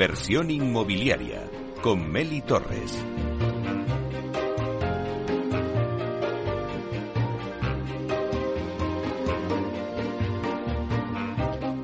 Inversión 0.00 0.50
inmobiliaria 0.50 1.46
con 1.82 2.10
Meli 2.10 2.40
Torres. 2.40 3.04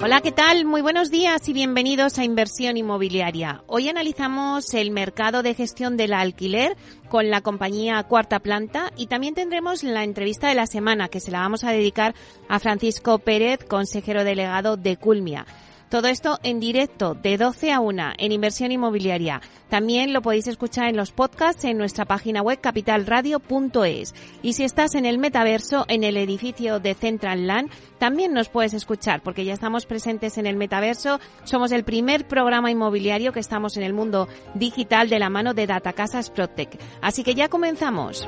Hola, 0.01 0.23
¿qué 0.23 0.33
tal? 0.33 0.65
Muy 0.65 0.81
buenos 0.81 1.11
días 1.11 1.47
y 1.47 1.53
bienvenidos 1.53 2.19
a 2.19 2.25
Inversión 2.25 2.79
Inmobiliaria. 2.79 3.63
Hoy 3.67 3.91
analizamos 3.91 4.73
el 4.73 4.93
mercado 4.93 5.43
de 5.43 5.53
gestión 5.53 5.99
del 5.99 6.15
alquiler 6.15 6.75
con 7.11 7.29
la 7.29 7.43
compañía 7.43 8.03
Cuarta 8.05 8.41
Planta 8.41 8.93
y 8.97 9.09
también 9.09 9.35
tendremos 9.35 9.83
la 9.83 10.05
entrevista 10.05 10.49
de 10.49 10.55
la 10.55 10.67
semana 10.67 11.09
que 11.09 11.21
se 11.21 11.31
la 11.31 11.41
vamos 11.41 11.65
a 11.65 11.71
dedicar 11.71 12.15
a 12.49 12.61
Francisco 12.61 13.19
Pérez, 13.19 13.63
consejero 13.63 14.25
delegado 14.25 14.79
de 14.79 14.97
Culmia. 14.97 15.45
Todo 15.89 16.09
esto 16.09 16.41
en 16.43 16.59
directo 16.59 17.15
de 17.15 17.39
12 17.39 17.71
a 17.73 17.79
1 17.79 18.15
en 18.19 18.33
Inversión 18.33 18.73
Inmobiliaria. 18.73 19.41
También 19.69 20.13
lo 20.13 20.21
podéis 20.21 20.49
escuchar 20.49 20.89
en 20.89 20.97
los 20.97 21.13
podcasts 21.13 21.65
en 21.65 21.79
nuestra 21.79 22.05
página 22.05 22.43
web 22.43 22.61
capitalradio.es. 22.61 24.15
Y 24.43 24.55
si 24.55 24.65
estás 24.65 24.97
en 24.97 25.07
el 25.07 25.19
metaverso, 25.19 25.85
en 25.87 26.03
el 26.03 26.17
edificio 26.17 26.81
de 26.81 26.95
Central 26.95 27.47
Land, 27.47 27.71
también 27.99 28.33
nos 28.33 28.49
puedes 28.49 28.75
escuchar 28.75 29.23
porque 29.23 29.45
ya 29.45 29.55
estamos 29.55 29.87
presentes 29.87 30.39
en 30.39 30.47
el 30.47 30.57
metaverso. 30.57 31.21
Somos 31.45 31.71
el 31.71 31.85
primer 31.85 32.27
programa 32.27 32.73
inmobiliario 32.73 33.33
que 33.33 33.41
estamos 33.41 33.77
en 33.77 33.85
el 33.85 33.93
mundo 33.93 34.27
digital 34.55 35.09
de 35.09 35.21
la 35.21 35.31
mano 35.31 35.55
de 35.55 35.69
Datacasas 35.69 36.31
Protec. 36.31 36.81
Así 37.01 37.23
que 37.23 37.37
ya 37.37 37.49
comenzamos. 37.49 38.27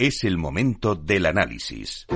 Es 0.00 0.24
el 0.24 0.38
momento 0.38 0.94
del 0.94 1.26
análisis. 1.26 2.06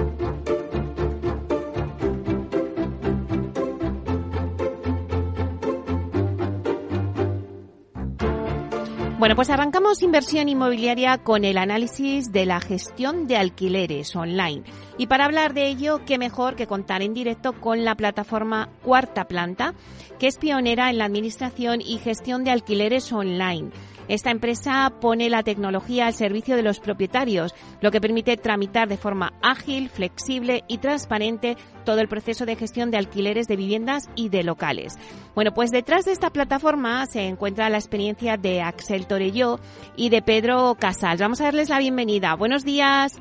Bueno, 9.24 9.36
pues 9.36 9.48
arrancamos 9.48 10.02
inversión 10.02 10.50
inmobiliaria 10.50 11.16
con 11.16 11.46
el 11.46 11.56
análisis 11.56 12.30
de 12.30 12.44
la 12.44 12.60
gestión 12.60 13.26
de 13.26 13.38
alquileres 13.38 14.14
online. 14.14 14.64
Y 14.98 15.06
para 15.06 15.24
hablar 15.24 15.54
de 15.54 15.66
ello, 15.66 16.02
qué 16.04 16.18
mejor 16.18 16.56
que 16.56 16.66
contar 16.66 17.00
en 17.00 17.14
directo 17.14 17.54
con 17.54 17.86
la 17.86 17.94
plataforma 17.94 18.68
Cuarta 18.82 19.24
Planta, 19.24 19.72
que 20.18 20.26
es 20.26 20.36
pionera 20.36 20.90
en 20.90 20.98
la 20.98 21.06
administración 21.06 21.80
y 21.80 21.96
gestión 21.96 22.44
de 22.44 22.50
alquileres 22.50 23.10
online. 23.14 23.70
Esta 24.08 24.30
empresa 24.30 24.92
pone 25.00 25.30
la 25.30 25.42
tecnología 25.42 26.06
al 26.06 26.12
servicio 26.12 26.54
de 26.54 26.62
los 26.62 26.78
propietarios, 26.78 27.54
lo 27.80 27.90
que 27.90 28.02
permite 28.02 28.36
tramitar 28.36 28.88
de 28.88 28.98
forma 28.98 29.32
ágil, 29.40 29.88
flexible 29.88 30.64
y 30.68 30.76
transparente 30.76 31.56
todo 31.84 32.00
el 32.00 32.08
proceso 32.08 32.46
de 32.46 32.56
gestión 32.56 32.90
de 32.90 32.96
alquileres 32.96 33.46
de 33.46 33.56
viviendas 33.56 34.08
y 34.14 34.28
de 34.28 34.42
locales. 34.42 34.96
Bueno, 35.34 35.52
pues 35.54 35.70
detrás 35.70 36.04
de 36.04 36.12
esta 36.12 36.30
plataforma 36.30 37.06
se 37.06 37.26
encuentra 37.28 37.68
la 37.68 37.78
experiencia 37.78 38.36
de 38.36 38.62
Axel 38.62 39.06
Torelló 39.06 39.60
y 39.96 40.08
de 40.08 40.22
Pedro 40.22 40.76
Casals. 40.78 41.20
Vamos 41.20 41.40
a 41.40 41.44
darles 41.44 41.68
la 41.68 41.78
bienvenida. 41.78 42.34
Buenos 42.34 42.64
días. 42.64 43.20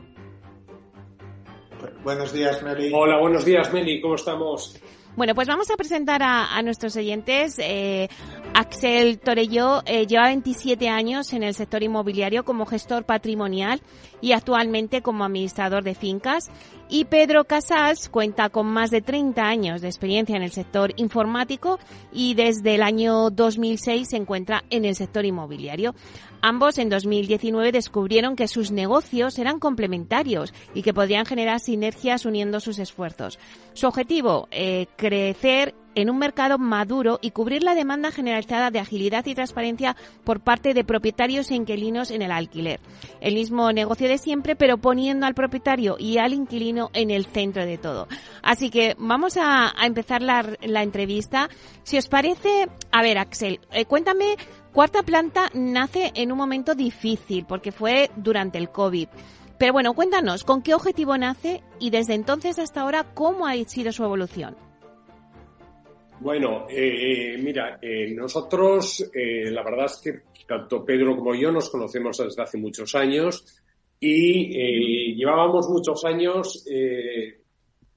Buenos 2.03 2.33
días, 2.33 2.61
Meli. 2.63 2.91
Hola, 2.93 3.19
buenos 3.19 3.45
días, 3.45 3.71
Meli. 3.73 4.01
¿Cómo 4.01 4.15
estamos? 4.15 4.79
Bueno, 5.15 5.35
pues 5.35 5.47
vamos 5.47 5.69
a 5.69 5.77
presentar 5.77 6.23
a, 6.23 6.59
nuestros 6.63 6.95
oyentes. 6.95 7.59
Eh, 7.59 8.09
Axel 8.55 9.19
Torelló 9.19 9.83
eh, 9.85 10.07
lleva 10.07 10.25
27 10.25 10.89
años 10.89 11.33
en 11.33 11.43
el 11.43 11.53
sector 11.53 11.83
inmobiliario 11.83 12.43
como 12.43 12.65
gestor 12.65 13.03
patrimonial 13.03 13.81
y 14.21 14.31
actualmente 14.31 15.03
como 15.03 15.23
administrador 15.23 15.83
de 15.83 15.93
fincas. 15.93 16.49
Y 16.89 17.05
Pedro 17.05 17.45
Casals 17.45 18.09
cuenta 18.09 18.49
con 18.49 18.65
más 18.65 18.89
de 18.89 19.01
30 19.01 19.43
años 19.43 19.81
de 19.81 19.87
experiencia 19.87 20.35
en 20.35 20.41
el 20.41 20.51
sector 20.51 20.93
informático 20.95 21.79
y 22.11 22.33
desde 22.33 22.73
el 22.73 22.81
año 22.81 23.29
2006 23.29 24.09
se 24.09 24.17
encuentra 24.17 24.63
en 24.71 24.83
el 24.85 24.95
sector 24.95 25.25
inmobiliario. 25.25 25.93
Ambos 26.45 26.77
en 26.77 26.89
2019 26.89 27.71
descubrieron 27.71 28.35
que 28.35 28.49
sus 28.49 28.69
negocios 28.69 29.39
eran 29.39 29.59
complementarios 29.59 30.53
y 30.73 30.81
que 30.81 30.93
podrían 30.93 31.25
generar 31.25 31.61
sinergias 31.61 32.25
uniendo 32.25 32.59
sus 32.59 32.79
esfuerzos. 32.79 33.39
Su 33.71 33.87
objetivo, 33.87 34.49
eh, 34.51 34.87
crecer 34.97 35.73
en 35.95 36.09
un 36.09 36.17
mercado 36.17 36.57
maduro 36.57 37.19
y 37.21 37.31
cubrir 37.31 37.63
la 37.63 37.75
demanda 37.75 38.11
generalizada 38.11 38.71
de 38.71 38.79
agilidad 38.79 39.25
y 39.25 39.35
transparencia 39.35 39.95
por 40.23 40.39
parte 40.39 40.73
de 40.73 40.83
propietarios 40.83 41.51
e 41.51 41.55
inquilinos 41.55 42.11
en 42.11 42.21
el 42.21 42.31
alquiler. 42.31 42.79
El 43.21 43.35
mismo 43.35 43.71
negocio 43.71 44.07
de 44.07 44.17
siempre, 44.17 44.55
pero 44.55 44.77
poniendo 44.77 45.25
al 45.25 45.33
propietario 45.33 45.95
y 45.99 46.17
al 46.17 46.33
inquilino 46.33 46.89
en 46.93 47.11
el 47.11 47.25
centro 47.25 47.65
de 47.65 47.77
todo. 47.77 48.07
Así 48.41 48.69
que 48.69 48.95
vamos 48.97 49.37
a, 49.37 49.73
empezar 49.83 50.21
la, 50.21 50.83
entrevista. 50.83 51.49
Si 51.83 51.97
os 51.97 52.07
parece, 52.07 52.67
a 52.91 53.01
ver, 53.01 53.17
Axel, 53.17 53.59
eh, 53.71 53.85
cuéntame, 53.85 54.35
Cuarta 54.73 55.03
Planta 55.03 55.51
nace 55.53 56.11
en 56.15 56.31
un 56.31 56.37
momento 56.39 56.73
difícil 56.73 57.45
porque 57.45 57.71
fue 57.71 58.09
durante 58.15 58.57
el 58.57 58.71
COVID. 58.71 59.07
Pero 59.59 59.71
bueno, 59.71 59.93
cuéntanos, 59.93 60.43
¿con 60.43 60.63
qué 60.63 60.73
objetivo 60.73 61.15
nace 61.15 61.63
y 61.79 61.91
desde 61.91 62.15
entonces 62.15 62.57
hasta 62.57 62.81
ahora 62.81 63.03
cómo 63.13 63.45
ha 63.45 63.53
sido 63.65 63.91
su 63.91 64.03
evolución? 64.03 64.57
Bueno, 66.19 66.67
eh, 66.69 67.37
mira, 67.41 67.79
eh, 67.81 68.13
nosotros, 68.13 69.09
eh, 69.13 69.49
la 69.51 69.63
verdad 69.63 69.85
es 69.85 70.01
que 70.03 70.45
tanto 70.45 70.83
Pedro 70.85 71.15
como 71.15 71.33
yo 71.35 71.51
nos 71.51 71.69
conocemos 71.69 72.17
desde 72.17 72.41
hace 72.41 72.57
muchos 72.57 72.93
años 72.95 73.45
y 73.99 75.15
llevábamos 75.15 75.69
muchos 75.69 76.03
años 76.03 76.65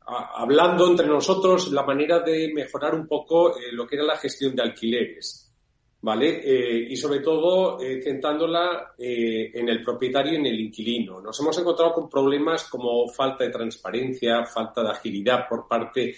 hablando 0.06 0.86
entre 0.88 1.08
nosotros 1.08 1.72
la 1.72 1.82
manera 1.82 2.20
de 2.20 2.52
mejorar 2.54 2.94
un 2.94 3.08
poco 3.08 3.54
lo 3.72 3.86
que 3.86 3.96
era 3.96 4.04
la 4.04 4.16
gestión 4.16 4.54
de 4.54 4.62
alquileres, 4.62 5.52
¿vale? 6.02 6.88
y 6.88 6.96
sobre 6.96 7.18
todo 7.18 7.78
centrándola 7.80 8.94
en 8.96 9.68
el 9.68 9.82
propietario 9.82 10.34
y 10.34 10.36
en 10.36 10.46
el 10.46 10.60
inquilino. 10.60 11.20
Nos 11.20 11.40
hemos 11.40 11.58
encontrado 11.58 11.92
con 11.92 12.08
problemas 12.08 12.68
como 12.70 13.08
falta 13.08 13.42
de 13.42 13.50
transparencia, 13.50 14.46
falta 14.46 14.84
de 14.84 14.90
agilidad 14.90 15.48
por 15.48 15.66
parte 15.66 16.00
de, 16.02 16.14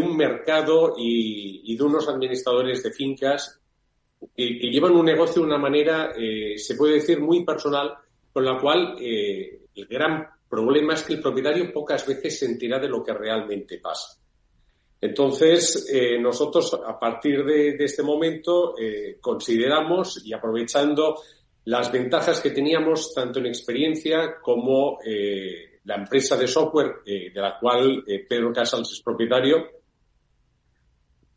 un 0.00 0.16
mercado 0.16 0.94
y, 0.96 1.76
de 1.76 1.82
unos 1.82 2.08
administradores 2.08 2.82
de 2.82 2.92
fincas 2.92 3.60
que, 4.36 4.44
llevan 4.44 4.92
un 4.92 5.04
negocio 5.04 5.42
de 5.42 5.48
una 5.48 5.58
manera, 5.58 6.12
eh, 6.16 6.56
se 6.56 6.74
puede 6.74 6.94
decir, 6.94 7.20
muy 7.20 7.44
personal, 7.44 7.94
con 8.32 8.44
la 8.44 8.58
cual 8.58 8.96
eh, 9.00 9.60
el 9.74 9.86
gran 9.86 10.26
problema 10.48 10.94
es 10.94 11.02
que 11.02 11.14
el 11.14 11.20
propietario 11.20 11.72
pocas 11.72 12.06
veces 12.06 12.38
se 12.38 12.46
entera 12.46 12.78
de 12.78 12.88
lo 12.88 13.02
que 13.02 13.12
realmente 13.12 13.78
pasa. 13.78 14.18
Entonces, 15.00 15.88
eh, 15.92 16.18
nosotros 16.18 16.72
a 16.86 16.98
partir 16.98 17.44
de, 17.44 17.76
este 17.78 18.02
momento 18.02 18.74
consideramos 19.20 20.24
y 20.24 20.32
aprovechando 20.32 21.16
las 21.66 21.92
ventajas 21.92 22.40
que 22.40 22.50
teníamos 22.50 23.12
tanto 23.12 23.38
en 23.38 23.46
experiencia 23.46 24.36
como 24.40 24.98
la 25.84 25.96
empresa 25.96 26.36
de 26.36 26.46
software 26.46 27.02
eh, 27.04 27.30
de 27.32 27.40
la 27.40 27.58
cual 27.58 28.02
eh, 28.06 28.24
Pedro 28.28 28.52
Casals 28.52 28.90
es 28.90 29.02
propietario, 29.02 29.66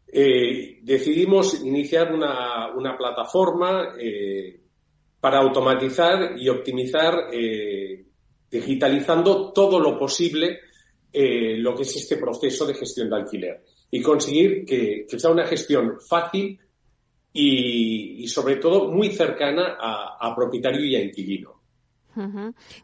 eh, 0.07 0.79
decidimos 0.81 1.61
iniciar 1.63 2.13
una, 2.13 2.73
una 2.73 2.97
plataforma 2.97 3.93
para 5.19 5.39
automatizar 5.39 6.39
y 6.39 6.47
optimizar, 6.47 7.29
digitalizando 8.49 9.51
todo 9.51 9.81
lo 9.81 9.99
posible 9.99 10.61
lo 11.11 11.75
que 11.75 11.81
es 11.81 11.95
este 11.97 12.15
proceso 12.15 12.65
de 12.65 12.75
gestión 12.75 13.09
de 13.09 13.15
alquiler 13.17 13.63
y 13.91 14.01
conseguir 14.01 14.63
que, 14.63 15.05
sea 15.09 15.31
una 15.31 15.45
gestión 15.45 15.97
fácil 16.07 16.57
y, 17.33 18.25
sobre 18.29 18.55
todo 18.55 18.89
muy 18.89 19.09
cercana 19.09 19.75
a, 19.77 20.17
a 20.21 20.35
propietario 20.35 20.85
y 20.85 20.95
a 20.95 21.01
inquilino. 21.01 21.56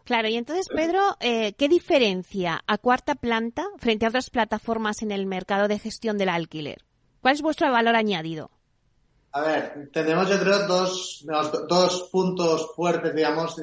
Claro, 0.04 0.28
y 0.28 0.36
entonces, 0.36 0.68
Pedro, 0.70 1.18
eh, 1.20 1.54
¿qué 1.54 1.68
diferencia 1.68 2.64
a 2.66 2.78
cuarta 2.78 3.16
planta 3.16 3.66
frente 3.78 4.06
a 4.06 4.10
otras 4.10 4.30
plataformas 4.30 5.02
en 5.02 5.12
el 5.12 5.26
mercado 5.26 5.68
de 5.68 5.80
gestión 5.80 6.18
del 6.18 6.30
alquiler? 6.30 6.84
¿Cuál 7.22 7.36
es 7.36 7.42
vuestro 7.42 7.72
valor 7.72 7.96
añadido? 7.96 8.52
A 9.36 9.42
ver, 9.42 9.90
tenemos 9.92 10.30
yo 10.30 10.40
creo 10.40 10.68
dos, 10.68 11.26
dos 11.68 12.10
puntos 12.12 12.70
fuertes, 12.76 13.16
digamos. 13.16 13.56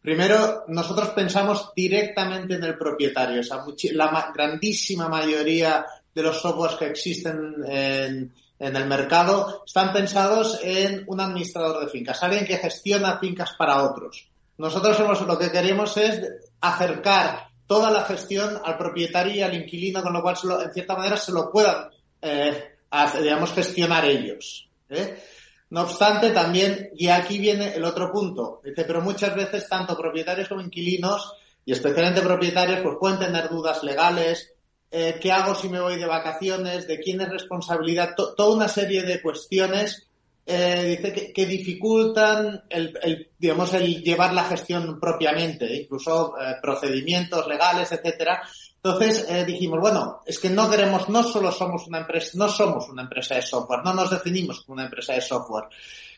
Primero, 0.00 0.64
nosotros 0.68 1.08
pensamos 1.08 1.72
directamente 1.74 2.54
en 2.54 2.62
el 2.62 2.78
propietario. 2.78 3.40
O 3.40 3.42
sea, 3.42 3.64
la 3.92 4.32
grandísima 4.32 5.08
mayoría 5.08 5.84
de 6.14 6.22
los 6.22 6.40
softwares 6.40 6.76
que 6.76 6.86
existen 6.86 7.54
en, 7.66 8.32
en 8.58 8.76
el 8.76 8.86
mercado 8.86 9.64
están 9.66 9.92
pensados 9.92 10.60
en 10.62 11.02
un 11.08 11.20
administrador 11.20 11.84
de 11.84 11.90
fincas, 11.90 12.22
alguien 12.22 12.46
que 12.46 12.58
gestiona 12.58 13.18
fincas 13.18 13.54
para 13.58 13.82
otros. 13.82 14.28
Nosotros 14.58 15.20
lo 15.26 15.38
que 15.38 15.50
queremos 15.50 15.96
es 15.96 16.20
acercar 16.60 17.48
toda 17.66 17.90
la 17.90 18.04
gestión 18.04 18.60
al 18.62 18.76
propietario 18.76 19.34
y 19.34 19.42
al 19.42 19.54
inquilino, 19.54 20.02
con 20.02 20.12
lo 20.12 20.22
cual 20.22 20.36
en 20.64 20.72
cierta 20.72 20.96
manera 20.96 21.16
se 21.16 21.32
lo 21.32 21.50
puedan, 21.50 21.90
eh, 22.20 22.76
digamos, 23.20 23.52
gestionar 23.52 24.04
ellos. 24.04 24.68
¿eh? 24.88 25.22
No 25.70 25.82
obstante, 25.82 26.30
también, 26.30 26.90
y 26.94 27.08
aquí 27.08 27.38
viene 27.38 27.74
el 27.74 27.84
otro 27.84 28.12
punto, 28.12 28.60
dice, 28.62 28.84
pero 28.84 29.00
muchas 29.00 29.34
veces 29.34 29.68
tanto 29.68 29.96
propietarios 29.96 30.48
como 30.48 30.60
inquilinos, 30.60 31.32
y 31.64 31.72
especialmente 31.72 32.20
propietarios, 32.20 32.80
pues 32.80 32.96
pueden 33.00 33.18
tener 33.18 33.48
dudas 33.48 33.82
legales, 33.82 34.52
eh, 34.90 35.18
qué 35.20 35.32
hago 35.32 35.54
si 35.54 35.68
me 35.68 35.80
voy 35.80 35.96
de 35.96 36.06
vacaciones, 36.06 36.86
de 36.86 37.00
quién 37.00 37.20
es 37.20 37.28
responsabilidad, 37.28 38.14
toda 38.14 38.54
una 38.54 38.68
serie 38.68 39.02
de 39.02 39.20
cuestiones 39.20 40.06
eh, 40.46 40.98
dice 41.00 41.32
que, 41.32 41.46
dificultan 41.46 42.64
el, 42.68 43.30
digamos, 43.38 43.72
el 43.72 44.02
llevar 44.02 44.34
la 44.34 44.44
gestión 44.44 45.00
propiamente, 45.00 45.74
incluso 45.74 46.34
eh, 46.38 46.56
procedimientos 46.60 47.46
legales, 47.46 47.90
etcétera. 47.92 48.42
Entonces 48.76 49.24
eh, 49.30 49.46
dijimos, 49.46 49.80
bueno, 49.80 50.20
es 50.26 50.38
que 50.38 50.50
no 50.50 50.70
queremos, 50.70 51.08
no 51.08 51.22
solo 51.22 51.50
somos 51.50 51.86
una 51.86 52.00
empresa, 52.00 52.32
no 52.34 52.50
somos 52.50 52.90
una 52.90 53.02
empresa 53.02 53.36
de 53.36 53.42
software, 53.42 53.80
no 53.82 53.94
nos 53.94 54.10
definimos 54.10 54.60
como 54.60 54.74
una 54.74 54.84
empresa 54.84 55.14
de 55.14 55.22
software, 55.22 55.64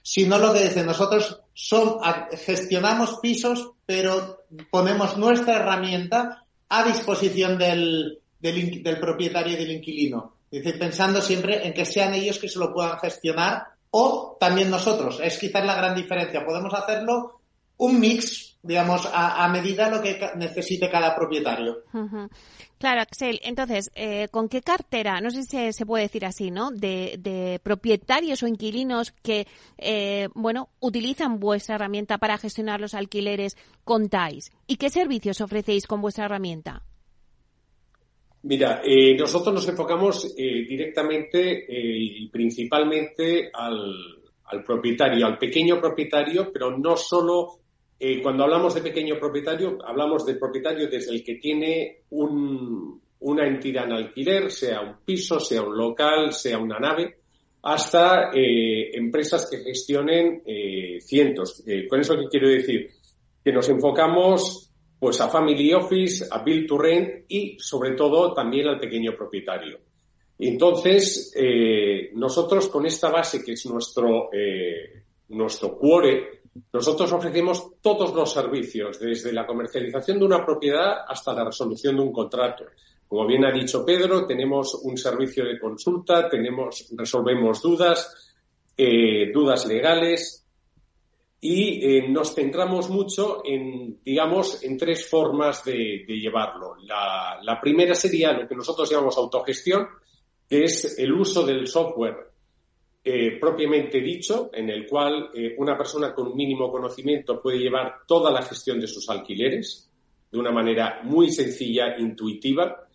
sino 0.02 0.38
lo 0.38 0.52
que 0.52 0.64
dice, 0.64 0.82
nosotros 0.82 1.40
son, 1.54 1.98
gestionamos 2.32 3.20
pisos, 3.22 3.70
pero 3.86 4.44
ponemos 4.72 5.16
nuestra 5.16 5.54
herramienta 5.54 6.44
a 6.68 6.82
disposición 6.82 7.56
del, 7.58 8.18
del, 8.40 8.82
del 8.82 8.98
propietario 8.98 9.52
y 9.52 9.56
del 9.56 9.70
inquilino. 9.70 10.34
Dice, 10.50 10.72
pensando 10.72 11.20
siempre 11.20 11.64
en 11.64 11.72
que 11.72 11.84
sean 11.84 12.14
ellos 12.14 12.40
que 12.40 12.48
se 12.48 12.58
lo 12.58 12.72
puedan 12.72 12.98
gestionar 12.98 13.75
o 13.90 14.36
también 14.40 14.70
nosotros. 14.70 15.20
Es 15.22 15.38
quizás 15.38 15.64
la 15.64 15.74
gran 15.74 15.94
diferencia. 15.94 16.44
Podemos 16.44 16.72
hacerlo 16.74 17.40
un 17.78 18.00
mix, 18.00 18.58
digamos, 18.62 19.08
a, 19.12 19.46
medida 19.48 19.86
de 19.86 19.96
lo 19.96 20.02
que 20.02 20.18
necesite 20.36 20.90
cada 20.90 21.14
propietario. 21.14 21.84
Claro, 22.78 23.00
Axel. 23.00 23.40
Entonces, 23.42 23.90
eh, 23.94 24.28
¿con 24.30 24.48
qué 24.48 24.62
cartera, 24.62 25.20
no 25.20 25.30
sé 25.30 25.42
si 25.44 25.72
se, 25.72 25.86
puede 25.86 26.04
decir 26.04 26.24
así, 26.24 26.50
¿no? 26.50 26.70
De, 26.70 27.60
propietarios 27.62 28.42
o 28.42 28.46
inquilinos 28.46 29.12
que, 29.22 29.46
eh, 29.78 30.28
bueno, 30.34 30.70
utilizan 30.80 31.38
vuestra 31.38 31.76
herramienta 31.76 32.18
para 32.18 32.38
gestionar 32.38 32.80
los 32.80 32.94
alquileres 32.94 33.56
contáis? 33.84 34.50
¿Y 34.66 34.76
qué 34.76 34.90
servicios 34.90 35.40
ofrecéis 35.40 35.86
con 35.86 36.00
vuestra 36.00 36.24
herramienta? 36.24 36.82
Mira, 38.46 38.80
eh, 38.84 39.16
nosotros 39.16 39.52
nos 39.52 39.68
enfocamos 39.68 40.32
eh, 40.38 40.64
directamente 40.68 41.64
eh, 41.64 41.96
y 41.98 42.28
principalmente 42.28 43.50
al, 43.52 44.62
propietario, 44.64 45.26
al 45.26 45.36
pequeño 45.36 45.80
propietario, 45.80 46.52
pero 46.52 46.78
no 46.78 46.96
solo 46.96 47.58
cuando 48.22 48.44
hablamos 48.44 48.74
de 48.74 48.82
pequeño 48.82 49.18
propietario, 49.18 49.78
hablamos 49.84 50.24
del 50.26 50.38
propietario 50.38 50.86
desde 50.86 51.12
el 51.12 51.24
que 51.24 51.36
tiene 51.36 52.02
una 52.10 53.46
entidad 53.46 53.86
en 53.86 53.92
alquiler, 53.92 54.52
sea 54.52 54.82
un 54.82 54.96
piso, 55.02 55.40
sea 55.40 55.62
un 55.62 55.76
local, 55.76 56.34
sea 56.34 56.58
una 56.58 56.78
nave, 56.78 57.16
hasta 57.62 58.32
empresas 58.34 59.48
que 59.50 59.64
gestionen 59.64 60.42
cientos. 61.00 61.64
con 61.88 62.00
eso 62.00 62.16
qué 62.18 62.28
quiero 62.30 62.50
decir 62.50 62.90
que 63.42 63.50
nos 63.50 63.66
enfocamos 63.70 64.70
pues 64.98 65.20
a 65.20 65.28
Family 65.28 65.72
Office, 65.72 66.26
a 66.30 66.42
Build 66.42 66.66
to 66.66 66.78
Rent 66.78 67.24
y 67.28 67.58
sobre 67.58 67.92
todo 67.92 68.32
también 68.32 68.68
al 68.68 68.78
pequeño 68.78 69.14
propietario. 69.16 69.78
Entonces, 70.38 71.32
eh, 71.34 72.10
nosotros 72.14 72.68
con 72.68 72.86
esta 72.86 73.10
base 73.10 73.42
que 73.42 73.52
es 73.52 73.66
nuestro, 73.66 74.30
eh, 74.32 75.02
nuestro 75.28 75.76
cuore, 75.78 76.42
nosotros 76.72 77.12
ofrecemos 77.12 77.80
todos 77.80 78.14
los 78.14 78.32
servicios, 78.32 78.98
desde 78.98 79.32
la 79.32 79.46
comercialización 79.46 80.18
de 80.18 80.24
una 80.24 80.44
propiedad 80.44 81.04
hasta 81.06 81.32
la 81.34 81.44
resolución 81.44 81.96
de 81.96 82.02
un 82.02 82.12
contrato. 82.12 82.64
Como 83.08 83.26
bien 83.26 83.44
ha 83.44 83.52
dicho 83.52 83.84
Pedro, 83.84 84.26
tenemos 84.26 84.74
un 84.82 84.96
servicio 84.96 85.44
de 85.44 85.58
consulta, 85.58 86.28
tenemos, 86.28 86.88
resolvemos 86.96 87.62
dudas, 87.62 88.34
eh, 88.76 89.30
dudas 89.32 89.66
legales, 89.66 90.45
y 91.40 91.84
eh, 91.84 92.08
nos 92.08 92.34
centramos 92.34 92.88
mucho 92.88 93.42
en, 93.44 94.00
digamos, 94.02 94.62
en 94.62 94.76
tres 94.76 95.08
formas 95.08 95.64
de, 95.64 96.04
llevarlo. 96.06 96.76
La, 96.82 97.58
primera 97.60 97.94
sería 97.94 98.32
lo 98.32 98.48
que 98.48 98.54
nosotros 98.54 98.90
llamamos 98.90 99.16
autogestión, 99.18 99.86
que 100.48 100.64
es 100.64 100.98
el 100.98 101.12
uso 101.12 101.44
del 101.44 101.66
software 101.66 102.30
eh, 103.04 103.38
propiamente 103.38 104.00
dicho, 104.00 104.50
en 104.52 104.70
el 104.70 104.86
cual 104.86 105.30
eh, 105.34 105.54
una 105.58 105.76
persona 105.76 106.14
con 106.14 106.34
mínimo 106.34 106.70
conocimiento 106.70 107.40
puede 107.40 107.58
llevar 107.58 108.00
toda 108.06 108.30
la 108.30 108.42
gestión 108.42 108.80
de 108.80 108.88
sus 108.88 109.08
alquileres 109.08 109.90
de 110.30 110.38
una 110.38 110.50
manera 110.50 111.00
muy 111.04 111.30
sencilla, 111.30 111.96
intuitiva. 111.98 112.88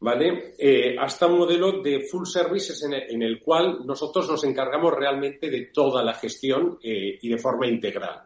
¿Vale? 0.00 0.54
Eh, 0.58 0.96
hasta 0.98 1.26
un 1.26 1.38
modelo 1.38 1.82
de 1.82 2.00
full 2.00 2.24
services 2.24 2.82
en 2.82 3.22
el, 3.22 3.40
cual 3.40 3.84
nosotros 3.84 4.28
nos 4.28 4.42
encargamos 4.44 4.94
realmente 4.94 5.50
de 5.50 5.66
toda 5.66 6.02
la 6.02 6.14
gestión 6.14 6.78
eh, 6.82 7.18
y 7.20 7.28
de 7.28 7.38
forma 7.38 7.66
integral. 7.66 8.22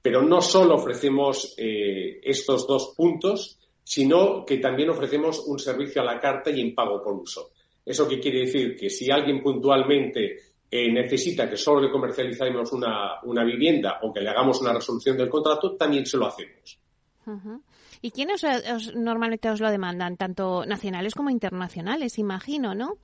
Pero 0.00 0.22
no 0.22 0.40
solo 0.40 0.74
ofrecemos 0.74 1.54
eh, 1.58 2.20
estos 2.22 2.66
dos 2.66 2.94
puntos, 2.96 3.58
sino 3.82 4.44
que 4.44 4.58
también 4.58 4.90
ofrecemos 4.90 5.44
un 5.46 5.58
servicio 5.58 6.00
a 6.00 6.06
la 6.06 6.18
carta 6.18 6.50
y 6.50 6.60
en 6.60 6.74
pago 6.74 7.02
por 7.02 7.14
uso. 7.14 7.50
¿Eso 7.84 8.08
qué 8.08 8.18
quiere 8.18 8.40
decir? 8.40 8.74
Que 8.76 8.88
si 8.88 9.10
alguien 9.10 9.42
puntualmente 9.42 10.38
necesita 10.72 11.48
que 11.48 11.56
solo 11.56 11.82
le 11.82 11.90
comercialicemos 11.90 12.72
una, 12.72 13.44
vivienda 13.44 14.00
o 14.02 14.12
que 14.12 14.20
le 14.20 14.30
hagamos 14.30 14.60
una 14.60 14.72
resolución 14.72 15.16
del 15.16 15.28
contrato, 15.28 15.76
también 15.76 16.04
se 16.04 16.16
lo 16.16 16.26
hacemos. 16.26 16.80
¿Y 18.04 18.10
quiénes 18.10 18.44
normalmente 18.94 19.48
os 19.48 19.60
lo 19.60 19.70
demandan? 19.70 20.18
Tanto 20.18 20.66
nacionales 20.66 21.14
como 21.14 21.30
internacionales, 21.30 22.18
imagino, 22.18 22.74
¿no? 22.74 22.98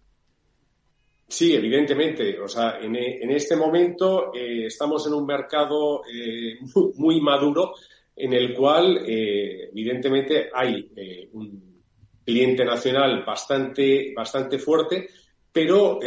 Sí, 1.27 1.55
evidentemente. 1.55 2.39
O 2.39 2.47
sea, 2.47 2.79
en, 2.83 2.95
este 3.31 3.57
momento 3.57 4.31
eh, 4.35 4.67
estamos 4.67 5.07
en 5.07 5.15
un 5.15 5.25
mercado 5.25 6.03
eh, 6.05 6.59
muy, 6.97 7.19
maduro 7.23 7.73
en 8.15 8.35
el 8.35 8.53
cual, 8.53 8.99
eh, 9.07 9.71
evidentemente, 9.73 10.51
hay 10.53 10.91
un 11.33 11.83
cliente 12.23 12.63
nacional 12.63 13.25
bastante, 13.25 14.13
bastante 14.15 14.59
fuerte, 14.59 15.09
pero 15.51 15.99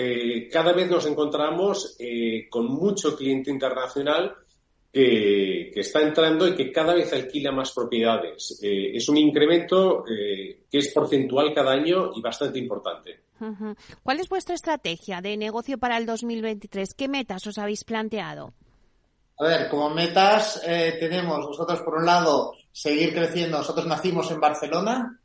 cada 0.51 0.71
vez 0.71 0.87
nos 0.87 1.07
encontramos 1.07 1.97
con 2.47 2.67
mucho 2.67 3.17
cliente 3.17 3.49
internacional 3.49 4.35
que, 4.93 5.71
está 5.79 6.01
entrando 6.01 6.47
y 6.47 6.55
que 6.55 6.71
cada 6.71 6.93
vez 6.93 7.11
alquila 7.11 7.51
más 7.51 7.71
propiedades. 7.71 8.59
Eh, 8.61 8.91
es 8.95 9.09
un 9.09 9.17
incremento 9.17 10.05
eh, 10.07 10.65
que 10.69 10.77
es 10.77 10.89
porcentual 10.93 11.53
cada 11.53 11.71
año 11.71 12.11
y 12.15 12.21
bastante 12.21 12.59
importante. 12.59 13.23
¿Cuál 14.03 14.19
es 14.19 14.29
vuestra 14.29 14.55
estrategia 14.55 15.19
de 15.19 15.35
negocio 15.35 15.77
para 15.77 15.97
el 15.97 16.05
2023? 16.05 16.93
¿Qué 16.93 17.07
metas 17.09 17.45
os 17.47 17.57
habéis 17.57 17.83
planteado? 17.83 18.53
A 19.39 19.45
ver, 19.45 19.67
como 19.67 19.89
metas 19.89 20.61
eh, 20.65 20.95
tenemos 20.99 21.39
nosotros, 21.39 21.81
por 21.81 21.95
un 21.95 22.05
lado, 22.05 22.53
seguir 22.71 23.13
creciendo. 23.13 23.57
Nosotros 23.57 23.87
nacimos 23.87 24.29
en 24.31 24.39
Barcelona, 24.39 25.19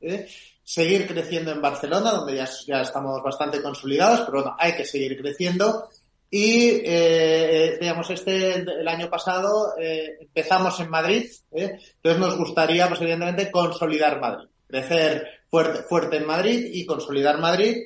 seguir 0.65 1.07
creciendo 1.07 1.53
en 1.53 1.61
Barcelona, 1.61 2.11
donde 2.13 2.37
ya, 2.37 2.49
ya 2.67 2.81
estamos 2.81 3.23
bastante 3.23 3.63
consolidados, 3.63 4.21
pero 4.21 4.43
bueno, 4.43 4.57
hay 4.59 4.75
que 4.75 4.87
seguir 4.87 5.21
creciendo. 5.21 5.89
Y, 6.31 6.83
eh, 6.85 7.79
digamos, 7.81 8.11
este, 8.11 8.57
el 8.57 8.87
año 8.89 9.09
pasado 9.09 9.75
eh, 9.79 10.19
empezamos 10.21 10.79
en 10.81 10.91
Madrid, 10.91 11.31
¿eh? 11.53 11.79
entonces 11.97 12.21
nos 12.21 12.37
gustaría, 12.37 12.87
pues 12.87 13.01
evidentemente, 13.01 13.51
consolidar 13.51 14.21
Madrid, 14.21 14.49
crecer 14.67 15.27
fuerte, 15.51 15.83
fuerte 15.85 16.19
en 16.19 16.27
Madrid 16.27 16.69
y 16.71 16.85
consolidar 16.85 17.39
Madrid 17.39 17.79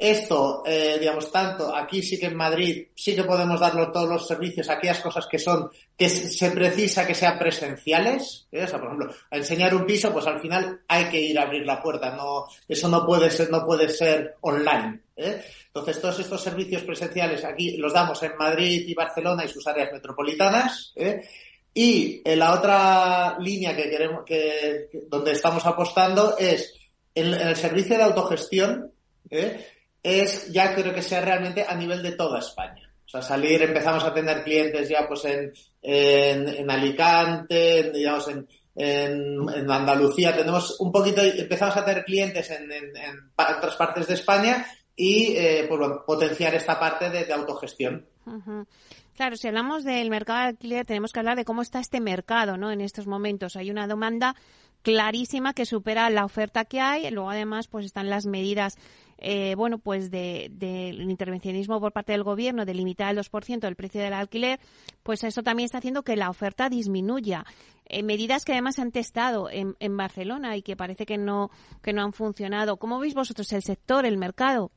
esto, 0.00 0.62
eh, 0.64 0.96
digamos, 0.98 1.30
tanto 1.30 1.76
aquí 1.76 2.02
sí 2.02 2.18
que 2.18 2.24
en 2.24 2.34
Madrid 2.34 2.86
sí 2.94 3.14
que 3.14 3.24
podemos 3.24 3.60
darlo 3.60 3.92
todos 3.92 4.08
los 4.08 4.26
servicios, 4.26 4.70
aquellas 4.70 5.00
cosas 5.00 5.26
que 5.26 5.38
son, 5.38 5.68
que 5.94 6.08
se 6.08 6.50
precisa 6.52 7.06
que 7.06 7.14
sean 7.14 7.38
presenciales, 7.38 8.48
¿eh? 8.50 8.64
o 8.64 8.66
sea, 8.66 8.78
por 8.78 8.86
ejemplo, 8.88 9.14
a 9.30 9.36
enseñar 9.36 9.74
un 9.74 9.84
piso, 9.84 10.10
pues 10.10 10.26
al 10.26 10.40
final 10.40 10.80
hay 10.88 11.10
que 11.10 11.20
ir 11.20 11.38
a 11.38 11.42
abrir 11.42 11.66
la 11.66 11.82
puerta, 11.82 12.16
no, 12.16 12.46
eso 12.66 12.88
no 12.88 13.04
puede 13.04 13.30
ser, 13.30 13.50
no 13.50 13.66
puede 13.66 13.90
ser 13.90 14.36
online, 14.40 15.02
¿eh? 15.20 15.44
Entonces, 15.66 16.00
todos 16.00 16.18
estos 16.18 16.42
servicios 16.42 16.82
presenciales 16.82 17.44
aquí 17.44 17.76
los 17.76 17.92
damos 17.92 18.22
en 18.22 18.36
Madrid 18.36 18.84
y 18.86 18.94
Barcelona 18.94 19.44
y 19.44 19.48
sus 19.48 19.66
áreas 19.66 19.92
metropolitanas, 19.92 20.92
¿eh? 20.96 21.20
Y 21.72 22.20
en 22.24 22.38
la 22.40 22.54
otra 22.54 23.36
línea 23.38 23.76
que 23.76 23.88
queremos, 23.88 24.24
que, 24.24 24.88
donde 25.08 25.32
estamos 25.32 25.64
apostando 25.64 26.36
es 26.36 26.74
en, 27.14 27.32
en 27.32 27.48
el 27.48 27.56
servicio 27.56 27.96
de 27.96 28.02
autogestión, 28.02 28.92
¿eh? 29.30 29.66
es 30.02 30.50
ya 30.52 30.74
creo 30.74 30.94
que 30.94 31.02
sea 31.02 31.20
realmente 31.20 31.64
a 31.66 31.74
nivel 31.74 32.02
de 32.02 32.12
toda 32.12 32.40
España. 32.40 32.90
O 33.06 33.08
sea, 33.08 33.22
salir, 33.22 33.60
empezamos 33.62 34.04
a 34.04 34.14
tener 34.14 34.44
clientes 34.44 34.88
ya 34.88 35.06
pues 35.08 35.24
en, 35.24 35.52
en, 35.82 36.70
Alicante, 36.70 37.90
digamos 37.90 38.28
en, 38.28 38.46
en, 38.76 39.70
Andalucía, 39.70 40.36
tenemos 40.36 40.78
un 40.78 40.92
poquito, 40.92 41.20
empezamos 41.20 41.76
a 41.76 41.84
tener 41.84 42.04
clientes 42.04 42.48
en, 42.50 42.70
otras 43.36 43.74
partes 43.74 44.06
de 44.06 44.14
España 44.14 44.64
y 45.00 45.34
eh, 45.34 45.64
pues, 45.66 45.80
potenciar 46.06 46.54
esta 46.54 46.78
parte 46.78 47.08
de, 47.08 47.32
autogestión. 47.32 48.04
Claro, 49.16 49.36
si 49.36 49.48
hablamos 49.48 49.82
del 49.82 50.10
mercado 50.10 50.40
de 50.40 50.46
alquiler, 50.48 50.84
tenemos 50.84 51.10
que 51.12 51.20
hablar 51.20 51.38
de 51.38 51.46
cómo 51.46 51.62
está 51.62 51.80
este 51.80 52.00
mercado, 52.00 52.58
¿no? 52.58 52.70
En 52.70 52.82
estos 52.82 53.06
momentos 53.06 53.56
hay 53.56 53.70
una 53.70 53.86
demanda 53.86 54.36
clarísima 54.82 55.54
que 55.54 55.64
supera 55.64 56.10
la 56.10 56.26
oferta 56.26 56.66
que 56.66 56.80
hay. 56.80 57.10
Luego, 57.10 57.30
además, 57.30 57.66
pues 57.66 57.86
están 57.86 58.10
las 58.10 58.26
medidas 58.26 58.76
eh, 59.16 59.54
bueno, 59.54 59.78
pues 59.78 60.10
del 60.10 60.58
de, 60.58 60.88
intervencionismo 60.98 61.80
por 61.80 61.92
parte 61.92 62.12
del 62.12 62.22
gobierno 62.22 62.66
de 62.66 62.74
limitar 62.74 63.10
el 63.10 63.22
2% 63.22 63.60
del 63.60 63.76
precio 63.76 64.02
del 64.02 64.12
alquiler, 64.12 64.60
pues 65.02 65.24
eso 65.24 65.42
también 65.42 65.64
está 65.64 65.78
haciendo 65.78 66.02
que 66.02 66.16
la 66.16 66.28
oferta 66.28 66.68
disminuya. 66.68 67.46
Eh, 67.86 68.02
medidas 68.02 68.44
que 68.44 68.52
además 68.52 68.78
han 68.78 68.92
testado 68.92 69.48
en, 69.50 69.76
en 69.80 69.96
Barcelona 69.96 70.58
y 70.58 70.62
que 70.62 70.76
parece 70.76 71.06
que 71.06 71.16
no, 71.16 71.50
que 71.82 71.94
no 71.94 72.02
han 72.02 72.12
funcionado. 72.12 72.76
¿Cómo 72.76 72.98
veis 72.98 73.14
vosotros 73.14 73.50
el 73.52 73.62
sector, 73.62 74.04
el 74.04 74.18
mercado? 74.18 74.72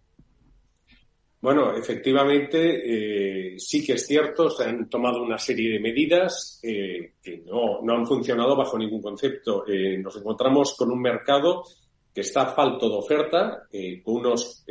Bueno, 1.44 1.76
efectivamente, 1.76 3.56
eh, 3.56 3.60
sí 3.60 3.86
que 3.86 3.96
es 3.96 4.08
cierto, 4.08 4.50
se 4.50 4.64
han 4.64 4.90
tomado 4.90 5.22
una 5.22 5.38
serie 5.38 5.74
de 5.74 5.80
medidas 5.82 6.58
eh, 6.64 7.16
que 7.22 7.40
no, 7.40 7.82
no, 7.82 7.96
han 7.96 8.08
funcionado 8.08 8.56
bajo 8.56 8.78
ningún 8.78 9.02
concepto. 9.02 9.68
Eh, 9.68 9.98
nos 9.98 10.16
encontramos 10.16 10.74
con 10.78 10.90
un 10.90 11.02
mercado 11.02 11.66
que 12.14 12.22
está 12.22 12.46
falto 12.46 12.88
de 12.88 12.96
oferta, 12.96 13.68
con 14.04 14.16
unos 14.18 14.64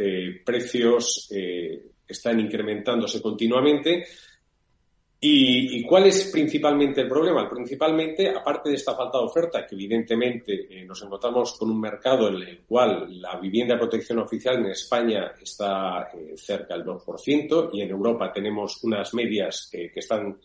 precios 0.47 1.29
que 1.29 1.83
están 2.07 2.41
incrementándose 2.41 3.21
continuamente 3.21 4.05
¿Y, 5.25 5.79
¿Y, 5.79 5.83
cuál 5.85 6.07
es 6.07 6.33
principalmente 6.33 7.03
el 7.03 7.09
problema? 7.09 7.49
Principalmente, 7.49 8.29
aparte 8.31 8.71
de 8.71 8.75
esta 8.75 8.97
falta 8.97 9.19
de 9.19 9.25
oferta, 9.25 9.65
que 9.65 9.77
evidentemente 9.77 10.67
eh, 10.69 10.85
nos 10.85 11.01
encontramos 11.01 11.57
con 11.57 11.71
un 11.71 11.81
mercado 11.81 12.27
en 12.27 12.43
el 12.43 12.63
cual 12.67 13.21
la 13.21 13.39
vivienda 13.39 13.75
de 13.75 13.79
protección 13.83 14.19
oficial 14.19 14.57
en 14.57 14.73
España 14.73 15.33
está 15.41 16.09
eh, 16.13 16.37
cerca 16.37 16.75
del 16.75 16.85
2% 16.85 17.71
y 17.73 17.83
en 17.83 17.91
Europa 17.91 18.33
tenemos 18.33 18.83
unas 18.83 19.15
medias 19.15 19.71
eh, 19.73 19.93
que 19.95 20.01
están 20.01 20.41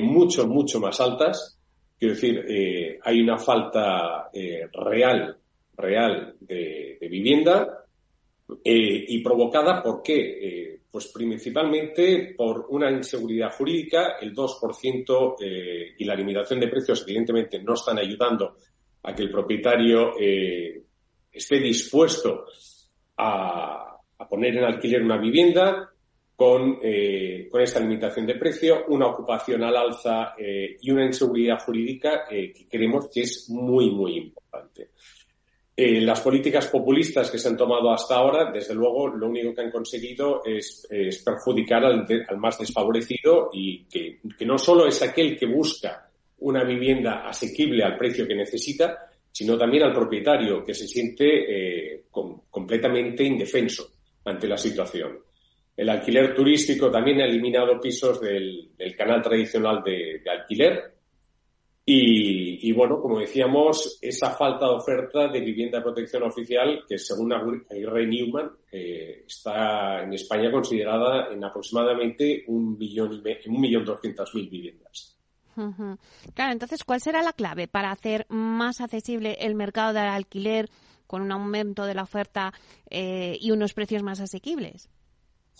mucho, 0.00 0.48
mucho 0.48 0.80
más 0.80 1.00
altas. 1.00 1.56
Quiero 1.96 2.14
decir, 2.14 2.98
hay 3.00 3.20
una 3.20 3.38
falta 3.38 4.28
real, 4.72 5.38
real 5.76 6.34
de 6.40 7.08
vivienda 7.08 7.84
y 8.64 9.22
provocada 9.22 9.82
por 9.82 10.02
qué? 10.02 10.78
Pues 10.90 11.08
principalmente 11.08 12.34
por 12.36 12.66
una 12.70 12.90
inseguridad 12.90 13.52
jurídica, 13.52 14.16
el 14.20 14.34
2% 14.34 15.36
eh, 15.40 15.94
y 15.98 16.04
la 16.04 16.14
limitación 16.14 16.58
de 16.60 16.68
precios 16.68 17.02
evidentemente 17.02 17.62
no 17.62 17.74
están 17.74 17.98
ayudando 17.98 18.56
a 19.02 19.14
que 19.14 19.22
el 19.22 19.30
propietario 19.30 20.18
eh, 20.18 20.82
esté 21.30 21.60
dispuesto 21.60 22.46
a, 23.18 23.98
a, 24.18 24.28
poner 24.28 24.56
en 24.56 24.64
alquiler 24.64 25.02
una 25.02 25.18
vivienda 25.18 25.92
con, 26.34 26.78
eh, 26.82 27.48
con, 27.50 27.60
esta 27.60 27.80
limitación 27.80 28.24
de 28.24 28.36
precio, 28.36 28.86
una 28.88 29.08
ocupación 29.08 29.62
al 29.64 29.76
alza 29.76 30.34
eh, 30.38 30.76
y 30.80 30.90
una 30.90 31.04
inseguridad 31.04 31.58
jurídica 31.58 32.24
eh, 32.30 32.52
que 32.52 32.66
creemos 32.66 33.10
que 33.12 33.22
es 33.22 33.50
muy, 33.50 33.90
muy 33.90 34.16
importante. 34.16 34.90
Eh, 35.80 36.00
las 36.00 36.20
políticas 36.22 36.66
populistas 36.66 37.30
que 37.30 37.38
se 37.38 37.46
han 37.46 37.56
tomado 37.56 37.92
hasta 37.92 38.16
ahora, 38.16 38.50
desde 38.50 38.74
luego, 38.74 39.06
lo 39.06 39.28
único 39.28 39.54
que 39.54 39.60
han 39.60 39.70
conseguido 39.70 40.42
es, 40.44 40.88
perjudicar 41.24 41.84
al, 41.84 42.04
más 42.36 42.58
desfavorecido 42.58 43.50
y 43.52 43.84
que, 43.84 44.18
no 44.44 44.58
solo 44.58 44.88
es 44.88 45.00
aquel 45.02 45.38
que 45.38 45.46
busca 45.46 46.10
una 46.40 46.64
vivienda 46.64 47.28
asequible 47.28 47.84
al 47.84 47.96
precio 47.96 48.26
que 48.26 48.34
necesita, 48.34 49.08
sino 49.30 49.56
también 49.56 49.84
al 49.84 49.92
propietario 49.92 50.64
que 50.64 50.74
se 50.74 50.88
siente 50.88 51.26
eh, 51.94 52.02
com, 52.10 52.40
completamente 52.50 53.22
indefenso 53.22 53.88
ante 54.24 54.48
la 54.48 54.56
situación. 54.56 55.16
El 55.76 55.90
alquiler 55.90 56.34
turístico 56.34 56.90
también 56.90 57.20
ha 57.20 57.26
eliminado 57.26 57.80
pisos 57.80 58.20
del, 58.20 58.72
canal 58.96 59.22
tradicional 59.22 59.84
de 59.84 60.22
alquiler, 60.28 60.97
y, 61.90 62.68
y, 62.68 62.72
bueno, 62.72 63.00
como 63.00 63.18
decíamos, 63.18 63.98
esa 64.02 64.32
falta 64.32 64.66
de 64.66 64.72
oferta 64.72 65.28
de 65.28 65.40
vivienda 65.40 65.78
de 65.78 65.84
protección 65.84 66.22
oficial, 66.22 66.84
que 66.86 66.98
según 66.98 67.30
Ray 67.30 68.06
Newman, 68.06 68.50
eh, 68.70 69.24
está 69.26 70.02
en 70.02 70.12
España 70.12 70.52
considerada 70.52 71.32
en 71.32 71.42
aproximadamente 71.42 72.44
un 72.48 72.76
millón 72.76 73.22
y 73.24 73.48
un 73.48 73.60
millón 73.60 73.86
doscientas 73.86 74.34
mil 74.34 74.50
viviendas. 74.50 75.16
Uh 75.56 75.72
-huh. 75.72 75.98
Claro, 76.34 76.52
entonces, 76.52 76.84
¿cuál 76.84 77.00
será 77.00 77.22
la 77.22 77.32
clave 77.32 77.68
para 77.68 77.90
hacer 77.90 78.26
más 78.28 78.82
accesible 78.82 79.38
el 79.40 79.54
mercado 79.54 79.94
del 79.94 80.08
alquiler 80.08 80.68
con 81.06 81.22
un 81.22 81.32
aumento 81.32 81.86
de 81.86 81.94
la 81.94 82.02
oferta 82.02 82.52
eh, 82.90 83.38
y 83.40 83.50
unos 83.50 83.72
precios 83.72 84.02
más 84.02 84.20
asequibles? 84.20 84.90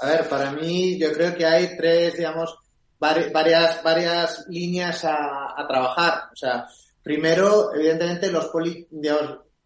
A 0.01 0.11
ver, 0.11 0.29
para 0.29 0.53
mí 0.53 0.99
yo 0.99 1.11
creo 1.11 1.35
que 1.35 1.47
hay 1.47 1.75
tres, 1.79 2.19
digamos, 2.19 2.55
varias, 2.99 3.83
varias 3.83 4.47
líneas 4.49 5.05
a, 5.05 5.55
a, 5.57 5.67
trabajar. 5.67 6.31
O 6.33 6.37
sea, 6.37 6.67
primero, 7.03 7.75
evidentemente, 7.75 8.31
los 8.31 8.47
poli, 8.47 8.87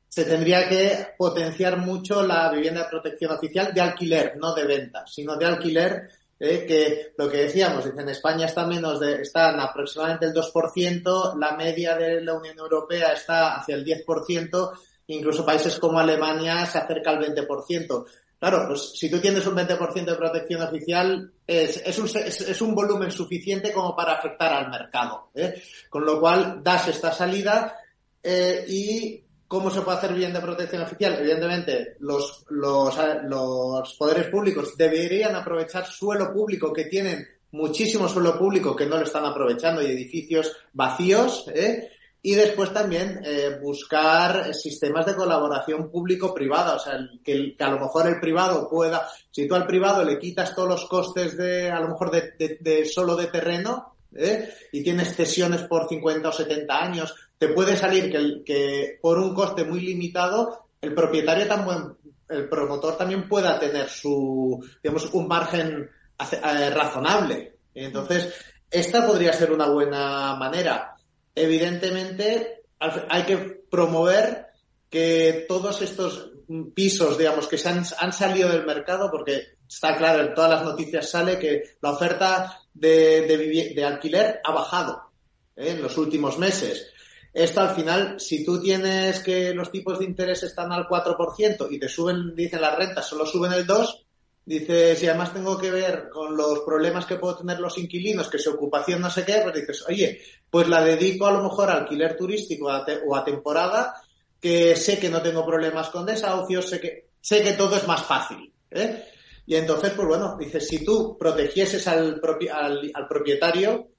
se 0.09 0.25
tendría 0.25 0.69
que 0.69 1.15
potenciar 1.17 1.79
mucho 1.79 2.23
la 2.23 2.51
vivienda 2.51 2.83
de 2.83 2.91
protección 2.91 3.33
oficial 3.33 3.73
de 3.73 3.81
alquiler, 3.81 4.37
no 4.37 4.55
de 4.55 4.67
venta, 4.67 5.05
sino 5.07 5.37
de 5.37 5.47
alquiler, 5.47 6.09
eh, 6.45 6.67
que 6.67 7.13
lo 7.17 7.31
que 7.31 7.45
decíamos, 7.45 7.87
en 7.87 8.09
España 8.09 8.47
está 8.47 8.67
menos 8.67 8.99
de, 8.99 9.23
están 9.23 9.61
aproximadamente 9.61 10.27
el 10.27 10.35
2%, 10.35 11.39
la 11.39 11.57
media 11.57 11.95
de 11.95 12.21
la 12.21 12.35
Unión 12.35 12.59
Europea 12.59 13.13
está 13.13 13.55
hacia 13.55 13.77
el 13.77 13.85
10%, 13.85 14.73
incluso 15.07 15.47
países 15.47 15.79
como 15.79 16.01
Alemania 16.01 16.67
se 16.67 16.79
acerca 16.79 17.11
al 17.11 17.21
20%. 17.21 18.05
Claro, 18.43 18.67
pues 18.67 18.95
si 18.97 19.09
tú 19.09 19.21
tienes 19.21 19.47
un 19.47 19.55
20% 19.55 20.05
de 20.05 20.17
protección 20.17 20.63
oficial, 20.63 21.33
es, 21.47 21.81
es, 21.87 21.97
un, 21.97 22.07
es, 22.07 22.41
es, 22.41 22.61
un, 22.61 22.75
volumen 22.75 23.13
suficiente 23.13 23.73
como 23.73 23.95
para 23.95 24.15
afectar 24.15 24.53
al 24.53 24.69
mercado. 24.69 25.29
¿eh? 25.33 25.63
Con 25.89 26.05
lo 26.05 26.19
cual, 26.19 26.61
das 26.61 26.89
esta 26.89 27.13
salida 27.13 27.77
eh, 28.21 28.65
y 28.67 29.23
¿cómo 29.47 29.71
se 29.71 29.83
puede 29.83 29.99
hacer 29.99 30.15
bien 30.15 30.33
de 30.33 30.41
protección 30.41 30.83
oficial? 30.83 31.19
Evidentemente, 31.21 31.95
los, 32.01 32.45
los, 32.49 32.99
los 33.29 33.95
poderes 33.95 34.27
públicos 34.27 34.77
deberían 34.77 35.37
aprovechar 35.37 35.87
suelo 35.87 36.33
público 36.33 36.73
que 36.73 36.87
tienen 36.87 37.25
muchísimo 37.53 38.09
suelo 38.09 38.37
público 38.37 38.75
que 38.75 38.87
no 38.87 38.97
lo 38.97 39.05
están 39.05 39.25
aprovechando 39.25 39.83
y 39.83 39.93
edificios 39.93 40.51
vacíos, 40.73 41.47
¿eh? 41.55 41.93
Y 42.25 42.35
después 42.35 42.73
también 42.73 43.21
eh, 43.25 43.59
buscar 43.61 44.55
sistemas 44.55 45.05
de 45.07 45.17
colaboración 45.17 45.91
público-privada, 45.91 46.77
o 46.77 46.79
sea, 46.79 46.95
que, 47.25 47.57
que, 47.57 47.65
a 47.65 47.71
lo 47.71 47.81
mejor 47.81 48.07
el 48.07 48.21
privado 48.21 48.69
pueda, 48.71 49.09
si 49.31 49.49
tú 49.49 49.57
al 49.57 49.67
privado 49.67 50.05
le 50.05 50.21
quitas 50.21 50.55
todos 50.55 50.69
los 50.69 50.85
costes 50.87 51.37
de, 51.37 51.69
a 51.71 51.81
lo 51.81 51.89
mejor 51.89 52.13
de, 52.13 52.33
de, 52.39 52.59
de 52.61 52.85
solo 52.85 53.17
de 53.17 53.27
terreno, 53.27 53.97
¿eh? 54.15 54.49
y 54.71 54.83
tienes 54.83 55.15
cesiones 55.17 55.63
por 55.63 55.89
50 55.89 56.29
o 56.29 56.33
70 56.33 56.75
años, 56.75 57.15
te 57.39 57.49
puede 57.49 57.77
salir 57.77 58.11
que, 58.11 58.45
que 58.45 58.99
por 59.01 59.19
un 59.19 59.35
coste 59.35 59.65
muy 59.65 59.81
limitado, 59.81 60.67
el 60.81 60.95
propietario 60.95 61.47
también, 61.47 61.97
el 62.29 62.49
promotor 62.49 62.97
también 62.97 63.29
pueda 63.29 63.59
tener 63.59 63.89
su, 63.89 64.65
digamos, 64.83 65.13
un 65.13 65.27
margen 65.27 65.91
eh, 66.31 66.71
razonable. 66.71 67.57
Entonces, 67.75 68.33
esta 68.71 69.07
podría 69.07 69.33
ser 69.33 69.53
una 69.53 69.69
buena 69.69 70.37
manera 70.37 70.95
evidentemente 71.35 72.65
hay 72.79 73.25
que 73.25 73.37
promover 73.71 74.47
que 74.91 75.47
todos 75.49 75.81
estos 75.83 76.33
pisos, 76.75 77.17
digamos, 77.17 77.49
que 77.49 77.59
se 77.59 77.69
han, 77.69 77.85
han, 77.99 78.13
salido 78.13 78.51
del 78.51 78.67
mercado, 78.67 79.11
porque 79.11 79.57
está 79.69 79.97
claro, 79.97 80.23
en 80.23 80.35
todas 80.35 80.51
las 80.51 80.65
noticias 80.65 81.11
sale 81.11 81.39
que 81.39 81.77
la 81.81 81.93
oferta 81.93 82.61
de, 82.75 83.73
de, 83.75 83.85
alquiler 83.85 84.41
ha 84.45 84.53
bajado 84.53 85.13
¿eh? 85.57 85.71
en 85.71 85.83
los 85.83 85.97
últimos 85.97 86.39
meses. 86.39 86.89
Esto 87.33 87.61
al 87.61 87.75
final, 87.75 88.21
si 88.21 88.45
tú 88.45 88.61
tienes 88.61 89.21
que 89.21 89.55
los 89.55 89.71
tipos 89.71 89.99
de 89.99 90.05
interés 90.05 90.43
están 90.43 90.71
al 90.73 90.87
4% 90.87 91.69
y 91.71 91.79
te 91.79 91.89
suben, 91.89 92.35
dicen 92.35 92.61
las 92.61 92.77
rentas, 92.77 93.07
solo 93.07 93.25
suben 93.25 93.53
el 93.53 93.67
2%, 93.67 94.05
Dices, 94.45 94.99
si 94.99 95.07
además 95.07 95.33
tengo 95.33 95.57
que 95.57 95.71
ver 95.71 96.09
con 96.09 96.37
los 96.37 96.61
problemas 96.61 97.07
que 97.07 97.17
puedo 97.17 97.37
tener 97.37 97.61
los 97.61 97.79
inquilinos, 97.79 98.29
que 98.29 98.39
su 98.39 98.51
ocupación 98.51 99.01
no 99.01 99.09
sé 99.09 99.25
qué, 99.25 99.41
pues 99.43 99.55
dices, 99.55 99.85
oye, 99.89 100.21
pues 100.51 100.69
la 100.69 100.85
dedico 100.85 101.27
a 101.27 101.33
lo 101.33 101.45
mejor 101.45 101.71
a 101.71 101.75
alquiler 101.75 102.17
turístico 102.17 102.69
a 102.69 102.85
o 103.07 103.15
a 103.15 103.25
temporada, 103.25 103.95
que 104.41 104.75
sé 104.75 104.99
que 104.99 105.09
no 105.09 105.23
tengo 105.23 105.47
problemas 105.47 105.91
con 105.91 106.05
desahucios, 106.05 106.69
sé 106.69 106.81
que, 106.81 107.11
sé 107.21 107.43
que 107.43 107.53
todo 107.53 107.77
es 107.77 107.87
más 107.87 108.03
fácil. 108.03 108.53
¿eh? 108.73 109.05
Y 109.47 109.55
entonces, 109.55 109.93
pues 109.93 110.09
bueno, 110.09 110.37
dices, 110.37 110.67
si 110.67 110.85
tú 110.85 111.17
protegieses 111.17 111.87
al, 111.87 112.21
al 112.21 113.09
propietario, 113.09 113.92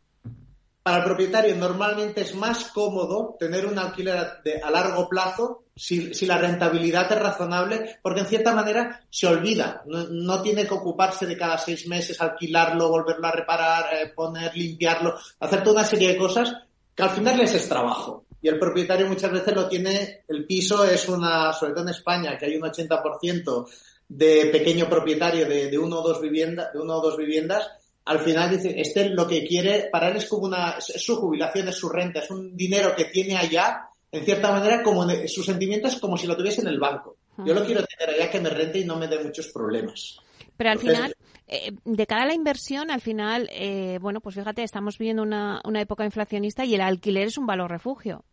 para 0.83 0.97
el 0.97 1.03
propietario 1.05 1.55
normalmente 1.55 2.21
es 2.21 2.35
más 2.35 2.65
cómodo 2.65 3.37
tener 3.39 3.65
un 3.65 3.79
alquiler 3.79 4.41
de, 4.43 4.61
a 4.61 4.69
largo 4.69 5.07
plazo 5.07 5.63
si, 5.75 6.25
la 6.25 6.37
rentabilidad 6.37 7.11
es 7.11 7.19
razonable, 7.19 7.99
porque 8.01 8.19
en 8.19 8.27
cierta 8.27 8.53
manera 8.53 9.01
se 9.09 9.25
olvida, 9.25 9.81
no, 9.87 10.03
no, 10.09 10.41
tiene 10.41 10.67
que 10.67 10.73
ocuparse 10.73 11.25
de 11.25 11.37
cada 11.37 11.57
seis 11.57 11.87
meses 11.87 12.21
alquilarlo, 12.21 12.89
volverlo 12.89 13.27
a 13.27 13.31
reparar, 13.31 13.85
eh, 13.95 14.11
poner, 14.13 14.55
limpiarlo, 14.55 15.15
hacer 15.39 15.63
toda 15.63 15.77
una 15.77 15.85
serie 15.85 16.09
de 16.09 16.17
cosas 16.17 16.53
que 16.93 17.03
al 17.03 17.09
final 17.09 17.37
les 17.37 17.55
es 17.55 17.67
trabajo. 17.67 18.25
Y 18.41 18.49
el 18.49 18.59
propietario 18.59 19.07
muchas 19.07 19.31
veces 19.31 19.55
lo 19.55 19.69
tiene, 19.69 20.25
el 20.27 20.45
piso 20.45 20.83
es 20.83 21.07
una, 21.07 21.53
sobre 21.53 21.71
todo 21.71 21.85
en 21.85 21.89
España, 21.89 22.37
que 22.37 22.45
hay 22.45 22.57
un 22.57 22.63
80% 22.63 23.67
de 24.09 24.45
pequeño 24.51 24.89
propietario 24.89 25.47
de, 25.47 25.71
de 25.71 25.77
uno 25.77 26.01
o 26.01 26.07
dos 26.07 26.21
viviendas, 26.21 26.73
de 26.73 26.79
uno 26.79 26.97
o 26.97 27.01
dos 27.01 27.17
viviendas, 27.17 27.67
al 28.05 28.19
final 28.19 28.49
dice, 28.49 28.79
este 28.79 29.09
lo 29.09 29.27
que 29.27 29.45
quiere, 29.45 29.89
para 29.91 30.09
él 30.09 30.17
es 30.17 30.27
como 30.27 30.43
una, 30.43 30.77
es 30.77 31.03
su 31.03 31.15
jubilación, 31.15 31.67
es 31.67 31.75
su 31.75 31.89
renta, 31.89 32.19
es 32.19 32.29
un 32.31 32.55
dinero 32.55 32.95
que 32.95 33.05
tiene 33.05 33.37
allá 33.37 33.89
en 34.13 34.23
cierta 34.25 34.51
manera, 34.51 34.83
como 34.83 35.09
su 35.27 35.43
sentimiento 35.43 35.87
es 35.87 35.95
como 35.95 36.17
si 36.17 36.27
lo 36.27 36.37
tuviese 36.37 36.61
en 36.61 36.67
el 36.67 36.79
banco. 36.79 37.17
Yo 37.43 37.55
lo 37.55 37.65
quiero 37.65 37.83
tener 37.83 38.13
allá 38.13 38.29
que 38.29 38.39
me 38.39 38.49
rente 38.49 38.77
y 38.77 38.85
no 38.85 38.95
me 38.95 39.07
dé 39.07 39.23
muchos 39.23 39.47
problemas. 39.47 40.19
Pero 40.55 40.69
al 40.69 40.77
final, 40.77 41.15
eh, 41.47 41.71
de 41.83 42.05
cara 42.05 42.21
a 42.21 42.27
la 42.27 42.35
inversión, 42.35 42.91
al 42.91 43.01
final, 43.01 43.49
eh, 43.51 43.97
bueno, 43.99 44.21
pues 44.21 44.35
fíjate, 44.35 44.61
estamos 44.61 44.99
viviendo 44.99 45.23
una, 45.23 45.61
una 45.65 45.81
época 45.81 46.05
inflacionista 46.05 46.63
y 46.63 46.75
el 46.75 46.81
alquiler 46.81 47.27
es 47.27 47.39
un 47.39 47.47
valor 47.47 47.71
refugio. 47.71 48.23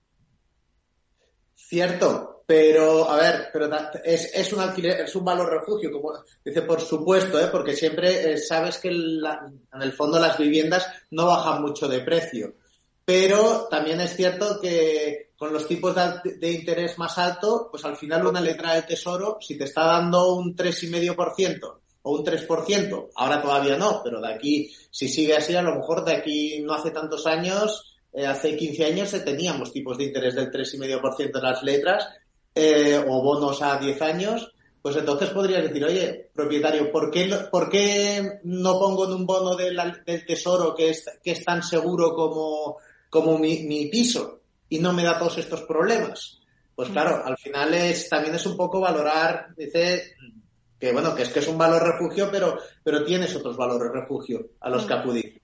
Cierto, 1.54 2.39
pero 2.50 3.08
a 3.08 3.16
ver, 3.16 3.48
pero 3.52 3.70
es, 4.02 4.52
un 4.52 4.58
alquiler, 4.58 5.02
es 5.02 5.14
un 5.14 5.24
valor 5.24 5.48
refugio, 5.48 5.92
como 5.92 6.14
dice, 6.44 6.62
por 6.62 6.80
supuesto, 6.80 7.40
¿eh? 7.40 7.46
porque 7.46 7.76
siempre 7.76 8.36
sabes 8.38 8.78
que 8.78 8.88
en 8.88 9.80
el 9.80 9.92
fondo 9.92 10.18
las 10.18 10.36
viviendas 10.36 10.84
no 11.12 11.26
bajan 11.26 11.62
mucho 11.62 11.86
de 11.86 12.00
precio. 12.00 12.54
Pero 13.04 13.68
también 13.70 14.00
es 14.00 14.16
cierto 14.16 14.58
que 14.60 15.30
con 15.36 15.52
los 15.52 15.68
tipos 15.68 15.94
de, 15.94 16.50
interés 16.50 16.98
más 16.98 17.18
alto, 17.18 17.68
pues 17.70 17.84
al 17.84 17.96
final 17.96 18.26
una 18.26 18.40
letra 18.40 18.74
del 18.74 18.84
tesoro, 18.84 19.38
si 19.40 19.56
te 19.56 19.62
está 19.62 19.84
dando 19.84 20.34
un 20.34 20.56
3,5% 20.56 21.78
o 22.02 22.18
un 22.18 22.24
3%, 22.24 23.10
ahora 23.14 23.40
todavía 23.40 23.76
no, 23.76 24.00
pero 24.02 24.20
de 24.20 24.34
aquí, 24.34 24.74
si 24.90 25.08
sigue 25.08 25.36
así, 25.36 25.54
a 25.54 25.62
lo 25.62 25.76
mejor 25.76 26.04
de 26.04 26.16
aquí 26.16 26.62
no 26.64 26.74
hace 26.74 26.90
tantos 26.90 27.28
años, 27.28 27.96
eh, 28.12 28.26
hace 28.26 28.56
15 28.56 28.84
años 28.86 29.14
eh, 29.14 29.20
teníamos 29.20 29.72
tipos 29.72 29.96
de 29.96 30.06
interés 30.06 30.34
del 30.34 30.50
3,5% 30.50 31.30
en 31.36 31.42
las 31.44 31.62
letras 31.62 32.08
eh, 32.54 33.02
o 33.06 33.22
bonos 33.22 33.62
a 33.62 33.78
10 33.78 34.02
años, 34.02 34.52
pues 34.82 34.96
entonces 34.96 35.30
podrías 35.30 35.62
decir, 35.62 35.84
oye, 35.84 36.30
propietario, 36.34 36.90
¿por 36.90 37.10
qué, 37.10 37.28
¿por 37.50 37.68
qué 37.68 38.40
no 38.44 38.78
pongo 38.78 39.06
en 39.06 39.12
un 39.12 39.26
bono 39.26 39.54
del, 39.56 39.78
del 40.06 40.26
tesoro 40.26 40.74
que 40.74 40.90
es, 40.90 41.04
que 41.22 41.32
es 41.32 41.44
tan 41.44 41.62
seguro 41.62 42.14
como 42.14 42.78
como 43.10 43.38
mi, 43.38 43.64
mi 43.64 43.86
piso 43.86 44.40
y 44.68 44.78
no 44.78 44.92
me 44.92 45.02
da 45.02 45.18
todos 45.18 45.36
estos 45.38 45.62
problemas. 45.62 46.40
Pues 46.74 46.88
claro, 46.88 47.22
al 47.26 47.36
final 47.36 47.74
es, 47.74 48.08
también 48.08 48.36
es 48.36 48.46
un 48.46 48.56
poco 48.56 48.80
valorar, 48.80 49.48
dice 49.56 50.14
que 50.78 50.92
bueno, 50.92 51.14
que 51.14 51.24
es 51.24 51.28
que 51.28 51.40
es 51.40 51.48
un 51.48 51.58
valor 51.58 51.82
refugio, 51.82 52.30
pero, 52.30 52.56
pero 52.82 53.04
tienes 53.04 53.34
otros 53.36 53.56
valores 53.56 53.92
refugio 53.92 54.52
a 54.60 54.70
los 54.70 54.86
que 54.86 54.94
acudir. 54.94 55.39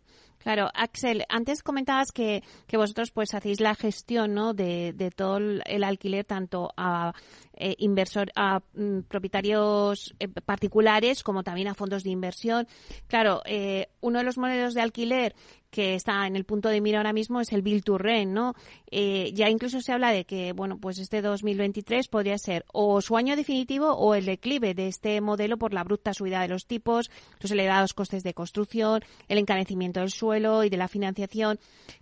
Claro, 0.46 0.70
Axel, 0.74 1.24
antes 1.28 1.64
comentabas 1.64 2.12
que, 2.12 2.44
que 2.68 2.76
vosotros 2.76 3.10
pues 3.10 3.34
hacéis 3.34 3.58
la 3.58 3.74
gestión 3.74 4.32
¿no? 4.32 4.54
de, 4.54 4.92
de 4.92 5.10
todo 5.10 5.38
el 5.38 5.82
alquiler 5.82 6.24
tanto 6.24 6.72
a 6.76 7.14
eh, 7.56 7.74
inversor, 7.78 8.30
a 8.36 8.60
mm, 8.74 9.00
propietarios 9.08 10.14
eh, 10.18 10.28
particulares 10.28 11.22
como 11.22 11.42
también 11.42 11.68
a 11.68 11.74
fondos 11.74 12.04
de 12.04 12.10
inversión. 12.10 12.66
Claro, 13.06 13.42
eh, 13.46 13.88
uno 14.00 14.18
de 14.18 14.24
los 14.24 14.38
modelos 14.38 14.74
de 14.74 14.82
alquiler 14.82 15.34
que 15.70 15.94
está 15.94 16.26
en 16.26 16.36
el 16.36 16.44
punto 16.44 16.70
de 16.70 16.80
mira 16.80 16.98
ahora 16.98 17.12
mismo 17.12 17.38
es 17.40 17.52
el 17.52 17.60
Bill 17.60 17.84
to 17.84 17.98
Rent, 17.98 18.32
¿no? 18.32 18.54
Eh, 18.90 19.32
ya 19.34 19.50
incluso 19.50 19.80
se 19.80 19.92
habla 19.92 20.10
de 20.10 20.24
que, 20.24 20.52
bueno, 20.52 20.78
pues 20.78 20.98
este 20.98 21.20
2023 21.20 22.08
podría 22.08 22.38
ser 22.38 22.64
o 22.72 23.02
su 23.02 23.16
año 23.16 23.36
definitivo 23.36 23.92
o 23.92 24.14
el 24.14 24.24
declive 24.24 24.72
de 24.72 24.88
este 24.88 25.20
modelo 25.20 25.58
por 25.58 25.74
la 25.74 25.84
bruta 25.84 26.14
subida 26.14 26.40
de 26.40 26.48
los 26.48 26.66
tipos, 26.66 27.10
los 27.40 27.50
elevados 27.50 27.92
costes 27.92 28.22
de 28.22 28.32
construcción, 28.32 29.02
el 29.28 29.36
encarecimiento 29.36 30.00
del 30.00 30.10
suelo 30.10 30.64
y 30.64 30.70
de 30.70 30.78
la 30.78 30.88
financiación. 30.88 31.58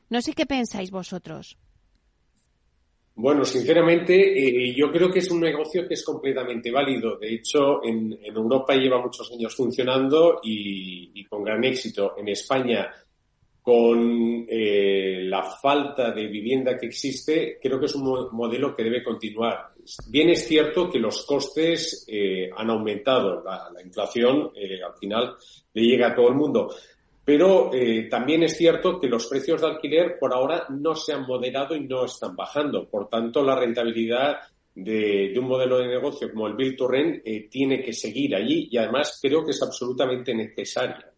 No 0.08 0.22
sé 0.22 0.34
qué 0.34 0.46
pensáis 0.46 0.92
vosotros. 0.92 1.58
Bueno, 3.16 3.44
sinceramente, 3.44 4.14
eh, 4.14 4.74
yo 4.74 4.90
creo 4.90 5.08
que 5.08 5.20
es 5.20 5.30
un 5.30 5.40
negocio 5.40 5.86
que 5.86 5.94
es 5.94 6.04
completamente 6.04 6.72
válido. 6.72 7.16
De 7.16 7.32
hecho, 7.32 7.84
en, 7.84 8.18
Europa 8.24 8.74
lleva 8.74 9.00
muchos 9.00 9.30
años 9.30 9.54
funcionando 9.54 10.40
y, 10.42 11.24
con 11.26 11.44
gran 11.44 11.62
éxito. 11.62 12.14
En 12.18 12.28
España, 12.28 12.90
con 13.62 14.44
eh, 14.48 15.20
la 15.22 15.44
falta 15.44 16.10
de 16.10 16.26
vivienda 16.26 16.76
que 16.76 16.86
existe, 16.86 17.58
creo 17.62 17.78
que 17.78 17.86
es 17.86 17.94
un 17.94 18.28
modelo 18.32 18.74
que 18.74 18.82
debe 18.82 19.04
continuar. 19.04 19.74
Bien 20.08 20.30
es 20.30 20.48
cierto 20.48 20.90
que 20.90 20.98
los 20.98 21.24
costes 21.24 22.04
eh, 22.08 22.50
han 22.56 22.68
aumentado. 22.68 23.44
La, 23.44 23.70
la 23.72 23.80
inflación, 23.80 24.50
al 24.84 24.98
final, 24.98 25.36
le 25.72 25.82
llega 25.82 26.08
a 26.08 26.14
todo 26.16 26.28
el 26.30 26.34
mundo 26.34 26.74
pero 27.24 27.72
eh, 27.72 28.08
también 28.10 28.42
es 28.42 28.56
cierto 28.56 29.00
que 29.00 29.08
los 29.08 29.26
precios 29.26 29.60
de 29.60 29.68
alquiler 29.68 30.18
por 30.18 30.34
ahora 30.34 30.66
no 30.68 30.94
se 30.94 31.14
han 31.14 31.26
moderado 31.26 31.74
y 31.74 31.80
no 31.80 32.04
están 32.04 32.36
bajando. 32.36 32.86
Por 32.88 33.08
tanto, 33.08 33.42
la 33.42 33.56
rentabilidad 33.56 34.36
de, 34.74 35.32
un 35.38 35.46
modelo 35.46 35.78
de 35.78 35.86
negocio 35.86 36.30
como 36.30 36.46
el 36.46 36.54
Build 36.54 36.76
to 36.76 36.92
eh, 36.92 37.48
tiene 37.50 37.82
que 37.82 37.92
seguir 37.92 38.34
allí 38.34 38.68
y 38.70 38.76
además 38.76 39.18
creo 39.22 39.44
que 39.44 39.52
es 39.52 39.62
absolutamente 39.62 40.34
necesaria. 40.34 41.13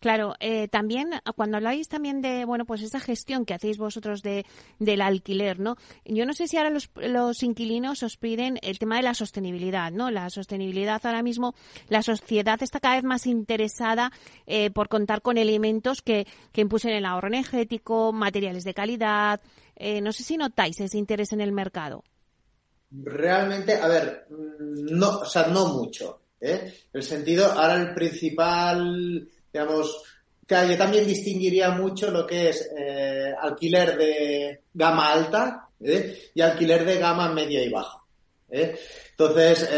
Claro, 0.00 0.34
eh, 0.40 0.68
también 0.68 1.10
cuando 1.36 1.56
habláis 1.56 1.88
también 1.88 2.20
de 2.20 2.44
bueno 2.44 2.64
pues 2.64 2.82
esa 2.82 3.00
gestión 3.00 3.44
que 3.44 3.54
hacéis 3.54 3.78
vosotros 3.78 4.22
de 4.22 4.44
del 4.78 5.00
alquiler, 5.00 5.58
¿no? 5.58 5.76
Yo 6.04 6.26
no 6.26 6.32
sé 6.32 6.48
si 6.48 6.56
ahora 6.56 6.70
los, 6.70 6.90
los 6.96 7.42
inquilinos 7.42 8.02
os 8.02 8.16
piden 8.16 8.58
el 8.62 8.78
tema 8.78 8.96
de 8.96 9.02
la 9.02 9.14
sostenibilidad, 9.14 9.92
¿no? 9.92 10.10
La 10.10 10.28
sostenibilidad 10.30 11.00
ahora 11.04 11.22
mismo 11.22 11.54
la 11.88 12.02
sociedad 12.02 12.62
está 12.62 12.80
cada 12.80 12.96
vez 12.96 13.04
más 13.04 13.26
interesada 13.26 14.12
eh, 14.46 14.70
por 14.70 14.88
contar 14.88 15.22
con 15.22 15.38
elementos 15.38 16.02
que 16.02 16.26
que 16.52 16.60
impulsen 16.60 16.92
el 16.92 17.04
ahorro 17.04 17.28
energético, 17.28 18.12
materiales 18.12 18.64
de 18.64 18.74
calidad. 18.74 19.40
Eh, 19.74 20.00
no 20.00 20.12
sé 20.12 20.22
si 20.22 20.36
notáis 20.36 20.80
ese 20.80 20.98
interés 20.98 21.32
en 21.32 21.40
el 21.40 21.52
mercado. 21.52 22.04
Realmente, 22.90 23.74
a 23.74 23.88
ver, 23.88 24.26
mm, 24.30 24.96
no, 24.96 25.18
o 25.18 25.24
sea, 25.24 25.46
no 25.48 25.66
mucho. 25.68 26.20
¿Eh? 26.40 26.72
El 26.92 27.02
sentido, 27.02 27.50
ahora 27.52 27.80
el 27.80 27.94
principal, 27.94 29.28
digamos, 29.52 30.02
que 30.46 30.54
yo 30.68 30.76
también 30.76 31.06
distinguiría 31.06 31.70
mucho 31.70 32.10
lo 32.10 32.26
que 32.26 32.50
es 32.50 32.70
eh, 32.76 33.32
alquiler 33.40 33.96
de 33.96 34.60
gama 34.72 35.12
alta 35.12 35.68
¿eh? 35.80 36.30
y 36.34 36.40
alquiler 36.40 36.84
de 36.84 36.98
gama 36.98 37.32
media 37.32 37.62
y 37.62 37.68
baja. 37.68 38.02
Entonces, 38.48 39.68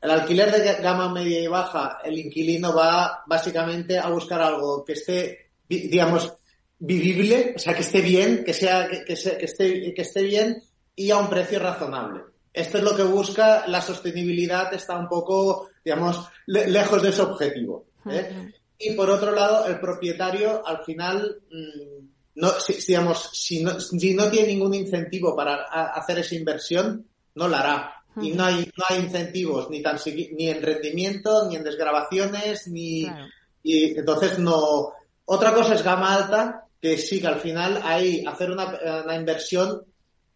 el 0.00 0.10
alquiler 0.10 0.52
de 0.52 0.82
gama 0.82 1.12
media 1.12 1.40
y 1.40 1.48
baja, 1.48 1.98
el 2.04 2.18
inquilino 2.18 2.72
va 2.72 3.24
básicamente 3.26 3.98
a 3.98 4.08
buscar 4.08 4.40
algo 4.40 4.84
que 4.84 4.92
esté, 4.92 5.50
digamos, 5.68 6.32
vivible, 6.78 7.54
o 7.56 7.58
sea, 7.58 7.74
que 7.74 7.80
esté 7.80 8.00
bien, 8.00 8.44
que 8.44 8.52
sea, 8.52 8.88
que, 8.88 9.04
que 9.04 9.14
esté, 9.14 9.94
que 9.94 10.02
esté 10.02 10.22
bien 10.22 10.62
y 10.94 11.10
a 11.10 11.18
un 11.18 11.28
precio 11.28 11.58
razonable. 11.58 12.22
Esto 12.52 12.78
es 12.78 12.84
lo 12.84 12.96
que 12.96 13.02
busca, 13.02 13.66
la 13.66 13.82
sostenibilidad 13.82 14.72
está 14.72 14.96
un 14.96 15.08
poco, 15.08 15.68
digamos, 15.86 16.28
lejos 16.46 17.00
de 17.00 17.10
ese 17.10 17.22
objetivo. 17.22 17.86
¿eh? 18.10 18.50
Y 18.76 18.94
por 18.94 19.08
otro 19.08 19.30
lado, 19.30 19.66
el 19.68 19.78
propietario 19.78 20.66
al 20.66 20.82
final, 20.82 21.42
mm, 21.48 22.06
no, 22.34 22.50
si, 22.58 22.72
digamos, 22.72 23.30
si 23.32 23.62
no, 23.62 23.78
si 23.78 24.12
no 24.12 24.28
tiene 24.28 24.48
ningún 24.48 24.74
incentivo 24.74 25.36
para 25.36 25.62
hacer 25.94 26.18
esa 26.18 26.34
inversión, 26.34 27.06
no 27.36 27.46
la 27.46 27.60
hará. 27.60 27.92
Y 28.20 28.32
no 28.32 28.44
hay, 28.46 28.68
no 28.76 28.84
hay 28.88 29.04
incentivos 29.04 29.70
ni 29.70 29.80
tan 29.80 29.98
ni 30.06 30.48
en 30.48 30.62
rendimiento, 30.62 31.48
ni 31.48 31.56
en 31.56 31.62
desgrabaciones, 31.62 32.66
ni 32.66 33.06
y 33.62 33.96
entonces 33.96 34.40
no. 34.40 34.92
Otra 35.26 35.54
cosa 35.54 35.74
es 35.74 35.84
gama 35.84 36.16
alta, 36.16 36.66
que 36.80 36.98
sí 36.98 37.20
que 37.20 37.28
al 37.28 37.38
final 37.40 37.80
hay 37.84 38.24
hacer 38.26 38.50
una, 38.50 38.76
una 39.04 39.14
inversión 39.14 39.84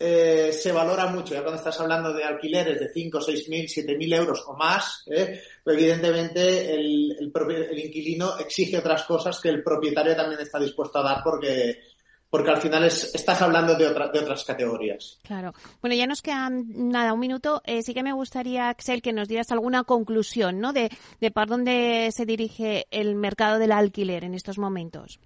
eh, 0.03 0.51
se 0.51 0.73
valora 0.73 1.07
mucho. 1.09 1.35
Ya 1.35 1.43
cuando 1.43 1.59
estás 1.59 1.79
hablando 1.79 2.15
de 2.15 2.25
alquileres 2.25 2.81
de 2.81 2.89
5, 2.89 3.21
6 3.21 3.49
mil, 3.51 3.69
7 3.69 3.97
mil 3.99 4.11
euros 4.15 4.43
o 4.47 4.55
más, 4.57 5.05
¿eh? 5.07 5.43
pues 5.63 5.77
evidentemente 5.77 6.73
el, 6.73 7.17
el, 7.21 7.79
inquilino 7.79 8.39
exige 8.39 8.79
otras 8.79 9.05
cosas 9.05 9.39
que 9.39 9.51
el 9.51 9.63
propietario 9.63 10.17
también 10.17 10.41
está 10.41 10.59
dispuesto 10.59 10.99
a 10.99 11.03
dar 11.03 11.23
porque 11.23 11.81
porque 12.31 12.51
al 12.51 12.63
final 12.63 12.85
es, 12.85 13.13
estás 13.13 13.43
hablando 13.43 13.75
de, 13.75 13.89
otra, 13.89 14.09
de 14.09 14.21
otras 14.21 14.45
categorías. 14.45 15.19
Claro. 15.25 15.53
Bueno, 15.81 15.97
ya 15.97 16.07
nos 16.07 16.23
quedan 16.23 16.65
nada, 16.69 17.13
un 17.13 17.19
minuto. 17.19 17.61
Eh, 17.67 17.83
sí 17.83 17.93
que 17.93 18.05
me 18.05 18.13
gustaría, 18.13 18.69
Axel, 18.69 19.03
que 19.03 19.13
nos 19.13 19.27
dieras 19.27 19.51
alguna 19.51 19.83
conclusión, 19.83 20.61
¿no? 20.61 20.73
De, 20.73 20.91
de 21.21 21.31
por 21.33 21.49
dónde 21.49 22.09
se 22.13 22.27
dirige 22.27 22.87
el 22.93 23.17
mercado 23.17 23.59
del 23.59 23.73
alquiler 23.73 24.23
en 24.23 24.35
estos 24.35 24.59
momentos. 24.59 25.19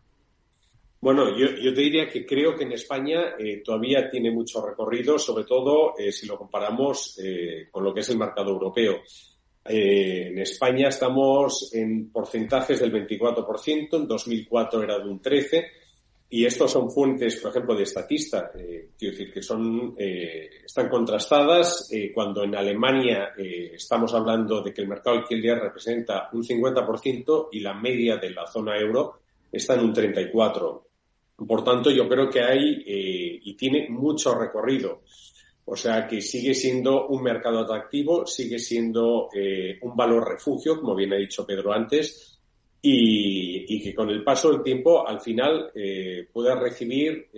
Bueno, 1.04 1.36
yo, 1.36 1.74
te 1.74 1.82
diría 1.82 2.08
que 2.08 2.24
creo 2.24 2.56
que 2.56 2.64
en 2.64 2.72
España 2.72 3.34
eh, 3.38 3.60
todavía 3.62 4.08
tiene 4.08 4.30
mucho 4.30 4.64
recorrido, 4.64 5.18
sobre 5.18 5.44
todo 5.44 5.92
eh, 5.98 6.10
si 6.10 6.26
lo 6.26 6.38
comparamos 6.38 7.20
eh, 7.22 7.68
con 7.70 7.84
lo 7.84 7.92
que 7.92 8.00
es 8.00 8.08
el 8.08 8.16
mercado 8.16 8.52
europeo. 8.52 9.02
en 9.66 10.38
España 10.38 10.88
estamos 10.88 11.74
en 11.74 12.10
porcentajes 12.10 12.80
del 12.80 12.90
24%, 12.90 13.96
en 13.96 14.08
2004 14.08 14.82
era 14.82 14.98
de 14.98 15.10
un 15.10 15.20
13%, 15.20 15.66
y 16.30 16.46
estos 16.46 16.72
son 16.72 16.90
fuentes, 16.90 17.36
por 17.36 17.50
ejemplo, 17.50 17.76
de 17.76 17.82
estatista, 17.82 18.50
quiero 18.50 18.88
decir 18.98 19.30
que 19.30 19.42
son, 19.42 19.94
están 19.98 20.88
contrastadas. 20.88 21.90
cuando 22.14 22.44
en 22.44 22.56
Alemania 22.56 23.34
estamos 23.36 24.14
hablando 24.14 24.62
de 24.62 24.72
que 24.72 24.80
el 24.80 24.88
mercado 24.88 25.18
alquiler 25.18 25.58
representa 25.58 26.30
un 26.32 26.42
50% 26.42 27.48
y 27.52 27.60
la 27.60 27.74
media 27.74 28.16
de 28.16 28.30
la 28.30 28.46
zona 28.46 28.78
euro 28.78 29.18
está 29.52 29.74
en 29.74 29.80
un 29.80 29.94
34%. 29.94 30.93
Por 31.37 31.64
tanto, 31.64 31.90
yo 31.90 32.09
creo 32.09 32.31
que 32.31 32.42
hay 32.42 32.83
eh, 32.87 33.40
y 33.42 33.55
tiene 33.55 33.88
mucho 33.88 34.35
recorrido. 34.35 35.03
O 35.66 35.77
sea 35.77 36.07
que 36.07 36.20
sigue 36.20 36.55
siendo 36.55 37.07
un 37.09 37.23
mercado 37.23 37.61
atractivo, 37.61 38.27
sigue 38.27 38.59
siendo 38.59 39.29
eh, 39.35 39.79
un 39.83 39.97
valor 39.97 40.29
refugio, 40.29 40.79
como 40.79 40.94
bien 40.94 41.12
ha 41.12 41.16
dicho 41.16 41.47
Pedro 41.47 41.73
antes, 41.73 42.38
y, 42.83 43.83
que 43.83 43.94
con 43.94 44.11
el 44.11 44.23
paso 44.23 44.51
del 44.53 44.62
tiempo 44.62 45.09
al 45.09 45.20
final 45.20 45.70
eh, 45.75 46.29
pueda 46.31 46.55
recibir 46.55 47.31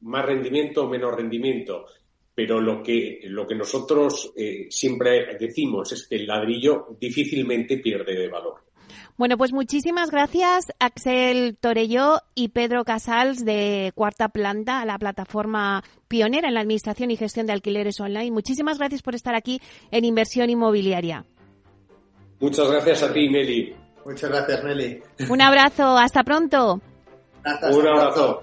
más 0.00 0.24
rendimiento 0.24 0.84
o 0.84 0.88
menos 0.88 1.14
rendimiento. 1.14 1.86
Pero 2.34 2.60
lo 2.60 2.82
que, 2.82 3.20
lo 3.24 3.46
que 3.46 3.54
nosotros 3.54 4.32
eh, 4.36 4.66
siempre 4.70 5.36
decimos 5.38 5.92
es 5.92 6.06
que 6.06 6.16
el 6.16 6.26
ladrillo 6.26 6.96
difícilmente 6.98 7.76
pierde 7.78 8.14
de 8.14 8.28
valor. 8.28 8.54
Bueno, 9.16 9.36
pues 9.36 9.52
muchísimas 9.52 10.10
gracias 10.10 10.72
Axel 10.78 11.56
Torelló 11.60 12.20
y 12.34 12.48
Pedro 12.48 12.84
Casals 12.84 13.44
de 13.44 13.92
Cuarta 13.94 14.28
Planta, 14.28 14.84
la 14.84 14.98
plataforma 14.98 15.82
pionera 16.08 16.48
en 16.48 16.54
la 16.54 16.60
administración 16.60 17.10
y 17.10 17.16
gestión 17.16 17.46
de 17.46 17.52
alquileres 17.52 18.00
online. 18.00 18.30
Muchísimas 18.30 18.78
gracias 18.78 19.02
por 19.02 19.14
estar 19.14 19.34
aquí 19.34 19.60
en 19.90 20.04
Inversión 20.04 20.50
Inmobiliaria. 20.50 21.24
Muchas 22.40 22.68
gracias 22.70 23.02
a 23.02 23.12
ti, 23.12 23.28
Meli. 23.28 23.74
Muchas 24.04 24.30
gracias, 24.30 24.64
Meli. 24.64 25.00
Un 25.28 25.40
abrazo, 25.40 25.96
hasta 25.96 26.24
pronto. 26.24 26.80
Un 27.44 27.86
abrazo. 27.86 28.42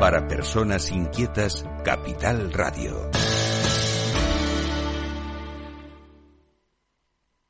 Para 0.00 0.26
personas 0.26 0.90
inquietas, 0.90 1.62
Capital 1.84 2.50
Radio. 2.54 3.10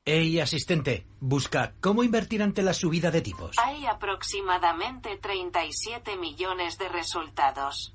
Hey, 0.05 0.41
asistente, 0.41 1.07
busca 1.21 1.75
cómo 1.81 2.03
invertir 2.03 2.43
ante 2.43 2.63
la 2.63 2.75
subida 2.75 3.13
de 3.13 3.21
tipos. 3.21 3.57
Hay 3.65 3.87
aproximadamente 3.87 5.17
37 5.19 6.17
millones 6.17 6.77
de 6.77 6.89
resultados. 6.89 7.95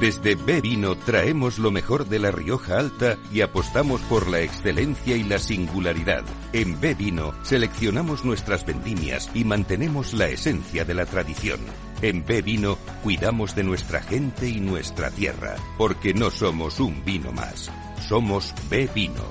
Desde 0.00 0.36
B 0.36 0.60
Vino 0.60 0.96
traemos 0.96 1.58
lo 1.58 1.72
mejor 1.72 2.06
de 2.06 2.20
la 2.20 2.30
Rioja 2.30 2.78
Alta 2.78 3.18
y 3.32 3.40
apostamos 3.40 4.00
por 4.02 4.28
la 4.28 4.40
excelencia 4.40 5.16
y 5.16 5.24
la 5.24 5.40
singularidad. 5.40 6.22
En 6.52 6.80
B 6.80 6.94
Vino 6.94 7.34
seleccionamos 7.42 8.24
nuestras 8.24 8.64
vendimias 8.64 9.28
y 9.34 9.42
mantenemos 9.42 10.14
la 10.14 10.28
esencia 10.28 10.84
de 10.84 10.94
la 10.94 11.04
tradición. 11.04 11.58
En 12.00 12.24
B 12.24 12.42
Vino 12.42 12.78
cuidamos 13.02 13.56
de 13.56 13.64
nuestra 13.64 14.00
gente 14.00 14.48
y 14.48 14.60
nuestra 14.60 15.10
tierra, 15.10 15.56
porque 15.76 16.14
no 16.14 16.30
somos 16.30 16.78
un 16.78 17.04
vino 17.04 17.32
más. 17.32 17.68
Somos 18.08 18.54
B 18.70 18.88
Vino. 18.94 19.24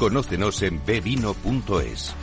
Conócenos 0.00 0.62
en 0.62 0.82
bvino.es. 0.84 2.14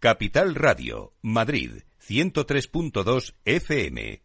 Capital 0.00 0.54
Radio, 0.54 1.12
Madrid, 1.20 1.82
103.2 2.08 3.34
FM. 3.44 4.22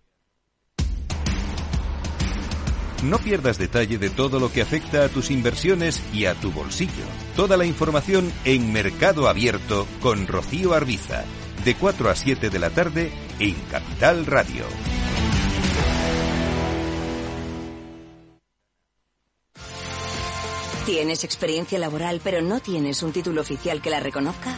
No 3.04 3.18
pierdas 3.18 3.58
detalle 3.58 3.98
de 3.98 4.10
todo 4.10 4.40
lo 4.40 4.54
que 4.54 4.62
afecta 4.62 5.04
a 5.04 5.10
tus 5.10 5.30
inversiones 5.32 6.02
y 6.14 6.28
a 6.28 6.36
tu 6.36 6.54
bolsillo. 6.54 7.04
Toda 7.36 7.58
la 7.58 7.66
información 7.66 8.32
en 8.46 8.72
Mercado 8.72 9.28
Abierto 9.28 9.86
con 10.02 10.28
Rocío 10.28 10.74
Arbiza, 10.74 11.26
de 11.66 11.76
4 11.76 12.10
a 12.10 12.16
7 12.16 12.50
de 12.50 12.60
la 12.60 12.70
tarde 12.70 13.12
en 13.40 13.56
Capital 13.70 14.26
Radio. 14.26 14.64
¿Tienes 20.86 21.26
experiencia 21.26 21.78
laboral 21.80 22.22
pero 22.24 22.42
no 22.42 22.62
tienes 22.62 23.04
un 23.04 23.12
título 23.12 23.42
oficial 23.42 23.82
que 23.82 23.90
la 23.90 24.00
reconozca? 24.00 24.58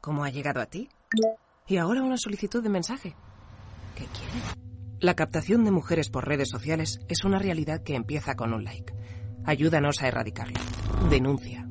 ¿Cómo 0.00 0.24
ha 0.24 0.30
llegado 0.30 0.60
a 0.60 0.66
ti? 0.66 0.88
Y 1.66 1.76
ahora 1.76 2.02
una 2.02 2.16
solicitud 2.16 2.62
de 2.62 2.68
mensaje. 2.68 3.14
¿Qué 3.94 4.06
quiere? 4.06 4.60
La 4.98 5.14
captación 5.14 5.64
de 5.64 5.70
mujeres 5.70 6.10
por 6.10 6.26
redes 6.26 6.48
sociales 6.48 7.00
es 7.08 7.24
una 7.24 7.38
realidad 7.38 7.82
que 7.82 7.94
empieza 7.94 8.34
con 8.34 8.54
un 8.54 8.64
like. 8.64 8.92
Ayúdanos 9.44 10.02
a 10.02 10.08
erradicarla. 10.08 10.60
Denuncia. 11.10 11.68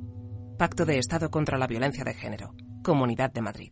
Pacto 0.57 0.85
de 0.85 0.97
Estado 0.97 1.29
contra 1.29 1.57
la 1.57 1.67
Violencia 1.67 2.03
de 2.03 2.13
Género. 2.13 2.53
Comunidad 2.83 3.31
de 3.31 3.41
Madrid. 3.41 3.71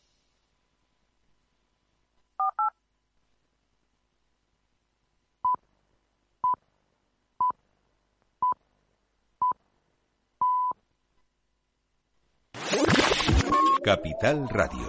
Capital 13.83 14.47
Radio, 14.47 14.87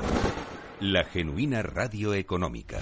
la 0.80 1.04
genuina 1.04 1.62
radio 1.62 2.12
económica. 2.12 2.78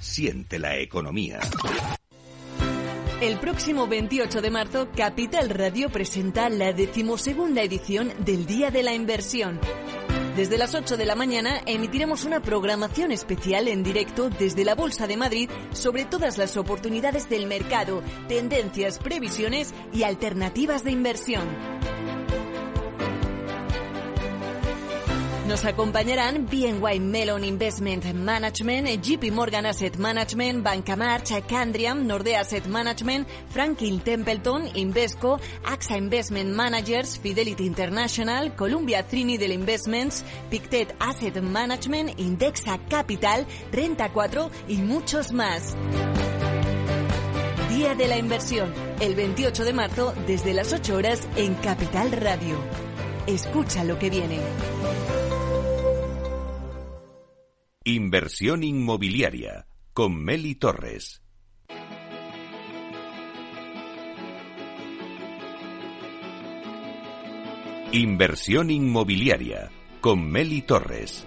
Siente 0.00 0.58
la 0.58 0.76
economía. 0.78 1.38
El 3.20 3.38
próximo 3.38 3.86
28 3.86 4.42
de 4.42 4.50
marzo, 4.50 4.88
Capital 4.96 5.50
Radio 5.50 5.90
presenta 5.90 6.48
la 6.48 6.72
decimosegunda 6.72 7.62
edición 7.62 8.12
del 8.24 8.46
Día 8.46 8.72
de 8.72 8.82
la 8.82 8.92
Inversión. 8.94 9.60
Desde 10.34 10.58
las 10.58 10.74
8 10.74 10.96
de 10.96 11.06
la 11.06 11.14
mañana 11.14 11.60
emitiremos 11.66 12.24
una 12.24 12.40
programación 12.40 13.12
especial 13.12 13.68
en 13.68 13.84
directo 13.84 14.28
desde 14.28 14.64
la 14.64 14.74
Bolsa 14.74 15.06
de 15.06 15.16
Madrid 15.16 15.50
sobre 15.70 16.04
todas 16.04 16.36
las 16.36 16.56
oportunidades 16.56 17.30
del 17.30 17.46
mercado, 17.46 18.02
tendencias, 18.26 18.98
previsiones 18.98 19.72
y 19.92 20.02
alternativas 20.02 20.82
de 20.82 20.90
inversión. 20.90 21.44
Nos 25.46 25.62
acompañarán 25.66 26.46
BNY 26.46 27.00
Melon 27.00 27.44
Investment 27.44 28.14
Management, 28.14 28.88
JP 29.02 29.30
Morgan 29.30 29.66
Asset 29.66 29.98
Management, 29.98 30.64
Banca 30.64 30.96
March, 30.96 31.32
Candriam, 31.46 32.06
Nordea 32.06 32.40
Asset 32.40 32.66
Management, 32.66 33.28
Franklin 33.50 34.00
Templeton, 34.00 34.70
Invesco, 34.74 35.38
AXA 35.64 35.98
Investment 35.98 36.54
Managers, 36.54 37.18
Fidelity 37.18 37.66
International, 37.66 38.54
Columbia 38.56 39.02
Trinidad 39.02 39.50
Investments, 39.50 40.24
Pictet 40.48 40.96
Asset 40.98 41.38
Management, 41.42 42.18
Indexa 42.18 42.78
Capital, 42.88 43.46
Renta 43.70 44.10
4 44.14 44.50
y 44.68 44.78
muchos 44.78 45.30
más. 45.32 45.76
Día 47.68 47.94
de 47.94 48.08
la 48.08 48.16
Inversión, 48.16 48.72
el 48.98 49.14
28 49.14 49.64
de 49.64 49.72
marzo 49.74 50.14
desde 50.26 50.54
las 50.54 50.72
8 50.72 50.96
horas 50.96 51.28
en 51.36 51.52
Capital 51.56 52.12
Radio. 52.12 52.56
Escucha 53.26 53.84
lo 53.84 53.98
que 53.98 54.08
viene. 54.08 54.40
Inversión 57.86 58.62
inmobiliaria 58.62 59.66
con 59.92 60.16
Meli 60.16 60.54
Torres. 60.54 61.22
Inversión 67.92 68.70
inmobiliaria 68.70 69.70
con 70.00 70.26
Meli 70.30 70.62
Torres. 70.62 71.26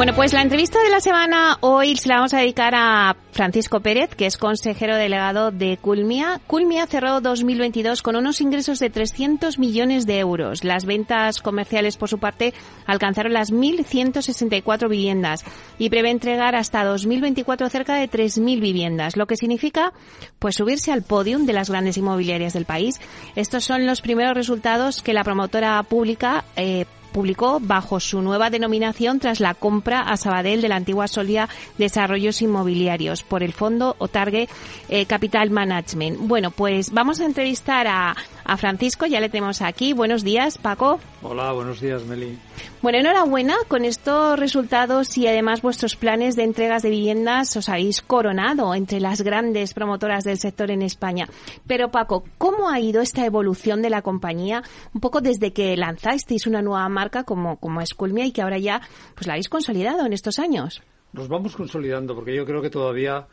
Bueno, 0.00 0.14
pues 0.14 0.32
la 0.32 0.40
entrevista 0.40 0.82
de 0.82 0.88
la 0.88 1.00
semana 1.00 1.58
hoy 1.60 1.94
se 1.94 2.08
la 2.08 2.14
vamos 2.14 2.32
a 2.32 2.38
dedicar 2.38 2.72
a 2.74 3.16
Francisco 3.32 3.80
Pérez, 3.80 4.14
que 4.14 4.24
es 4.24 4.38
consejero 4.38 4.96
delegado 4.96 5.50
de 5.50 5.76
Culmia. 5.76 6.40
Culmia 6.46 6.86
cerró 6.86 7.20
2022 7.20 8.00
con 8.00 8.16
unos 8.16 8.40
ingresos 8.40 8.78
de 8.78 8.88
300 8.88 9.58
millones 9.58 10.06
de 10.06 10.18
euros. 10.18 10.64
Las 10.64 10.86
ventas 10.86 11.42
comerciales, 11.42 11.98
por 11.98 12.08
su 12.08 12.18
parte, 12.18 12.54
alcanzaron 12.86 13.34
las 13.34 13.52
1.164 13.52 14.88
viviendas 14.88 15.44
y 15.78 15.90
prevé 15.90 16.08
entregar 16.08 16.56
hasta 16.56 16.82
2024 16.82 17.68
cerca 17.68 17.96
de 17.96 18.08
3.000 18.08 18.58
viviendas, 18.58 19.18
lo 19.18 19.26
que 19.26 19.36
significa 19.36 19.92
pues 20.38 20.54
subirse 20.54 20.92
al 20.92 21.02
podium 21.02 21.44
de 21.44 21.52
las 21.52 21.68
grandes 21.68 21.98
inmobiliarias 21.98 22.54
del 22.54 22.64
país. 22.64 22.98
Estos 23.36 23.64
son 23.64 23.84
los 23.84 24.00
primeros 24.00 24.32
resultados 24.32 25.02
que 25.02 25.12
la 25.12 25.24
promotora 25.24 25.82
pública 25.82 26.46
eh, 26.56 26.86
publicó 27.10 27.60
bajo 27.60 28.00
su 28.00 28.22
nueva 28.22 28.50
denominación 28.50 29.20
tras 29.20 29.40
la 29.40 29.54
compra 29.54 30.00
a 30.00 30.16
Sabadell 30.16 30.62
de 30.62 30.68
la 30.68 30.76
antigua 30.76 31.08
Solia 31.08 31.48
Desarrollos 31.78 32.42
Inmobiliarios 32.42 33.22
por 33.22 33.42
el 33.42 33.52
fondo 33.52 33.96
Otargue 33.98 34.48
eh, 34.88 35.06
Capital 35.06 35.50
Management. 35.50 36.18
Bueno, 36.20 36.50
pues 36.50 36.92
vamos 36.92 37.20
a 37.20 37.26
entrevistar 37.26 37.86
a, 37.86 38.16
a 38.44 38.56
Francisco, 38.56 39.06
ya 39.06 39.20
le 39.20 39.28
tenemos 39.28 39.62
aquí. 39.62 39.92
Buenos 39.92 40.24
días, 40.24 40.58
Paco. 40.58 41.00
Hola, 41.22 41.52
buenos 41.52 41.80
días, 41.80 42.04
Meli. 42.04 42.38
Bueno, 42.82 42.98
enhorabuena 42.98 43.56
con 43.68 43.84
estos 43.84 44.38
resultados 44.38 45.18
y 45.18 45.26
además 45.26 45.60
vuestros 45.60 45.96
planes 45.96 46.34
de 46.34 46.44
entregas 46.44 46.82
de 46.82 46.88
viviendas 46.90 47.54
os 47.56 47.68
habéis 47.68 48.00
coronado 48.00 48.74
entre 48.74 49.00
las 49.00 49.20
grandes 49.20 49.74
promotoras 49.74 50.24
del 50.24 50.38
sector 50.38 50.70
en 50.70 50.80
España. 50.80 51.28
Pero 51.66 51.90
Paco, 51.90 52.24
¿cómo 52.38 52.70
ha 52.70 52.80
ido 52.80 53.02
esta 53.02 53.26
evolución 53.26 53.82
de 53.82 53.90
la 53.90 54.00
compañía 54.02 54.62
un 54.94 55.00
poco 55.00 55.20
desde 55.20 55.52
que 55.52 55.76
lanzasteis 55.76 56.46
una 56.46 56.62
nueva 56.62 56.88
marca 56.88 57.24
como, 57.24 57.58
como 57.58 57.82
Esculmia 57.82 58.24
y 58.24 58.32
que 58.32 58.42
ahora 58.42 58.58
ya 58.58 58.80
pues 59.14 59.26
la 59.26 59.34
habéis 59.34 59.48
consolidado 59.48 60.06
en 60.06 60.12
estos 60.12 60.38
años? 60.38 60.82
Nos 61.12 61.28
vamos 61.28 61.54
consolidando 61.54 62.14
porque 62.14 62.34
yo 62.34 62.46
creo 62.46 62.62
que 62.62 62.70
todavía 62.70 63.26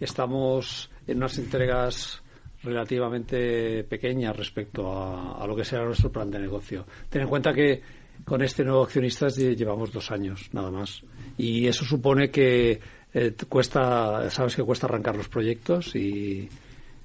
estamos 0.00 0.90
en 1.06 1.16
unas 1.16 1.38
entregas 1.38 2.22
relativamente 2.62 3.84
pequeñas 3.84 4.36
respecto 4.36 4.92
a, 4.92 5.42
a 5.42 5.46
lo 5.46 5.56
que 5.56 5.64
será 5.64 5.84
nuestro 5.84 6.12
plan 6.12 6.30
de 6.30 6.38
negocio. 6.38 6.84
Ten 7.08 7.22
en 7.22 7.28
cuenta 7.28 7.52
que 7.52 8.01
con 8.24 8.42
este 8.42 8.64
nuevo 8.64 8.82
accionista 8.82 9.28
llevamos 9.28 9.92
dos 9.92 10.10
años, 10.10 10.48
nada 10.52 10.70
más. 10.70 11.02
Y 11.36 11.66
eso 11.66 11.84
supone 11.84 12.30
que 12.30 12.80
eh, 13.12 13.34
cuesta, 13.48 14.30
sabes 14.30 14.56
que 14.56 14.62
cuesta 14.62 14.86
arrancar 14.86 15.16
los 15.16 15.28
proyectos 15.28 15.94
y, 15.96 16.48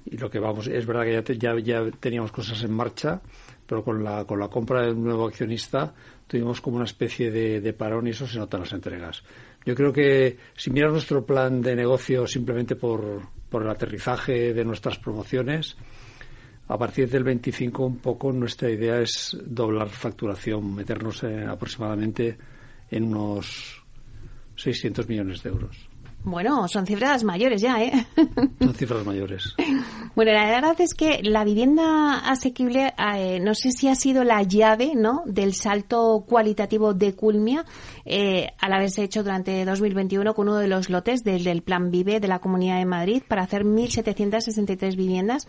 y 0.06 0.16
lo 0.16 0.30
que 0.30 0.38
vamos, 0.38 0.68
es 0.68 0.86
verdad 0.86 1.24
que 1.24 1.36
ya, 1.38 1.54
ya, 1.54 1.60
ya, 1.60 1.90
teníamos 1.98 2.32
cosas 2.32 2.62
en 2.62 2.72
marcha, 2.72 3.20
pero 3.66 3.84
con 3.84 4.02
la, 4.02 4.24
con 4.24 4.38
la 4.38 4.48
compra 4.48 4.82
del 4.82 5.02
nuevo 5.02 5.26
accionista 5.26 5.94
tuvimos 6.26 6.60
como 6.60 6.76
una 6.76 6.84
especie 6.84 7.30
de, 7.30 7.60
de 7.60 7.72
parón 7.72 8.06
y 8.06 8.10
eso 8.10 8.26
se 8.26 8.38
nota 8.38 8.56
en 8.56 8.62
las 8.62 8.72
entregas. 8.72 9.22
Yo 9.64 9.74
creo 9.74 9.92
que 9.92 10.38
si 10.56 10.70
miras 10.70 10.92
nuestro 10.92 11.24
plan 11.26 11.60
de 11.60 11.76
negocio 11.76 12.26
simplemente 12.26 12.76
por, 12.76 13.20
por 13.50 13.62
el 13.62 13.70
aterrizaje 13.70 14.54
de 14.54 14.64
nuestras 14.64 14.98
promociones, 14.98 15.76
a 16.68 16.78
partir 16.78 17.08
del 17.08 17.24
25 17.24 17.84
un 17.84 17.96
poco 17.96 18.32
nuestra 18.32 18.70
idea 18.70 19.00
es 19.00 19.36
doblar 19.44 19.88
facturación, 19.88 20.74
meternos 20.74 21.22
eh, 21.24 21.44
aproximadamente 21.46 22.36
en 22.90 23.04
unos 23.04 23.82
600 24.56 25.08
millones 25.08 25.42
de 25.42 25.50
euros. 25.50 25.88
Bueno, 26.24 26.66
son 26.66 26.84
cifras 26.84 27.22
mayores 27.22 27.62
ya, 27.62 27.82
¿eh? 27.82 27.92
Son 28.60 28.74
cifras 28.74 29.06
mayores. 29.06 29.54
Bueno, 30.16 30.32
la 30.32 30.46
verdad 30.46 30.78
es 30.80 30.92
que 30.92 31.20
la 31.22 31.44
vivienda 31.44 32.18
asequible, 32.18 32.92
eh, 33.14 33.38
no 33.40 33.54
sé 33.54 33.70
si 33.70 33.88
ha 33.88 33.94
sido 33.94 34.24
la 34.24 34.42
llave, 34.42 34.92
¿no?, 34.96 35.22
del 35.26 35.54
salto 35.54 36.24
cualitativo 36.28 36.92
de 36.92 37.14
Culmia, 37.14 37.64
eh, 38.04 38.48
al 38.58 38.72
haberse 38.72 39.04
hecho 39.04 39.22
durante 39.22 39.64
2021 39.64 40.34
con 40.34 40.48
uno 40.48 40.58
de 40.58 40.66
los 40.66 40.90
lotes 40.90 41.22
del, 41.22 41.44
del 41.44 41.62
Plan 41.62 41.90
Vive 41.92 42.18
de 42.18 42.28
la 42.28 42.40
Comunidad 42.40 42.78
de 42.78 42.84
Madrid 42.84 43.22
para 43.26 43.44
hacer 43.44 43.64
1.763 43.64 44.96
viviendas. 44.96 45.46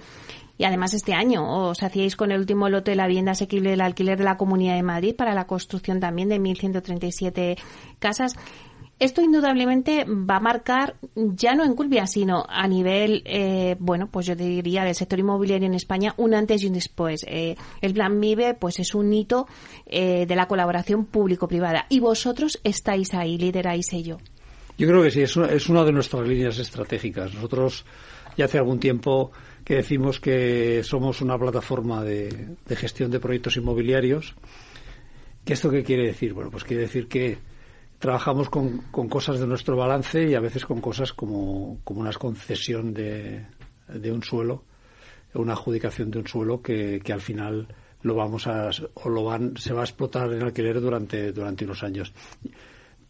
Y 0.60 0.65
además 0.65 0.93
este 0.93 1.13
año 1.13 1.69
os 1.69 1.82
hacíais 1.84 2.17
con 2.17 2.34
el 2.34 2.39
último 2.41 2.67
lote 2.67 2.91
de 2.91 2.98
la 2.98 3.08
vivienda 3.08 3.32
asequible 3.32 3.69
del 3.69 3.80
alquiler 3.80 4.17
de 4.17 4.26
la 4.26 4.36
Comunidad 4.36 4.76
de 4.76 4.84
Madrid 4.84 5.15
para 5.15 5.34
la 5.34 5.48
construcción 5.48 6.02
también 6.02 6.28
de 6.28 6.38
1.137 6.38 7.58
casas. 7.98 8.36
Esto 9.00 9.22
indudablemente 9.22 10.04
va 10.04 10.36
a 10.36 10.39
marcar, 10.41 10.98
ya 11.15 11.56
no 11.56 11.63
en 11.63 11.76
Culvia, 11.76 12.08
sino 12.08 12.45
a 12.50 12.67
nivel, 12.67 13.24
eh, 13.24 13.78
bueno, 13.80 14.10
pues 14.12 14.26
yo 14.26 14.36
diría 14.36 14.84
del 14.84 14.95
sector 14.95 15.17
inmobiliario 15.19 15.65
en 15.65 15.76
España, 15.76 16.13
un 16.17 16.34
antes 16.34 16.62
y 16.62 16.67
un 16.67 16.74
después. 16.74 17.26
Eh, 17.26 17.56
el 17.80 17.93
Plan 17.93 18.19
Vive, 18.19 18.54
pues 18.54 18.80
es 18.80 18.93
un 18.93 19.13
hito 19.13 19.48
eh, 19.86 20.26
de 20.28 20.36
la 20.36 20.50
colaboración 20.50 21.06
público-privada. 21.06 21.86
Y 21.88 22.02
vosotros 22.02 22.60
estáis 22.65 23.13
ahí, 23.13 23.38
lideráis 23.38 23.93
ello. 23.93 24.17
Yo 24.78 24.89
creo 24.89 25.04
que 25.04 25.12
sí, 25.12 25.22
es 25.22 25.38
una, 25.38 25.48
es 25.48 25.69
una 25.69 25.86
de 25.86 25.93
nuestras 25.93 26.28
líneas 26.28 26.60
estratégicas. 26.60 27.34
Nosotros 27.34 27.86
ya 28.36 28.43
hace 28.43 28.58
algún 28.58 28.82
tiempo 28.82 29.32
que 29.69 29.75
decimos 29.75 30.19
que 30.19 30.82
somos 30.84 31.21
una 31.21 31.38
plataforma 31.38 32.03
de, 32.03 32.58
gestión 32.69 33.12
de 33.12 33.19
proyectos 33.19 33.55
inmobiliarios. 33.55 34.34
¿Qué 35.45 35.53
esto 35.53 35.69
qué 35.69 35.84
quiere 35.84 36.08
decir? 36.08 36.34
Bueno, 36.34 36.49
pues 36.49 36.63
quiere 36.63 36.82
decir 36.82 37.08
que 37.08 37.38
trabajamos 37.99 38.49
con, 38.49 38.79
cosas 38.89 39.39
de 39.39 39.45
nuestro 39.45 39.75
balance 39.77 40.27
y 40.27 40.34
a 40.34 40.39
veces 40.39 40.65
con 40.65 40.82
cosas 40.82 41.13
como, 41.13 41.82
como 41.84 41.99
una 41.99 42.12
concesión 42.13 42.95
de, 42.95 43.45
un 44.12 44.23
suelo, 44.23 44.63
una 45.36 45.53
adjudicación 45.53 46.10
de 46.10 46.17
un 46.17 46.25
suelo 46.25 46.63
que, 46.63 46.99
al 47.13 47.21
final 47.21 47.67
lo 48.01 48.15
vamos 48.15 48.47
a 48.47 48.71
o 48.95 49.08
lo 49.08 49.23
van 49.23 49.55
se 49.55 49.71
va 49.71 49.82
a 49.82 49.84
explotar 49.84 50.34
en 50.34 50.41
alquiler 50.41 50.82
durante 50.82 51.32
unos 51.63 51.84
años. 51.84 52.12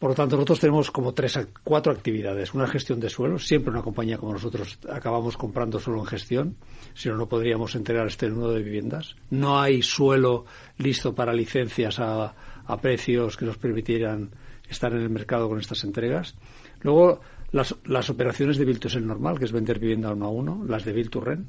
Por 0.00 0.12
lo 0.12 0.14
tanto, 0.14 0.36
nosotros 0.36 0.60
tenemos 0.60 0.90
como 0.90 1.12
tres, 1.12 1.38
cuatro 1.62 1.92
actividades. 1.92 2.54
Una 2.54 2.66
gestión 2.66 2.98
de 3.00 3.10
suelo. 3.10 3.38
Siempre 3.38 3.70
una 3.70 3.82
compañía 3.82 4.16
como 4.16 4.32
nosotros 4.32 4.78
acabamos 4.90 5.36
comprando 5.36 5.78
suelo 5.78 6.00
en 6.00 6.06
gestión. 6.06 6.56
Si 6.94 7.10
no, 7.10 7.16
no 7.16 7.28
podríamos 7.28 7.74
entregar 7.74 8.06
este 8.06 8.30
número 8.30 8.52
de 8.52 8.62
viviendas. 8.62 9.14
No 9.28 9.60
hay 9.60 9.82
suelo 9.82 10.46
listo 10.78 11.14
para 11.14 11.34
licencias 11.34 12.00
a, 12.00 12.34
a 12.64 12.80
precios 12.80 13.36
que 13.36 13.44
nos 13.44 13.58
permitieran 13.58 14.30
estar 14.70 14.90
en 14.94 15.02
el 15.02 15.10
mercado 15.10 15.50
con 15.50 15.58
estas 15.58 15.84
entregas. 15.84 16.34
Luego, 16.80 17.20
las, 17.52 17.76
las 17.84 18.08
operaciones 18.08 18.56
de 18.56 18.64
Build 18.64 18.80
to 18.80 18.88
Sell 18.88 19.06
normal, 19.06 19.38
que 19.38 19.44
es 19.44 19.52
vender 19.52 19.78
vivienda 19.78 20.14
uno 20.14 20.24
a 20.24 20.30
uno, 20.30 20.64
las 20.66 20.86
de 20.86 20.94
Rent. 20.94 21.46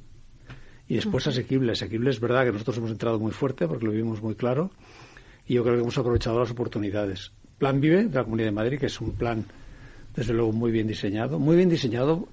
Y 0.89 0.95
después 0.95 1.25
asequible. 1.25 1.71
Asequible 1.71 2.09
es 2.09 2.19
verdad 2.19 2.43
que 2.43 2.51
nosotros 2.51 2.79
hemos 2.79 2.91
entrado 2.91 3.17
muy 3.17 3.31
fuerte 3.31 3.65
porque 3.65 3.85
lo 3.85 3.93
vimos 3.93 4.21
muy 4.21 4.35
claro 4.35 4.71
y 5.47 5.53
yo 5.53 5.63
creo 5.63 5.75
que 5.75 5.81
hemos 5.83 5.97
aprovechado 5.97 6.37
las 6.37 6.51
oportunidades. 6.51 7.31
Plan 7.61 7.79
Vive 7.79 8.05
de 8.05 8.15
la 8.15 8.23
Comunidad 8.23 8.47
de 8.47 8.53
Madrid, 8.53 8.79
que 8.79 8.87
es 8.87 8.99
un 8.99 9.11
plan, 9.11 9.45
desde 10.15 10.33
luego, 10.33 10.51
muy 10.51 10.71
bien 10.71 10.87
diseñado. 10.87 11.37
Muy 11.37 11.55
bien 11.55 11.69
diseñado 11.69 12.27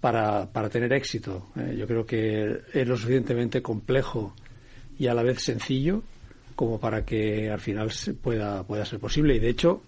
para, 0.00 0.52
para 0.52 0.68
tener 0.68 0.92
éxito. 0.92 1.48
Eh, 1.56 1.74
yo 1.76 1.84
creo 1.88 2.06
que 2.06 2.60
es 2.72 2.86
lo 2.86 2.96
suficientemente 2.96 3.60
complejo 3.60 4.36
y 4.96 5.08
a 5.08 5.14
la 5.14 5.24
vez 5.24 5.42
sencillo 5.42 6.04
como 6.54 6.78
para 6.78 7.04
que 7.04 7.50
al 7.50 7.58
final 7.58 7.90
pueda, 8.22 8.62
pueda 8.62 8.84
ser 8.84 9.00
posible. 9.00 9.34
Y 9.34 9.40
de 9.40 9.48
hecho, 9.48 9.82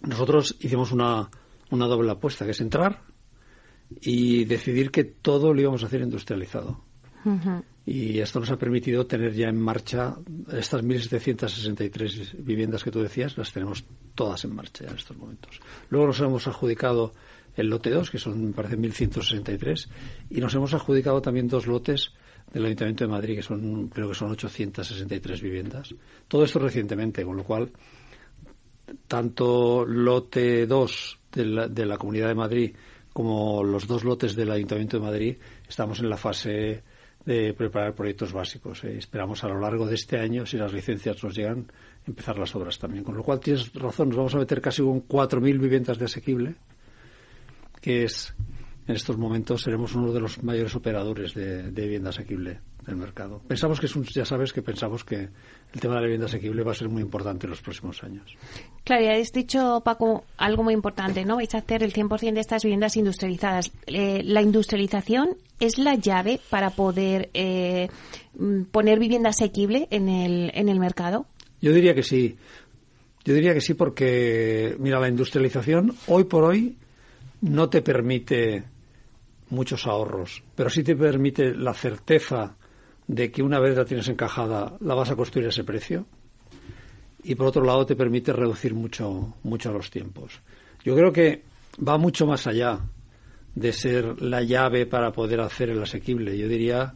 nosotros 0.00 0.56
hicimos 0.60 0.90
una, 0.90 1.28
una 1.70 1.84
doble 1.84 2.10
apuesta, 2.10 2.46
que 2.46 2.52
es 2.52 2.60
entrar 2.62 3.02
y 4.00 4.46
decidir 4.46 4.90
que 4.90 5.04
todo 5.04 5.52
lo 5.52 5.60
íbamos 5.60 5.82
a 5.82 5.86
hacer 5.86 6.00
industrializado. 6.00 6.82
Y 7.86 8.18
esto 8.18 8.40
nos 8.40 8.50
ha 8.50 8.58
permitido 8.58 9.06
tener 9.06 9.32
ya 9.32 9.48
en 9.48 9.58
marcha 9.58 10.16
estas 10.52 10.82
1.763 10.84 12.36
viviendas 12.38 12.84
que 12.84 12.90
tú 12.90 13.00
decías, 13.00 13.38
las 13.38 13.52
tenemos 13.52 13.84
todas 14.14 14.44
en 14.44 14.54
marcha 14.54 14.84
ya 14.84 14.90
en 14.90 14.96
estos 14.96 15.16
momentos. 15.16 15.60
Luego 15.88 16.08
nos 16.08 16.20
hemos 16.20 16.46
adjudicado 16.46 17.14
el 17.56 17.68
lote 17.68 17.90
2, 17.90 18.10
que 18.10 18.18
son, 18.18 18.46
me 18.46 18.52
parece, 18.52 18.76
1.163, 18.78 19.88
y 20.30 20.40
nos 20.40 20.54
hemos 20.54 20.74
adjudicado 20.74 21.22
también 21.22 21.48
dos 21.48 21.66
lotes 21.66 22.12
del 22.52 22.66
Ayuntamiento 22.66 23.04
de 23.04 23.10
Madrid, 23.10 23.36
que 23.36 23.42
son, 23.42 23.88
creo 23.88 24.08
que 24.08 24.14
son 24.14 24.30
863 24.32 25.40
viviendas. 25.40 25.94
Todo 26.28 26.44
esto 26.44 26.58
recientemente, 26.58 27.24
con 27.24 27.36
lo 27.36 27.44
cual, 27.44 27.70
tanto 29.06 29.84
lote 29.84 30.66
2 30.66 31.18
de 31.32 31.44
la, 31.46 31.68
de 31.68 31.86
la 31.86 31.96
Comunidad 31.96 32.28
de 32.28 32.34
Madrid 32.34 32.76
como 33.12 33.64
los 33.64 33.86
dos 33.88 34.04
lotes 34.04 34.36
del 34.36 34.50
Ayuntamiento 34.50 34.98
de 34.98 35.02
Madrid, 35.02 35.36
estamos 35.68 35.98
en 36.00 36.08
la 36.08 36.16
fase 36.16 36.84
de 37.28 37.52
preparar 37.52 37.94
proyectos 37.94 38.32
básicos. 38.32 38.82
¿eh? 38.84 38.96
Esperamos 38.96 39.44
a 39.44 39.48
lo 39.48 39.60
largo 39.60 39.84
de 39.86 39.96
este 39.96 40.18
año, 40.18 40.46
si 40.46 40.56
las 40.56 40.72
licencias 40.72 41.22
nos 41.22 41.36
llegan, 41.36 41.70
empezar 42.06 42.38
las 42.38 42.56
obras 42.56 42.78
también. 42.78 43.04
Con 43.04 43.18
lo 43.18 43.22
cual 43.22 43.38
tienes 43.38 43.70
razón, 43.74 44.08
nos 44.08 44.16
vamos 44.16 44.34
a 44.34 44.38
meter 44.38 44.62
casi 44.62 44.80
con 44.80 45.06
4.000 45.06 45.60
viviendas 45.60 45.98
de 45.98 46.06
asequible, 46.06 46.54
que 47.82 48.04
es, 48.04 48.34
en 48.86 48.94
estos 48.94 49.18
momentos, 49.18 49.60
seremos 49.60 49.94
uno 49.94 50.10
de 50.10 50.20
los 50.20 50.42
mayores 50.42 50.74
operadores 50.74 51.34
de, 51.34 51.70
de 51.70 51.82
vivienda 51.82 52.08
asequible 52.08 52.60
del 52.88 52.96
mercado. 52.96 53.40
Pensamos 53.46 53.78
que 53.78 53.86
es 53.86 53.94
un, 53.94 54.04
ya 54.04 54.24
sabes 54.24 54.52
que 54.52 54.62
pensamos 54.62 55.04
que 55.04 55.16
el 55.16 55.80
tema 55.80 55.94
de 55.94 56.00
la 56.00 56.06
vivienda 56.06 56.26
asequible 56.26 56.62
va 56.62 56.72
a 56.72 56.74
ser 56.74 56.88
muy 56.88 57.02
importante 57.02 57.46
en 57.46 57.50
los 57.50 57.60
próximos 57.60 58.02
años. 58.02 58.36
Claro, 58.84 59.04
ya 59.04 59.12
has 59.12 59.30
dicho, 59.30 59.82
Paco, 59.84 60.24
algo 60.38 60.64
muy 60.64 60.72
importante, 60.72 61.24
¿no? 61.24 61.36
Vais 61.36 61.54
a 61.54 61.58
hacer 61.58 61.82
el 61.82 61.92
100% 61.92 62.32
de 62.32 62.40
estas 62.40 62.62
viviendas 62.62 62.96
industrializadas. 62.96 63.70
Eh, 63.86 64.22
la 64.24 64.40
industrialización 64.40 65.36
es 65.60 65.78
la 65.78 65.96
llave 65.96 66.40
para 66.48 66.70
poder 66.70 67.28
eh, 67.34 67.88
mm, 68.38 68.62
poner 68.64 68.98
vivienda 68.98 69.30
asequible 69.30 69.86
en 69.90 70.08
el, 70.08 70.50
en 70.54 70.70
el 70.70 70.80
mercado. 70.80 71.26
Yo 71.60 71.72
diría 71.72 71.94
que 71.94 72.02
sí. 72.02 72.36
Yo 73.24 73.34
diría 73.34 73.52
que 73.52 73.60
sí 73.60 73.74
porque, 73.74 74.74
mira, 74.78 74.98
la 74.98 75.08
industrialización 75.08 75.94
hoy 76.06 76.24
por 76.24 76.44
hoy 76.44 76.78
no 77.42 77.68
te 77.68 77.82
permite 77.82 78.64
muchos 79.50 79.86
ahorros, 79.86 80.42
pero 80.54 80.70
sí 80.70 80.82
te 80.82 80.96
permite 80.96 81.54
la 81.54 81.74
certeza 81.74 82.56
de 83.08 83.32
que 83.32 83.42
una 83.42 83.58
vez 83.58 83.76
la 83.76 83.86
tienes 83.86 84.08
encajada 84.08 84.76
la 84.80 84.94
vas 84.94 85.10
a 85.10 85.16
construir 85.16 85.46
a 85.46 85.48
ese 85.48 85.64
precio 85.64 86.06
y 87.24 87.34
por 87.34 87.48
otro 87.48 87.64
lado 87.64 87.84
te 87.84 87.96
permite 87.96 88.32
reducir 88.32 88.74
mucho, 88.74 89.34
mucho 89.42 89.72
los 89.72 89.90
tiempos. 89.90 90.40
Yo 90.84 90.94
creo 90.94 91.12
que 91.12 91.42
va 91.86 91.98
mucho 91.98 92.26
más 92.26 92.46
allá 92.46 92.80
de 93.54 93.72
ser 93.72 94.22
la 94.22 94.42
llave 94.42 94.86
para 94.86 95.10
poder 95.10 95.40
hacer 95.40 95.70
el 95.70 95.82
asequible. 95.82 96.38
Yo 96.38 96.48
diría 96.48 96.94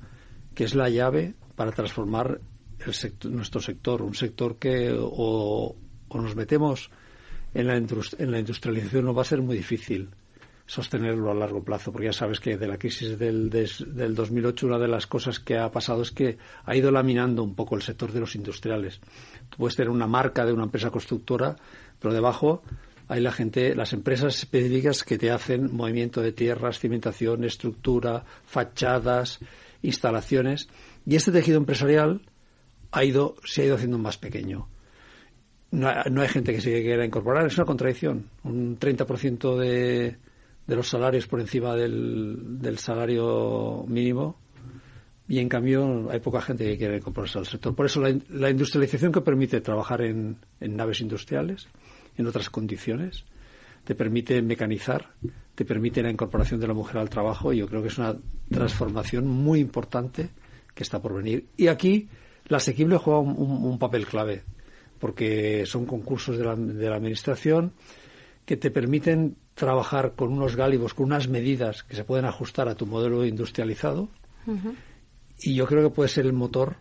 que 0.55 0.64
es 0.64 0.75
la 0.75 0.88
llave 0.88 1.35
para 1.57 1.72
transformar 1.72 2.40
el 2.79 3.33
nuestro 3.33 3.61
sector, 3.61 4.03
un 4.03 4.14
sector 4.14 4.59
que 4.59 4.94
o, 4.96 5.75
nos 6.14 6.37
metemos 6.37 6.90
en 7.55 7.66
la, 7.66 7.77
en 7.77 8.31
la 8.31 8.38
industrialización 8.38 9.05
no 9.05 9.14
va 9.14 9.22
a 9.22 9.27
ser 9.27 9.40
muy 9.40 9.57
difícil 9.57 10.11
sostenerlo 10.72 11.30
a 11.30 11.35
largo 11.35 11.62
plazo, 11.62 11.92
porque 11.92 12.06
ya 12.06 12.14
sabes 12.14 12.40
que 12.40 12.56
de 12.56 12.66
la 12.66 12.78
crisis 12.78 13.18
del, 13.18 13.50
del 13.50 14.14
2008 14.14 14.66
una 14.66 14.78
de 14.78 14.88
las 14.88 15.06
cosas 15.06 15.38
que 15.38 15.58
ha 15.58 15.70
pasado 15.70 16.00
es 16.00 16.12
que 16.12 16.38
ha 16.64 16.74
ido 16.74 16.90
laminando 16.90 17.42
un 17.42 17.54
poco 17.54 17.76
el 17.76 17.82
sector 17.82 18.11
de 18.11 18.20
los 18.20 18.35
industriales. 18.37 18.98
Tú 19.50 19.58
puedes 19.58 19.76
tener 19.76 19.90
una 19.90 20.06
marca 20.06 20.46
de 20.46 20.52
una 20.54 20.64
empresa 20.64 20.90
constructora, 20.90 21.56
pero 22.00 22.14
debajo 22.14 22.62
hay 23.06 23.20
la 23.20 23.32
gente, 23.32 23.74
las 23.74 23.92
empresas 23.92 24.35
específicas 24.35 25.04
que 25.04 25.18
te 25.18 25.30
hacen 25.30 25.76
movimiento 25.76 26.22
de 26.22 26.32
tierras, 26.32 26.78
cimentación, 26.78 27.44
estructura, 27.44 28.24
fachadas, 28.46 29.40
instalaciones, 29.82 30.70
y 31.04 31.16
este 31.16 31.32
tejido 31.32 31.58
empresarial 31.58 32.22
ha 32.92 33.04
ido, 33.04 33.37
se 33.44 33.61
ha 33.61 33.64
ido 33.66 33.74
haciendo 33.74 33.98
más 33.98 34.16
pequeño. 34.16 34.68
No, 35.72 35.90
hay 35.90 36.28
gente 36.28 36.54
que 36.54 36.62
se 36.62 36.80
quiera 36.80 37.04
incorporar, 37.04 37.46
es 37.46 37.58
una 37.58 37.66
contradicción. 37.66 38.30
Un 38.44 38.78
30% 38.78 39.58
de, 39.58 40.16
de 40.66 40.77
los 40.77 40.88
salarios 40.88 41.27
por 41.27 41.40
encima 41.40 41.75
del, 41.75 42.61
del 42.61 42.79
salario 42.79 43.85
mínimo 43.88 44.38
y 45.29 45.38
en 45.38 45.48
cambio 45.48 46.11
hay 46.11 46.20
poca 46.20 46.42
gente 46.42 46.64
que 46.64 46.77
quiere 46.77 46.98
incorporarse 46.98 47.38
al 47.38 47.46
sector. 47.46 47.75
Por 47.75 47.87
eso 47.87 48.03
la, 48.03 48.51
industrialización 48.51 49.12
que 49.12 49.20
permite 49.20 49.61
trabajar 49.61 50.03
en, 50.03 50.37
en, 50.61 50.77
naves 50.77 51.01
industriales, 51.01 51.68
en 52.16 52.27
otras 52.27 52.51
condiciones, 52.51 53.25
te 53.85 53.94
permite 53.94 54.42
mecanizar, 54.42 55.14
te 55.55 55.64
permite 55.64 56.03
la 56.03 56.11
incorporación 56.11 56.61
de 56.61 56.68
la 56.68 56.75
mujer 56.75 56.98
al 56.98 57.09
trabajo 57.09 57.53
y 57.53 57.59
yo 57.59 57.66
creo 57.66 57.83
que 57.83 57.88
es 57.88 57.98
una 57.98 58.16
transformación 58.51 59.27
muy 59.27 59.61
importante 59.61 60.29
que 60.75 60.83
está 60.83 61.01
por 61.01 61.14
venir. 61.14 61.46
Y 61.57 61.68
aquí 61.68 62.09
la 62.48 62.59
asequible 62.59 62.96
juega 62.98 63.20
un, 63.20 63.37
un 63.38 63.79
papel 63.79 64.07
clave 64.07 64.42
porque 64.98 65.64
son 65.66 65.87
concursos 65.87 66.38
de 66.38 66.44
la, 66.44 66.55
de 66.55 66.88
la 66.88 66.96
administración 66.96 67.72
que 68.44 68.57
te 68.57 68.70
permiten 68.70 69.37
trabajar 69.55 70.15
con 70.15 70.33
unos 70.33 70.57
gálibos, 70.57 70.95
con 70.95 71.07
unas 71.07 71.29
medidas 71.29 71.83
que 71.83 71.97
se 71.97 72.05
pueden 72.05 72.25
ajustar 72.25 72.69
a 72.69 72.75
tu 72.75 72.87
modelo 72.87 73.25
industrializado. 73.25 74.09
Y 75.38 75.55
yo 75.55 75.67
creo 75.67 75.88
que 75.88 75.95
puede 75.95 76.09
ser 76.09 76.27
el 76.27 76.33
motor 76.33 76.77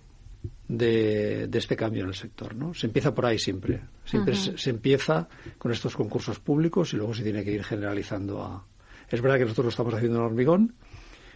de, 0.68 1.50
este 1.52 1.76
cambio 1.76 2.04
en 2.04 2.10
el 2.10 2.16
sector. 2.16 2.56
¿no? 2.56 2.74
Se 2.74 2.88
empieza 2.88 3.14
por 3.14 3.26
ahí 3.26 3.38
siempre. 3.38 3.82
Siempre 4.06 4.36
se, 4.36 4.70
empieza 4.70 5.28
con 5.58 5.72
estos 5.72 5.96
concursos 5.96 6.40
públicos 6.40 6.94
y 6.94 6.98
luego 6.98 7.14
se 7.14 7.24
tiene 7.24 7.44
que 7.44 7.52
ir 7.52 7.64
generalizando 7.64 8.42
a. 8.44 8.66
Es 9.10 9.22
verdad 9.22 9.38
que 9.38 9.44
nosotros 9.44 9.66
lo 9.66 9.70
estamos 9.70 9.94
haciendo 9.94 10.20
en 10.20 10.26
hormigón 10.26 10.76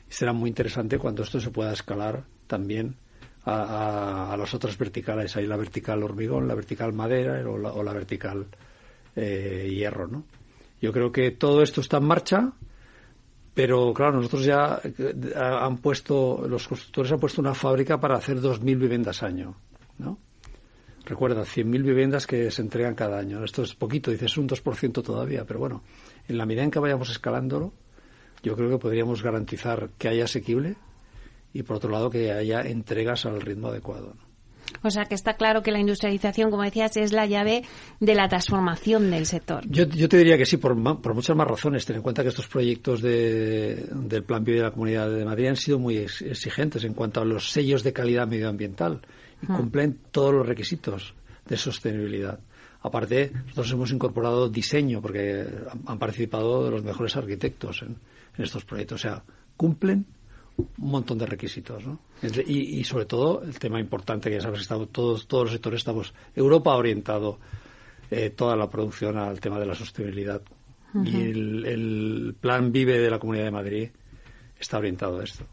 y 0.10 0.14
será 0.14 0.32
muy 0.32 0.50
interesante 0.50 0.98
cuando 0.98 1.24
esto 1.24 1.42
se 1.42 1.52
pueda 1.52 1.74
escalar 1.74 2.24
también 2.48 2.96
a, 3.44 4.36
las 4.40 4.54
otras 4.54 4.78
verticales. 4.78 5.36
Hay 5.36 5.46
la 5.46 5.58
vertical 5.58 6.02
hormigón, 6.04 6.48
la 6.48 6.56
vertical 6.56 6.94
madera 6.94 7.48
o 7.50 7.58
la, 7.58 7.74
o 7.74 7.84
la 7.84 7.94
vertical 7.94 8.48
eh, 9.16 9.70
hierro, 9.70 10.08
¿no? 10.08 10.24
Yo 10.82 10.92
creo 10.92 11.12
que 11.12 11.32
todo 11.32 11.62
esto 11.62 11.82
está 11.82 11.98
en 11.98 12.06
marcha, 12.06 12.54
pero 13.54 13.94
claro, 13.94 14.18
nosotros 14.18 14.46
ya 14.46 14.82
eh, 14.84 15.34
han 15.36 15.78
puesto, 15.78 16.46
los 16.48 16.68
constructores 16.68 17.12
han 17.12 17.20
puesto 17.20 17.42
una 17.42 17.54
fábrica 17.54 18.00
para 18.00 18.18
hacer 18.18 18.40
2.000 18.40 18.78
viviendas 18.78 19.24
año, 19.24 19.56
¿no? 19.98 20.20
Recuerda, 21.06 21.44
100.000 21.44 21.84
viviendas 21.84 22.26
que 22.26 22.50
se 22.50 22.62
entregan 22.62 22.96
cada 22.96 23.20
año. 23.20 23.44
Esto 23.44 23.62
es 23.62 23.76
poquito, 23.76 24.10
dices 24.10 24.38
un 24.38 24.50
2% 24.50 25.04
todavía, 25.04 25.46
pero 25.46 25.60
bueno, 25.60 25.84
en 26.28 26.38
la 26.38 26.46
medida 26.46 26.64
en 26.64 26.72
que 26.72 26.80
vayamos 26.80 27.10
escalándolo, 27.12 27.74
yo 28.44 28.56
creo 28.56 28.70
que 28.70 28.78
podríamos 28.78 29.24
garantizar 29.24 29.92
que 29.98 30.10
haya 30.10 30.26
asequible 30.26 30.76
y 31.54 31.64
por 31.64 31.78
otro 31.78 31.92
lado 31.92 32.10
que 32.10 32.32
haya 32.32 32.62
entregas 32.62 33.26
al 33.26 33.40
ritmo 33.40 33.70
adecuado. 33.70 34.16
O 34.84 34.92
sea 34.92 35.06
que 35.06 35.16
está 35.16 35.34
claro 35.34 35.64
que 35.64 35.72
la 35.72 35.80
industrialización, 35.80 36.52
como 36.52 36.64
decías, 36.64 36.96
es 36.98 37.12
la 37.12 37.26
llave 37.26 37.64
de 38.00 38.16
la 38.16 38.28
transformación 38.28 39.10
del 39.10 39.26
sector. 39.26 39.64
Yo, 39.68 39.88
te 39.88 40.18
diría 40.18 40.38
que 40.38 40.46
sí, 40.46 40.58
por, 40.58 40.76
muchas 40.76 41.36
más 41.36 41.48
razones. 41.48 41.86
Ten 41.86 41.98
en 41.98 42.02
cuenta 42.02 42.24
que 42.24 42.30
estos 42.30 42.48
proyectos 42.48 43.02
del 43.02 44.24
Plan 44.26 44.44
Bio 44.44 44.58
de 44.58 44.62
la 44.64 44.72
Comunidad 44.72 45.10
de 45.10 45.26
Madrid 45.26 45.48
han 45.48 45.56
sido 45.56 45.80
muy 45.80 45.98
exigentes 45.98 46.84
en 46.84 46.94
cuanto 46.94 47.22
a 47.22 47.26
los 47.26 47.52
sellos 47.52 47.84
de 47.84 47.94
calidad 47.94 48.28
medioambiental 48.28 49.02
y 49.42 49.48
ah. 49.50 49.58
cumplen 49.58 50.00
todos 50.12 50.34
los 50.34 50.46
requisitos 50.48 51.14
de 51.48 51.58
sostenibilidad. 51.58 52.40
Aparte, 52.82 53.32
nosotros 53.34 53.72
hemos 53.72 53.92
incorporado 53.92 54.48
diseño 54.48 55.02
porque 55.02 55.48
han 55.88 55.98
participado 55.98 56.70
los 56.70 56.84
mejores 56.84 57.16
arquitectos 57.16 57.82
en, 57.82 57.96
en 58.38 58.44
estos 58.44 58.64
proyectos. 58.64 59.02
O 59.02 59.02
sea, 59.02 59.24
cumplen 59.58 60.06
un 60.58 60.68
montón 60.78 61.18
de 61.18 61.26
requisitos, 61.26 61.86
¿no? 61.86 62.00
Y, 62.48 62.84
sobre 62.84 63.06
todo 63.06 63.44
el 63.44 63.58
tema 63.60 63.80
importante 63.80 64.30
que 64.30 64.38
ya 64.38 64.42
sabes, 64.42 64.62
estamos, 64.62 64.90
todos, 64.90 65.28
todos 65.28 65.46
los 65.46 65.54
sectores 65.54 65.80
estamos, 65.80 66.14
Europa 66.36 66.72
ha 66.72 66.78
orientado 66.78 67.40
eh, 68.10 68.30
toda 68.30 68.56
la 68.56 68.70
producción 68.70 69.18
al 69.18 69.40
tema 69.40 69.60
de 69.60 69.66
la 69.66 69.76
sostenibilidad 69.76 70.42
y 71.04 71.22
el, 71.24 72.36
plan 72.40 72.72
Vive 72.72 73.00
de 73.00 73.10
la 73.10 73.20
Comunidad 73.20 73.46
de 73.46 73.52
Madrid 73.52 73.90
está 74.58 74.78
orientado 74.78 75.20
a 75.20 75.24
esto. 75.26 75.46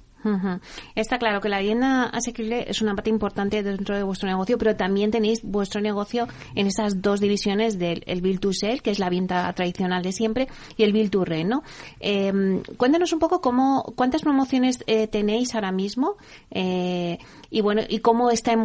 Está 0.95 1.19
claro 1.19 1.41
que 1.41 1.49
la 1.49 1.59
vivienda 1.59 2.05
asequible 2.05 2.65
es 2.69 2.81
una 2.81 2.95
parte 2.95 3.11
importante 3.11 3.63
dentro 3.63 3.97
de 3.97 4.03
vuestro 4.03 4.29
negocio, 4.29 4.59
pero 4.59 4.77
también 4.77 5.11
tenéis 5.11 5.43
vuestro 5.43 5.81
negocio 5.81 6.29
en 6.55 6.67
esas 6.67 7.03
dos 7.03 7.21
divisiones 7.21 7.79
del 7.79 8.03
el 8.07 8.21
Build 8.21 8.41
to 8.41 8.53
Sell, 8.53 8.83
que 8.83 8.91
es 8.91 8.99
la 8.99 9.11
venta 9.11 9.53
tradicional 9.53 10.03
de 10.03 10.13
siempre, 10.13 10.49
y 10.77 10.85
el 10.85 10.93
Build 10.93 11.11
to 11.11 11.25
Rent, 11.25 11.51
¿no? 11.51 11.63
Em, 12.01 12.63
cuéntanos 12.77 13.13
un 13.13 13.19
poco 13.19 13.41
cómo, 13.41 13.93
cuántas 13.97 14.23
promociones 14.23 14.83
eh, 14.87 15.09
tenéis 15.09 15.55
ahora 15.55 15.73
mismo 15.73 16.17
eh, 16.51 17.19
y 17.51 17.61
bueno, 17.61 17.83
y 17.89 17.99
cómo 17.99 18.31
están 18.31 18.65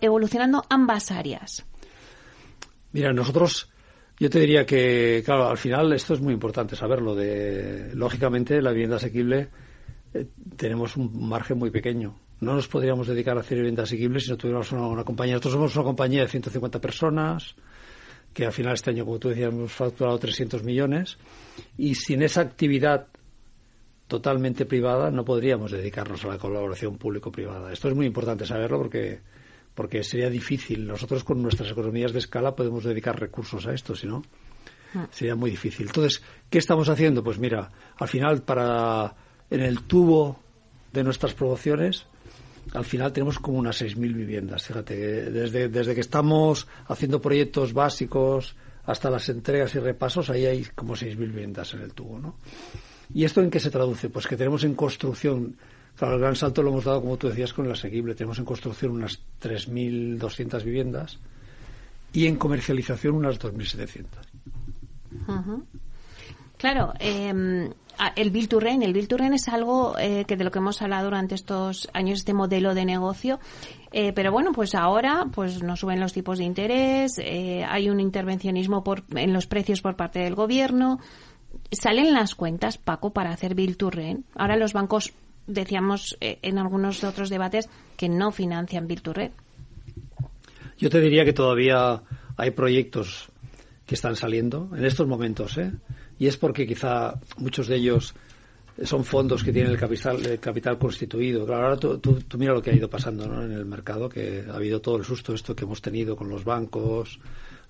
evolucionando 0.00 0.64
ambas 0.68 1.10
áreas. 1.10 1.64
Mira, 2.92 3.12
nosotros 3.12 3.70
yo 4.18 4.30
te 4.30 4.40
diría 4.40 4.64
que, 4.64 5.22
claro, 5.24 5.48
al 5.48 5.58
final 5.58 5.92
esto 5.92 6.14
es 6.14 6.20
muy 6.20 6.32
importante 6.32 6.74
saberlo. 6.74 7.14
De, 7.14 7.90
lógicamente, 7.94 8.62
la 8.62 8.70
vivienda 8.70 8.96
asequible 8.96 9.48
eh, 10.20 10.26
tenemos 10.56 10.96
un 10.96 11.28
margen 11.28 11.58
muy 11.58 11.70
pequeño. 11.70 12.16
no 12.40 12.54
nos 12.54 12.68
podríamos 12.68 13.06
dedicar 13.06 13.36
a 13.36 13.40
hacer 13.40 13.58
vivienda 13.58 13.84
asequible 13.84 14.20
si 14.20 14.30
no 14.30 14.36
tuviéramos 14.36 14.70
una, 14.72 15.04
compañía. 15.04 15.34
Nosotros 15.34 15.54
somos 15.54 15.76
una 15.76 15.84
compañía 15.84 16.22
de 16.22 16.28
150 16.28 16.80
personas, 16.80 17.54
que 18.32 18.44
al 18.44 18.52
final 18.52 18.74
este 18.74 18.90
año, 18.90 19.04
como 19.04 19.18
tú 19.18 19.28
decías, 19.30 19.52
hemos 19.52 19.72
facturado 19.72 20.18
300 20.18 20.62
millones, 20.62 21.18
y 21.78 21.94
sin 21.94 22.22
esa 22.22 22.42
actividad 22.42 23.08
totalmente 24.06 24.66
privada 24.66 25.10
no 25.10 25.24
podríamos 25.24 25.72
dedicarnos 25.72 26.24
a 26.24 26.28
la 26.28 26.38
colaboración 26.38 26.98
público-privada. 26.98 27.72
Esto 27.72 27.88
es 27.88 27.94
muy 27.94 28.06
importante 28.06 28.46
saberlo 28.46 28.78
porque, 28.78 29.20
porque 29.74 30.02
sería 30.02 30.30
difícil. 30.30 30.86
Nosotros 30.86 31.24
con 31.24 31.42
nuestras 31.42 31.70
economías 31.70 32.12
de 32.12 32.18
escala 32.18 32.54
podemos 32.54 32.84
dedicar 32.84 33.18
recursos 33.18 33.66
a 33.66 33.72
esto, 33.72 33.96
si 33.96 34.06
no, 34.06 34.22
ah. 34.94 35.08
sería 35.10 35.34
muy 35.34 35.50
difícil. 35.50 35.86
Entonces, 35.86 36.22
¿qué 36.50 36.58
estamos 36.58 36.88
haciendo? 36.88 37.24
Pues 37.24 37.38
mira, 37.38 37.70
al 37.96 38.08
final 38.08 38.42
para 38.42 39.25
en 39.50 39.60
el 39.60 39.82
tubo 39.82 40.38
de 40.92 41.04
nuestras 41.04 41.34
promociones 41.34 42.06
al 42.74 42.84
final 42.84 43.12
tenemos 43.12 43.38
como 43.38 43.58
unas 43.58 43.80
6.000 43.80 44.14
viviendas. 44.14 44.64
Fíjate, 44.64 45.30
desde, 45.30 45.68
desde 45.68 45.94
que 45.94 46.00
estamos 46.00 46.66
haciendo 46.88 47.20
proyectos 47.20 47.72
básicos 47.72 48.56
hasta 48.84 49.10
las 49.10 49.28
entregas 49.28 49.74
y 49.74 49.78
repasos, 49.78 50.30
ahí 50.30 50.46
hay 50.46 50.64
como 50.74 50.94
6.000 50.94 51.16
viviendas 51.16 51.74
en 51.74 51.82
el 51.82 51.92
tubo, 51.92 52.18
¿no? 52.18 52.36
¿Y 53.14 53.24
esto 53.24 53.40
en 53.40 53.50
qué 53.50 53.60
se 53.60 53.70
traduce? 53.70 54.08
Pues 54.10 54.26
que 54.26 54.36
tenemos 54.36 54.64
en 54.64 54.74
construcción, 54.74 55.56
claro, 55.96 56.14
el 56.14 56.20
gran 56.20 56.36
salto 56.36 56.62
lo 56.62 56.70
hemos 56.70 56.84
dado, 56.84 57.00
como 57.00 57.16
tú 57.16 57.28
decías, 57.28 57.52
con 57.52 57.66
el 57.66 57.72
asequible. 57.72 58.14
Tenemos 58.14 58.38
en 58.38 58.44
construcción 58.44 58.92
unas 58.92 59.20
3.200 59.40 60.64
viviendas 60.64 61.18
y 62.12 62.26
en 62.26 62.36
comercialización 62.36 63.14
unas 63.14 63.38
2.700. 63.38 64.06
Claro, 66.58 66.94
eh, 66.98 67.70
Ah, 67.85 67.85
el 68.14 68.30
Bill 68.30 68.48
to 68.48 68.60
Rent. 68.60 68.82
El 68.82 68.92
Bill 68.92 69.08
to 69.08 69.16
es 69.16 69.48
algo 69.48 69.98
eh, 69.98 70.24
que 70.26 70.36
de 70.36 70.44
lo 70.44 70.50
que 70.50 70.58
hemos 70.58 70.80
hablado 70.82 71.04
durante 71.06 71.34
estos 71.34 71.88
años, 71.92 72.20
este 72.20 72.34
modelo 72.34 72.74
de 72.74 72.84
negocio. 72.84 73.38
Eh, 73.92 74.12
pero 74.12 74.32
bueno, 74.32 74.52
pues 74.52 74.74
ahora 74.74 75.26
pues 75.32 75.62
nos 75.62 75.80
suben 75.80 76.00
los 76.00 76.12
tipos 76.12 76.38
de 76.38 76.44
interés, 76.44 77.18
eh, 77.18 77.64
hay 77.66 77.88
un 77.88 78.00
intervencionismo 78.00 78.84
por, 78.84 79.04
en 79.14 79.32
los 79.32 79.46
precios 79.46 79.80
por 79.80 79.96
parte 79.96 80.18
del 80.18 80.34
gobierno. 80.34 80.98
¿Salen 81.70 82.12
las 82.12 82.34
cuentas, 82.34 82.78
Paco, 82.78 83.12
para 83.12 83.30
hacer 83.30 83.54
Bill 83.54 83.76
to 83.76 83.90
Rent? 83.90 84.26
Ahora 84.34 84.56
los 84.56 84.72
bancos, 84.72 85.12
decíamos 85.46 86.16
en 86.20 86.58
algunos 86.58 87.02
otros 87.04 87.30
debates, 87.30 87.68
que 87.96 88.08
no 88.08 88.30
financian 88.30 88.86
Bill 88.86 89.02
to. 89.02 89.14
Yo 90.78 90.90
te 90.90 91.00
diría 91.00 91.24
que 91.24 91.32
todavía 91.32 92.02
hay 92.36 92.50
proyectos 92.50 93.30
que 93.86 93.94
están 93.94 94.16
saliendo 94.16 94.68
en 94.76 94.84
estos 94.84 95.06
momentos, 95.06 95.56
¿eh? 95.58 95.72
Y 96.18 96.26
es 96.26 96.36
porque 96.36 96.66
quizá 96.66 97.18
muchos 97.38 97.66
de 97.68 97.76
ellos 97.76 98.14
son 98.84 99.04
fondos 99.04 99.42
que 99.42 99.52
tienen 99.52 99.72
el 99.72 99.78
capital, 99.78 100.24
el 100.24 100.38
capital 100.38 100.78
constituido. 100.78 101.46
Claro, 101.46 101.64
ahora 101.64 101.76
tú, 101.76 101.98
tú, 101.98 102.38
mira 102.38 102.52
lo 102.52 102.60
que 102.60 102.70
ha 102.70 102.74
ido 102.74 102.90
pasando 102.90 103.24
en 103.42 103.52
el 103.52 103.64
mercado, 103.64 104.08
que 104.08 104.44
ha 104.48 104.54
habido 104.54 104.80
todo 104.80 104.96
el 104.96 105.04
susto 105.04 105.32
esto 105.32 105.56
que 105.56 105.64
hemos 105.64 105.80
tenido 105.80 106.14
con 106.14 106.28
los 106.28 106.44
bancos. 106.44 107.18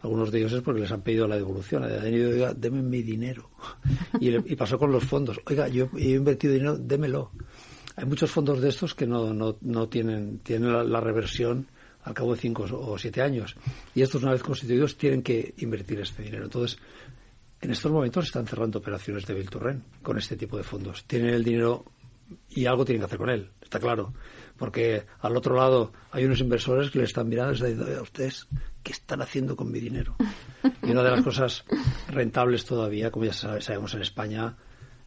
Algunos 0.03 0.31
de 0.31 0.39
ellos 0.39 0.53
es 0.53 0.63
porque 0.63 0.81
les 0.81 0.91
han 0.91 1.03
pedido 1.03 1.27
la 1.27 1.37
devolución. 1.37 1.85
Han 1.85 2.13
dicho, 2.13 2.29
oiga, 2.29 2.55
deme 2.55 2.83
mi 2.83 3.03
dinero. 3.03 3.51
Y, 4.21 4.57
pasó 4.57 4.79
con 4.79 4.91
los 4.91 5.05
fondos. 5.05 5.41
Oiga, 5.47 5.69
yo 5.69 5.89
he 5.97 6.11
invertido 6.11 6.53
dinero, 6.55 6.77
démelo. 6.77 7.31
Hay 7.97 8.05
muchos 8.05 8.31
fondos 8.31 8.61
de 8.61 8.69
estos 8.69 8.95
que 8.95 9.07
no, 9.07 9.33
no, 9.33 9.57
no 9.61 9.89
tienen, 9.89 10.41
tienen 10.41 10.73
la, 10.73 10.85
la 10.85 11.01
reversión 11.01 11.67
al 12.07 12.15
cabo 12.15 12.35
de 12.35 12.41
cinco 12.41 12.67
o 12.71 12.99
siete 12.99 13.21
años. 13.21 13.57
Y 13.95 14.03
estos, 14.03 14.23
una 14.23 14.33
vez 14.33 14.43
constituidos, 14.43 14.97
tienen 14.97 15.23
que 15.23 15.55
invertir 15.59 16.01
este 16.01 16.23
dinero. 16.23 16.45
Entonces, 16.45 16.79
en 17.61 17.71
estos 17.71 17.91
momentos 17.91 18.27
están 18.27 18.47
cerrando 18.47 18.79
operaciones 18.79 19.27
de 19.27 19.35
Bilturren 19.35 19.83
con 20.03 20.19
este 20.19 20.37
tipo 20.37 20.57
de 20.57 20.63
fondos. 20.63 21.05
Tienen 21.05 21.35
el 21.35 21.45
dinero 21.45 21.85
y 22.51 22.67
algo 22.67 22.85
tienen 22.85 23.01
que 23.01 23.07
hacer 23.07 23.19
con 23.19 23.31
él, 23.31 23.51
está 23.63 23.79
claro. 23.79 24.13
Porque 24.57 25.05
al 25.21 25.37
otro 25.37 25.55
lado 25.55 25.93
hay 26.11 26.25
unos 26.25 26.41
inversores 26.41 26.91
que 26.91 26.99
le 26.99 27.05
están 27.05 27.29
mirando 27.29 27.53
y 27.53 27.57
están 27.57 27.71
diciendo, 27.71 27.99
a 27.99 28.03
ustedes, 28.03 28.47
¿qué 28.83 28.93
están 28.93 29.23
haciendo 29.23 29.55
con 29.55 29.71
mi 29.71 29.81
dinero? 29.81 30.17
Y 30.83 30.91
una 30.91 31.03
de 31.03 31.11
las 31.11 31.23
cosas 31.23 31.65
rentables 32.09 32.65
todavía, 32.65 33.11
como 33.11 33.27
ya 33.27 33.33
sabemos 33.33 33.95
en 33.95 34.03
España, 34.03 34.57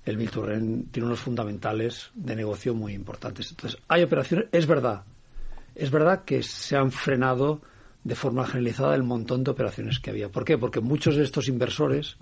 el 0.06 0.18
Bilturren 0.18 0.86
tiene 0.92 1.08
unos 1.08 1.20
fundamentales 1.20 2.12
de 2.14 2.36
negocio 2.36 2.74
muy 2.74 2.94
importantes. 2.94 3.50
Entonces, 3.52 3.82
hay 3.88 4.04
operaciones, 4.04 4.48
es 4.52 4.68
verdad, 4.68 5.04
es 5.76 5.92
verdad 5.92 6.24
que 6.24 6.44
se 6.44 6.76
han 6.76 6.92
frenado 6.92 7.62
de 8.04 8.16
forma 8.16 8.46
generalizada 8.46 8.96
el 8.96 9.04
montón 9.04 9.44
de 9.44 9.52
operaciones 9.52 10.00
que 10.00 10.12
había. 10.12 10.30
¿Por 10.30 10.46
qué? 10.46 10.58
Porque 10.58 10.80
muchos 10.80 11.16
de 11.16 11.24
estos 11.24 11.48
inversores 11.48 12.18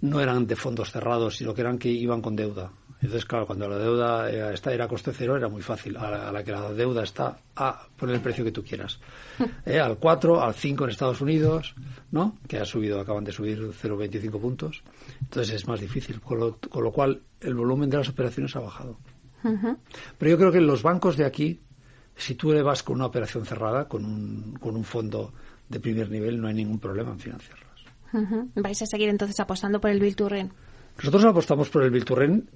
no 0.00 0.20
eran 0.20 0.46
de 0.46 0.56
fondos 0.56 0.90
cerrados, 0.90 1.36
sino 1.36 1.54
que 1.54 1.60
eran 1.60 1.78
que 1.78 1.88
iban 1.88 2.22
con 2.22 2.36
deuda. 2.36 2.70
Entonces, 3.00 3.26
claro, 3.26 3.46
cuando 3.46 3.68
la 3.68 3.78
deuda 3.78 4.28
era, 4.28 4.52
era 4.52 4.88
coste 4.88 5.12
cero, 5.12 5.36
era 5.36 5.48
muy 5.48 5.62
fácil. 5.62 5.96
A 5.96 6.32
la, 6.32 6.42
que 6.42 6.50
la 6.50 6.72
deuda 6.72 7.04
está 7.04 7.38
a 7.54 7.86
poner 7.96 8.16
el 8.16 8.20
precio 8.20 8.44
que 8.44 8.52
tú 8.52 8.62
quieras. 8.64 8.98
Eh, 9.64 9.78
al 9.78 9.98
4, 9.98 10.42
al 10.42 10.54
5 10.54 10.84
en 10.84 10.90
Estados 10.90 11.20
Unidos, 11.20 11.74
¿no? 12.10 12.38
Que 12.48 12.58
ha 12.58 12.64
subido, 12.64 12.98
acaban 13.00 13.22
de 13.22 13.30
subir 13.30 13.58
0,25 13.60 14.40
puntos. 14.40 14.82
Entonces 15.20 15.54
es 15.54 15.68
más 15.68 15.80
difícil. 15.80 16.20
Con 16.20 16.40
lo, 16.40 16.56
con 16.56 16.82
lo, 16.82 16.90
cual, 16.90 17.22
el 17.40 17.54
volumen 17.54 17.88
de 17.88 17.98
las 17.98 18.08
operaciones 18.08 18.56
ha 18.56 18.60
bajado. 18.60 18.98
Pero 19.42 20.30
yo 20.30 20.38
creo 20.38 20.50
que 20.50 20.60
los 20.60 20.82
bancos 20.82 21.16
de 21.16 21.24
aquí, 21.24 21.60
si 22.16 22.34
tú 22.34 22.52
le 22.52 22.62
vas 22.62 22.82
con 22.82 22.96
una 22.96 23.06
operación 23.06 23.44
cerrada, 23.44 23.86
con 23.86 24.04
un, 24.04 24.58
con 24.60 24.74
un 24.74 24.84
fondo 24.84 25.32
de 25.68 25.78
primer 25.78 26.10
nivel, 26.10 26.40
no 26.40 26.48
hay 26.48 26.54
ningún 26.54 26.80
problema 26.80 27.12
en 27.12 27.20
financiarlo. 27.20 27.67
¿Vais 28.54 28.82
a 28.82 28.86
seguir 28.86 29.08
entonces 29.08 29.38
apostando 29.40 29.80
por 29.80 29.90
el 29.90 30.00
Bilturren? 30.00 30.52
Nosotros 30.98 31.24
apostamos 31.24 31.68
por 31.68 31.82
el 31.82 31.90
Bilturren. 31.90 32.48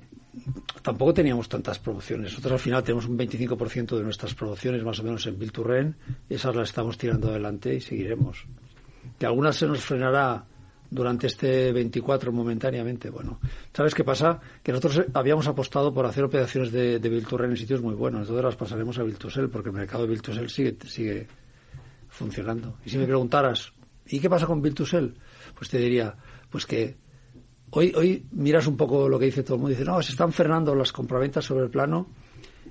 Tampoco 0.82 1.14
teníamos 1.14 1.48
tantas 1.48 1.78
promociones. 1.78 2.30
Nosotros 2.32 2.52
al 2.52 2.58
final 2.58 2.82
tenemos 2.82 3.06
un 3.06 3.18
25% 3.18 3.96
de 3.96 4.02
nuestras 4.02 4.34
promociones 4.34 4.82
más 4.82 4.98
o 5.00 5.04
menos 5.04 5.26
en 5.26 5.38
Bilturren. 5.38 5.96
Esas 6.28 6.56
las 6.56 6.70
estamos 6.70 6.98
tirando 6.98 7.28
adelante 7.28 7.74
y 7.74 7.80
seguiremos. 7.80 8.46
Que 9.18 9.26
algunas 9.26 9.56
se 9.56 9.66
nos 9.66 9.80
frenará 9.80 10.44
durante 10.92 11.26
este 11.26 11.72
24 11.72 12.32
momentáneamente. 12.32 13.10
Bueno, 13.10 13.40
¿sabes 13.72 13.94
qué 13.94 14.04
pasa? 14.04 14.40
Que 14.62 14.72
nosotros 14.72 15.06
habíamos 15.14 15.46
apostado 15.46 15.92
por 15.92 16.04
hacer 16.04 16.24
operaciones 16.24 16.70
de, 16.70 16.98
de 16.98 17.08
en 17.08 17.56
sitios 17.56 17.80
muy 17.80 17.94
buenos. 17.94 18.22
Entonces 18.22 18.44
las 18.44 18.56
pasaremos 18.56 18.98
a 18.98 19.02
Biltusel 19.02 19.48
porque 19.48 19.70
el 19.70 19.76
mercado 19.76 20.02
de 20.04 20.10
Biltusel 20.10 20.50
sigue, 20.50 20.76
sigue 20.86 21.26
funcionando. 22.08 22.76
Y 22.84 22.90
si 22.90 22.98
me 22.98 23.06
preguntaras, 23.06 23.72
¿y 24.06 24.20
qué 24.20 24.28
pasa 24.28 24.46
con 24.46 24.60
Biltusel? 24.60 25.14
Pues 25.62 25.70
te 25.70 25.78
diría, 25.78 26.16
pues 26.50 26.66
que 26.66 26.96
hoy, 27.70 27.92
hoy 27.94 28.26
miras 28.32 28.66
un 28.66 28.76
poco 28.76 29.08
lo 29.08 29.16
que 29.16 29.26
dice 29.26 29.44
todo 29.44 29.54
el 29.54 29.60
mundo, 29.60 29.76
dice, 29.76 29.84
no, 29.84 30.02
se 30.02 30.10
están 30.10 30.32
frenando 30.32 30.74
las 30.74 30.90
compraventas 30.90 31.44
sobre 31.44 31.66
el 31.66 31.70
plano 31.70 32.08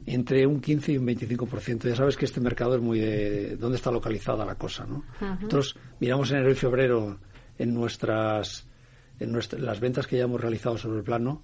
entre 0.06 0.46
un 0.46 0.60
15 0.60 0.92
y 0.92 0.98
un 0.98 1.08
25%. 1.08 1.88
Ya 1.88 1.96
sabes 1.96 2.18
que 2.18 2.26
este 2.26 2.42
mercado 2.42 2.76
es 2.76 2.82
muy 2.82 3.00
de 3.00 3.56
dónde 3.56 3.78
está 3.78 3.92
localizada 3.92 4.44
la 4.44 4.56
cosa, 4.56 4.86
¿no? 4.86 5.06
Nosotros 5.22 5.78
miramos 6.02 6.32
enero 6.32 6.52
y 6.52 6.56
febrero 6.56 7.18
en 7.58 7.74
nuestras 7.74 8.68
en 9.22 9.40
las 9.60 9.80
ventas 9.80 10.06
que 10.06 10.18
ya 10.18 10.24
hemos 10.24 10.42
realizado 10.42 10.78
sobre 10.78 10.98
el 10.98 11.06
plano 11.06 11.44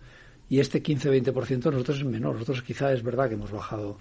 y 0.50 0.60
este 0.60 0.84
15-20% 0.84 1.72
nosotros 1.72 2.00
es 2.00 2.04
menor. 2.04 2.34
Nosotros 2.34 2.62
quizá 2.62 2.92
es 2.92 3.04
verdad 3.04 3.30
que 3.30 3.36
hemos 3.36 3.52
bajado 3.52 4.00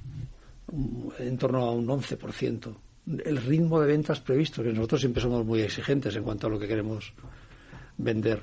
en 1.20 1.38
torno 1.38 1.60
a 1.60 1.70
un 1.70 1.86
11% 1.86 2.76
el 3.06 3.36
ritmo 3.36 3.80
de 3.80 3.86
ventas 3.86 4.20
previsto, 4.20 4.62
que 4.62 4.72
nosotros 4.72 5.00
siempre 5.00 5.22
somos 5.22 5.44
muy 5.44 5.60
exigentes 5.60 6.14
en 6.16 6.24
cuanto 6.24 6.46
a 6.46 6.50
lo 6.50 6.58
que 6.58 6.66
queremos 6.66 7.12
vender. 7.98 8.42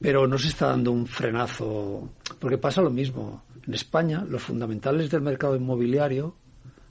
Pero 0.00 0.26
no 0.26 0.38
se 0.38 0.48
está 0.48 0.68
dando 0.68 0.92
un 0.92 1.06
frenazo, 1.06 2.10
porque 2.38 2.58
pasa 2.58 2.82
lo 2.82 2.90
mismo. 2.90 3.44
En 3.66 3.74
España, 3.74 4.24
los 4.28 4.42
fundamentales 4.42 5.10
del 5.10 5.22
mercado 5.22 5.56
inmobiliario 5.56 6.34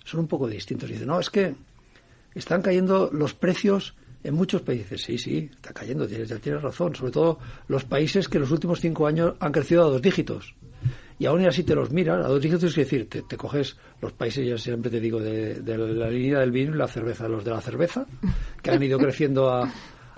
son 0.04 0.22
un 0.22 0.28
poco 0.28 0.48
distintos. 0.48 0.90
Dicen, 0.90 1.08
no, 1.08 1.20
es 1.20 1.30
que 1.30 1.56
están 2.36 2.62
cayendo 2.62 3.10
los 3.12 3.34
precios 3.34 3.96
en 4.24 4.36
muchos 4.36 4.62
países. 4.62 5.02
Sí, 5.02 5.18
sí, 5.18 5.50
está 5.54 5.74
cayendo, 5.74 6.08
tienes, 6.08 6.30
ya 6.30 6.38
tienes 6.38 6.62
razón. 6.62 6.96
Sobre 6.96 7.12
todo 7.12 7.40
los 7.68 7.84
países 7.84 8.28
que 8.28 8.38
en 8.38 8.42
los 8.42 8.52
últimos 8.52 8.80
cinco 8.80 9.08
años 9.08 9.36
han 9.40 9.52
crecido 9.52 9.86
a 9.86 9.90
dos 9.90 10.02
dígitos 10.02 10.56
y 11.20 11.26
aún 11.26 11.45
así 11.45 11.63
te 11.63 11.76
los 11.76 11.91
miras, 11.91 12.26
a 12.26 12.28
dos 12.28 12.41
dígitos 12.41 12.65
es 12.65 12.76
decir, 12.76 13.09
te, 13.09 13.38
coges 13.38 13.78
los 14.01 14.13
países, 14.13 14.47
ya 14.47 14.57
siempre 14.57 14.91
te 14.91 14.99
digo, 14.99 15.20
de, 15.20 15.61
la 15.65 16.09
línea 16.09 16.39
del 16.39 16.51
vino 16.51 16.76
y 16.76 16.78
la 16.78 16.88
cerveza, 16.88 17.28
los 17.28 17.43
de 17.43 17.51
la 17.51 17.61
cerveza, 17.61 18.05
que 18.61 18.72
han 18.72 18.84
ido 18.84 18.99
creciendo 18.99 19.49
a, 19.49 19.72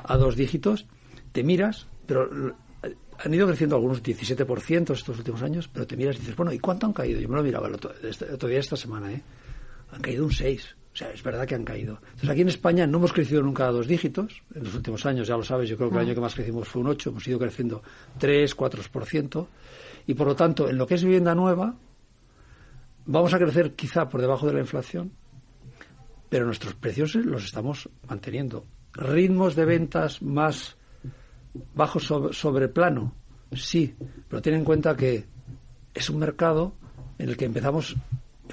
a 0.03 0.17
dos 0.17 0.35
dígitos, 0.35 0.87
te 1.31 1.43
miras, 1.43 1.87
pero 2.05 2.29
han 3.23 3.33
ido 3.33 3.47
creciendo 3.47 3.75
algunos 3.75 4.01
17% 4.01 4.93
estos 4.93 5.17
últimos 5.17 5.41
años, 5.41 5.69
pero 5.71 5.85
te 5.85 5.97
miras 5.97 6.15
y 6.17 6.19
dices, 6.19 6.35
bueno, 6.35 6.53
¿y 6.53 6.59
cuánto 6.59 6.85
han 6.85 6.93
caído? 6.93 7.19
Yo 7.19 7.27
me 7.27 7.35
lo 7.35 7.43
miraba 7.43 7.67
el 7.67 7.75
otro, 7.75 7.93
este, 8.01 8.25
día 8.47 8.59
esta 8.59 8.77
semana, 8.77 9.11
¿eh? 9.11 9.21
Han 9.91 10.01
caído 10.01 10.23
un 10.23 10.31
6. 10.31 10.75
O 10.99 11.01
sea, 11.01 11.11
es 11.11 11.23
verdad 11.23 11.47
que 11.47 11.55
han 11.55 11.63
caído. 11.63 12.01
Entonces, 12.07 12.29
aquí 12.29 12.41
en 12.41 12.49
España 12.49 12.85
no 12.85 12.97
hemos 12.97 13.13
crecido 13.13 13.41
nunca 13.41 13.65
a 13.65 13.71
dos 13.71 13.87
dígitos. 13.87 14.43
En 14.53 14.65
los 14.65 14.75
últimos 14.75 15.05
años, 15.05 15.29
ya 15.29 15.37
lo 15.37 15.43
sabes, 15.43 15.69
yo 15.69 15.77
creo 15.77 15.89
que 15.89 15.95
el 15.95 15.99
ah. 15.99 16.03
año 16.03 16.13
que 16.13 16.19
más 16.19 16.35
crecimos 16.35 16.67
fue 16.67 16.81
un 16.81 16.89
8. 16.89 17.11
Hemos 17.11 17.25
ido 17.25 17.39
creciendo 17.39 17.81
3, 18.17 18.57
4% 18.57 19.47
y 20.07 20.13
por 20.13 20.27
lo 20.27 20.35
tanto 20.35 20.67
en 20.67 20.77
lo 20.77 20.85
que 20.85 20.95
es 20.95 21.03
vivienda 21.05 21.33
nueva 21.33 21.73
vamos 23.05 23.33
a 23.33 23.39
crecer 23.39 23.75
quizá 23.75 24.09
por 24.09 24.19
debajo 24.19 24.45
de 24.45 24.53
la 24.53 24.59
inflación, 24.59 25.13
pero 26.27 26.45
nuestros 26.45 26.73
precios 26.73 27.15
los 27.15 27.45
estamos 27.45 27.87
manteniendo. 28.09 28.65
Ritmos 28.91 29.55
de 29.55 29.63
ventas 29.63 30.21
más 30.21 30.75
bajos 31.75 32.11
sobre, 32.31 32.67
plano, 32.67 33.15
sí, 33.53 33.95
pero 34.27 34.41
ten 34.41 34.53
en 34.53 34.65
cuenta 34.65 34.97
que 34.97 35.27
es 35.93 36.09
un 36.09 36.19
mercado 36.19 36.73
en 37.17 37.29
el 37.29 37.37
que 37.37 37.45
empezamos 37.45 37.95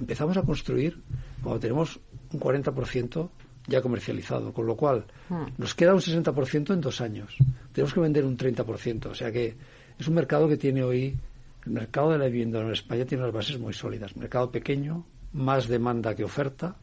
empezamos 0.01 0.36
a 0.36 0.42
construir 0.42 1.03
cuando 1.42 1.61
tenemos 1.61 2.01
un 2.33 2.41
40% 2.41 3.29
ya 3.68 3.83
comercializado, 3.83 4.53
con 4.53 4.66
lo 4.66 4.77
cual 4.77 5.05
Hmm. 5.29 5.47
nos 5.59 5.74
queda 5.74 5.93
un 5.93 6.01
60% 6.01 6.72
en 6.72 6.81
dos 6.81 7.01
años. 7.01 7.37
Tenemos 7.72 7.93
que 7.93 8.01
vender 8.01 8.24
un 8.24 8.37
30%, 8.37 9.07
o 9.11 9.14
sea 9.14 9.33
que 9.33 9.57
es 9.99 10.07
un 10.07 10.14
mercado 10.14 10.49
que 10.49 10.57
tiene 10.57 10.83
hoy, 10.85 11.16
el 11.64 11.72
mercado 11.72 12.12
de 12.12 12.18
la 12.18 12.27
vivienda 12.27 12.61
en 12.61 12.70
España 12.70 13.05
tiene 13.05 13.24
unas 13.24 13.35
bases 13.35 13.59
muy 13.59 13.72
sólidas. 13.72 14.16
Mercado 14.16 14.51
pequeño, 14.53 15.05
más 15.33 15.66
demanda 15.66 16.14
que 16.14 16.22
oferta 16.22 16.77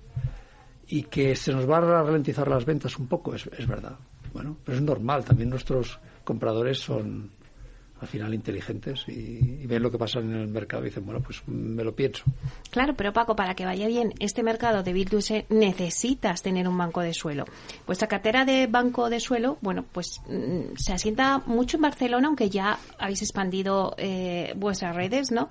y 0.87 1.03
que 1.03 1.35
se 1.35 1.53
nos 1.53 1.69
va 1.69 1.77
a 1.77 2.03
ralentizar 2.03 2.47
las 2.47 2.65
ventas 2.65 2.97
un 2.99 3.07
poco, 3.07 3.33
es, 3.33 3.47
es 3.57 3.65
verdad. 3.65 3.97
Bueno, 4.33 4.57
pero 4.65 4.77
es 4.77 4.83
normal, 4.83 5.23
también 5.23 5.49
nuestros 5.49 5.99
compradores 6.25 6.79
son 6.79 7.31
al 8.03 8.09
final 8.09 8.33
inteligentes 8.33 9.05
y, 9.07 9.65
ven 9.65 9.81
lo 9.81 9.89
que 9.89 9.97
pasa 9.97 10.19
en 10.19 10.33
el 10.33 10.47
mercado 10.47 10.83
y 10.83 10.85
dicen, 10.87 11.05
bueno, 11.05 11.21
pues 11.21 11.41
me 11.47 11.83
lo 11.83 11.95
pienso. 11.95 12.23
Claro, 12.69 12.93
pero 12.95 13.13
Paco, 13.13 13.35
para 13.35 13.55
que 13.55 13.65
vaya 13.65 13.87
bien 13.87 14.13
este 14.19 14.43
mercado 14.43 14.83
de 14.83 14.93
Virtuose 14.93 15.45
necesitas 15.49 16.41
tener 16.41 16.67
un 16.67 16.77
banco 16.77 17.01
de 17.01 17.13
suelo. 17.13 17.45
Vuestra 17.87 18.07
cartera 18.07 18.45
de 18.45 18.67
banco 18.67 19.09
de 19.09 19.19
suelo, 19.19 19.57
bueno, 19.61 19.85
pues 19.91 20.21
mm, 20.27 20.75
se 20.75 20.93
asienta 20.93 21.39
mucho 21.45 21.77
en 21.77 21.83
Barcelona, 21.83 22.27
aunque 22.27 22.49
ya 22.49 22.77
habéis 22.99 23.21
expandido 23.21 23.95
eh, 23.97 24.53
vuestras 24.55 24.95
redes, 24.95 25.31
¿no? 25.31 25.49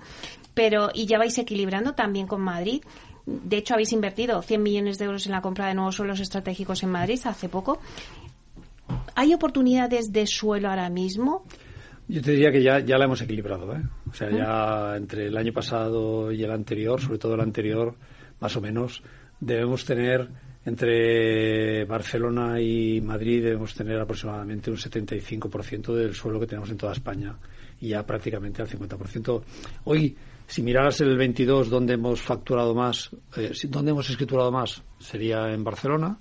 Pero 0.53 0.91
y 0.93 1.07
ya 1.07 1.17
vais 1.17 1.37
equilibrando 1.37 1.93
también 1.93 2.27
con 2.27 2.41
Madrid. 2.41 2.83
De 3.25 3.57
hecho, 3.57 3.73
habéis 3.73 3.91
invertido 3.93 4.41
100 4.41 4.61
millones 4.61 4.97
de 4.99 5.05
euros 5.05 5.25
en 5.25 5.31
la 5.31 5.41
compra 5.41 5.67
de 5.67 5.73
nuevos 5.73 5.95
suelos 5.95 6.19
estratégicos 6.19 6.83
en 6.83 6.91
Madrid 6.91 7.19
hace 7.25 7.49
poco. 7.49 7.79
¿Hay 9.15 9.33
oportunidades 9.33 10.11
de 10.11 10.27
suelo 10.27 10.69
ahora 10.69 10.89
mismo? 10.89 11.43
Yo 12.07 12.21
te 12.21 12.31
diría 12.31 12.51
que 12.51 12.61
ya, 12.61 12.79
ya 12.79 12.97
la 12.97 13.05
hemos 13.05 13.21
equilibrado, 13.21 13.73
¿eh? 13.73 13.81
O 14.09 14.13
sea, 14.13 14.29
ya 14.29 14.97
entre 14.97 15.27
el 15.27 15.37
año 15.37 15.53
pasado 15.53 16.31
y 16.31 16.43
el 16.43 16.51
anterior, 16.51 16.99
sobre 16.99 17.17
todo 17.17 17.35
el 17.35 17.41
anterior, 17.41 17.95
más 18.39 18.55
o 18.55 18.61
menos, 18.61 19.01
debemos 19.39 19.85
tener 19.85 20.29
entre 20.65 21.83
Barcelona 21.85 22.59
y 22.61 23.01
Madrid 23.01 23.43
debemos 23.43 23.73
tener 23.73 23.99
aproximadamente 23.99 24.71
un 24.71 24.77
75% 24.77 25.93
del 25.93 26.15
suelo 26.15 26.39
que 26.39 26.47
tenemos 26.47 26.69
en 26.69 26.77
toda 26.77 26.93
España 26.93 27.37
y 27.81 27.89
ya 27.89 28.05
prácticamente 28.05 28.61
al 28.61 28.69
50%. 28.69 29.43
Hoy, 29.83 30.15
si 30.47 30.61
miraras 30.61 31.01
el 31.01 31.17
22, 31.17 31.69
donde 31.69 31.95
hemos 31.95 32.21
facturado 32.21 32.73
más, 32.73 33.09
eh, 33.35 33.51
donde 33.67 33.91
hemos 33.91 34.09
escriturado 34.09 34.51
más, 34.51 34.81
sería 34.99 35.51
en 35.51 35.63
Barcelona. 35.63 36.17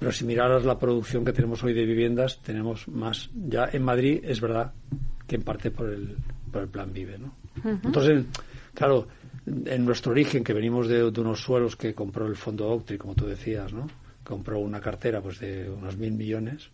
Pero 0.00 0.12
si 0.12 0.24
miraras 0.24 0.64
la 0.64 0.78
producción 0.78 1.26
que 1.26 1.32
tenemos 1.32 1.62
hoy 1.62 1.74
de 1.74 1.84
viviendas, 1.84 2.40
tenemos 2.42 2.88
más. 2.88 3.28
Ya 3.34 3.68
en 3.70 3.82
Madrid 3.82 4.22
es 4.24 4.40
verdad 4.40 4.72
que 5.26 5.36
en 5.36 5.42
parte 5.42 5.70
por 5.70 5.90
el, 5.90 6.16
por 6.50 6.62
el 6.62 6.68
plan 6.68 6.90
Vive, 6.90 7.18
¿no? 7.18 7.34
Entonces, 7.84 8.24
claro, 8.72 9.06
en 9.46 9.84
nuestro 9.84 10.12
origen, 10.12 10.42
que 10.42 10.54
venimos 10.54 10.88
de, 10.88 11.10
de 11.10 11.20
unos 11.20 11.42
suelos 11.42 11.76
que 11.76 11.94
compró 11.94 12.26
el 12.26 12.36
fondo 12.36 12.68
Octri, 12.70 12.96
como 12.96 13.14
tú 13.14 13.26
decías, 13.26 13.74
¿no? 13.74 13.86
Compró 14.24 14.58
una 14.58 14.80
cartera 14.80 15.20
pues 15.20 15.38
de 15.38 15.68
unos 15.68 15.98
mil 15.98 16.12
millones. 16.12 16.70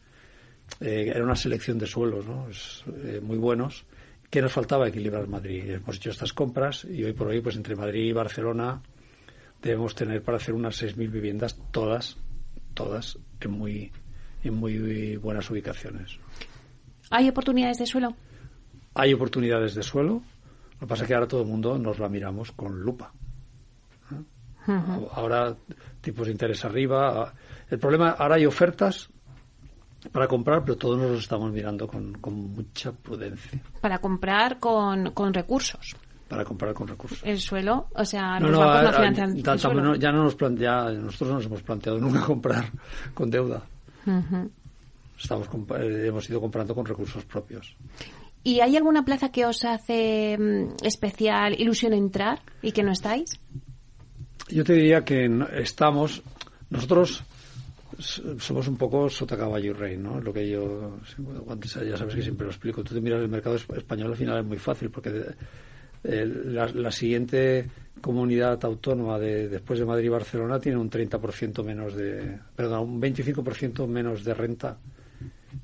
Eh, 0.81 1.11
era 1.13 1.25
una 1.25 1.35
selección 1.37 1.79
de 1.79 1.87
suelos, 1.87 2.27
¿no? 2.27 2.49
Es, 2.49 2.85
eh, 3.05 3.21
muy 3.21 3.39
buenos. 3.39 3.85
que 4.31 4.41
nos 4.41 4.53
faltaba 4.53 4.87
equilibrar 4.87 5.27
Madrid? 5.27 5.69
Hemos 5.69 5.97
hecho 5.97 6.11
estas 6.11 6.33
compras 6.33 6.85
y 6.85 7.03
hoy 7.03 7.13
por 7.13 7.27
hoy, 7.27 7.41
pues 7.41 7.57
entre 7.57 7.75
Madrid 7.75 8.05
y 8.05 8.13
Barcelona, 8.13 8.81
debemos 9.61 9.97
tener 9.97 10.23
para 10.23 10.37
hacer 10.37 10.55
unas 10.55 10.81
6.000 10.81 11.11
viviendas, 11.11 11.59
todas, 11.73 12.19
todas 12.77 13.19
en 13.41 13.51
muy, 13.51 13.91
en 14.45 14.55
muy 14.55 15.17
buenas 15.17 15.51
ubicaciones. 15.51 16.19
¿Hay 17.11 17.29
oportunidades 17.29 17.79
de 17.79 17.87
suelo? 17.87 18.15
Hay 18.95 19.13
oportunidades 19.13 19.75
de 19.75 19.83
suelo, 19.83 20.23
lo 20.75 20.81
que 20.81 20.87
pasa 20.87 21.03
es 21.03 21.09
que 21.09 21.15
ahora 21.15 21.27
todo 21.27 21.43
el 21.43 21.49
mundo 21.49 21.77
nos 21.79 21.99
la 21.99 22.09
miramos 22.09 22.53
con 22.53 22.81
lupa. 22.81 23.13
Ujú. 24.69 25.09
Ahora 25.13 25.57
tipos 26.01 26.27
de 26.27 26.33
interés 26.33 26.65
arriba. 26.65 27.33
El 27.71 27.79
problema, 27.79 28.11
ahora 28.11 28.37
hay 28.37 28.47
ofertas 28.47 29.09
para 30.13 30.29
comprar, 30.29 30.63
pero 30.65 30.77
todos 30.77 30.99
nos 30.99 31.11
los 31.11 31.21
estamos 31.21 31.51
mirando 31.53 31.87
con, 31.89 32.15
con 32.15 32.35
mucha 32.35 32.93
prudencia. 32.93 33.61
Para 33.81 33.99
comprar 33.99 34.59
con, 34.59 35.13
con 35.13 35.33
recursos. 35.33 35.97
Para 36.29 36.45
comprar 36.45 36.75
con 36.75 36.89
recursos. 36.89 37.21
El 37.23 37.39
suelo, 37.41 37.87
o 37.95 38.05
sea, 38.05 38.41
No, 38.41 38.49
los 38.49 38.59
no, 38.59 38.67
bancos 38.67 38.83
no 38.83 38.89
a- 38.89 38.91
a- 38.91 38.95
financian 38.95 39.37
el 39.55 39.59
suelo. 39.61 39.83
no, 39.83 39.95
ya 39.95 40.11
no 40.11 40.25
nos 40.25 40.35
plantea, 40.35 40.91
nosotros 40.93 41.29
no 41.31 41.35
nos 41.37 41.47
hemos 41.47 41.63
planteado 41.63 41.99
nunca 42.01 42.21
comprar 42.27 42.65
con 43.15 43.31
deuda. 43.31 43.63
Ujú. 44.07 44.51
Estamos 45.19 45.49
comp- 45.49 45.79
eh, 45.81 46.09
hemos 46.09 46.29
ido 46.29 46.41
comprando 46.41 46.75
con 46.75 46.85
recursos 46.85 47.25
propios. 47.25 47.77
¿Y 48.43 48.61
hay 48.61 48.77
alguna 48.77 49.05
plaza 49.05 49.31
que 49.31 49.47
os 49.47 49.65
hace 49.65 50.37
mm, 50.39 50.85
especial 50.85 51.59
ilusión 51.61 51.93
entrar 51.93 52.41
y 52.63 52.73
que 52.73 52.83
no 52.83 52.93
estáis? 52.93 53.39
Yo 54.49 54.63
te 54.65 54.75
diría 54.75 55.05
que 55.05 55.29
estamos, 55.55 56.23
nosotros 56.71 57.23
somos 57.99 58.69
un 58.69 58.77
poco 58.77 59.09
sota 59.09 59.37
caballo 59.37 59.71
y 59.71 59.73
rey, 59.75 59.97
¿no? 59.97 60.21
Lo 60.21 60.33
que 60.33 60.49
yo, 60.49 60.99
antes 61.49 61.75
ya 61.75 61.97
sabes 61.97 62.15
que 62.15 62.23
siempre 62.23 62.45
lo 62.47 62.51
explico. 62.53 62.85
Tú 62.85 62.95
te 62.95 63.01
miras 63.01 63.21
el 63.23 63.29
mercado 63.29 63.57
es- 63.57 63.67
español 63.77 64.11
al 64.11 64.17
final 64.17 64.39
es 64.41 64.45
muy 64.45 64.59
fácil 64.59 64.91
porque 64.91 65.11
la, 66.03 66.69
la 66.69 66.91
siguiente 66.91 67.67
comunidad 68.01 68.65
autónoma 68.65 69.19
de, 69.19 69.49
después 69.49 69.79
de 69.79 69.85
Madrid 69.85 70.07
y 70.07 70.11
Barcelona 70.11 70.59
tiene 70.61 70.79
un 70.79 70.91
30% 70.91 71.65
menos 71.65 71.95
de, 71.95 72.39
perdón, 72.55 72.91
un 72.91 73.03
25% 73.03 73.87
menos 73.87 74.25
de 74.25 74.35
renta 74.35 74.79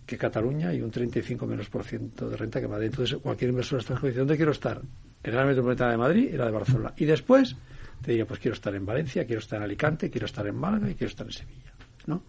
que 0.07 0.17
Cataluña 0.17 0.73
y 0.73 0.81
un 0.81 0.91
35 0.91 1.47
menos 1.47 1.69
por 1.69 1.85
ciento 1.85 2.29
de 2.29 2.37
renta 2.37 2.61
que 2.61 2.69
Madrid. 2.69 2.87
Entonces, 2.87 3.19
cualquier 3.19 3.51
inversor 3.51 3.79
extranjero 3.79 4.09
dice, 4.09 4.19
¿dónde 4.21 4.37
quiero 4.37 4.53
estar? 4.53 4.81
En 5.23 5.37
la 5.37 5.45
metropolitana 5.45 5.93
de 5.93 5.97
Madrid 5.99 6.31
y 6.33 6.37
la 6.37 6.47
de 6.47 6.51
Barcelona. 6.51 6.95
Y 6.97 7.05
después 7.05 7.55
te 8.03 8.11
diría, 8.11 8.27
pues 8.27 8.41
quiero 8.41 8.55
estar 8.55 8.75
en 8.75 8.85
Valencia, 8.85 9.25
quiero 9.25 9.41
estar 9.41 9.59
en 9.59 9.65
Alicante, 9.65 10.11
quiero 10.11 10.27
estar 10.27 10.47
en 10.47 10.57
Málaga 10.57 10.91
y 10.91 10.95
quiero 10.95 11.11
estar 11.11 11.27
en 11.27 11.33
Sevilla, 11.33 11.73
¿no? 12.07 12.25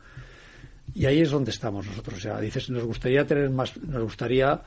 Y 0.94 1.06
ahí 1.06 1.22
es 1.22 1.32
donde 1.32 1.52
estamos 1.52 1.88
nosotros. 1.88 2.18
O 2.18 2.22
sea, 2.22 2.40
dices, 2.40 2.70
nos 2.70 2.84
gustaría 2.84 3.26
tener 3.26 3.50
más, 3.50 3.76
nos 3.82 4.04
gustaría, 4.04 4.62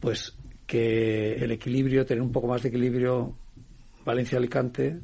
pues, 0.00 0.36
que 0.66 1.34
el 1.36 1.50
equilibrio, 1.52 2.06
tener 2.06 2.22
un 2.22 2.32
poco 2.32 2.46
más 2.48 2.62
de 2.62 2.68
equilibrio 2.70 3.34
Valencia-Alicante, 4.04 4.98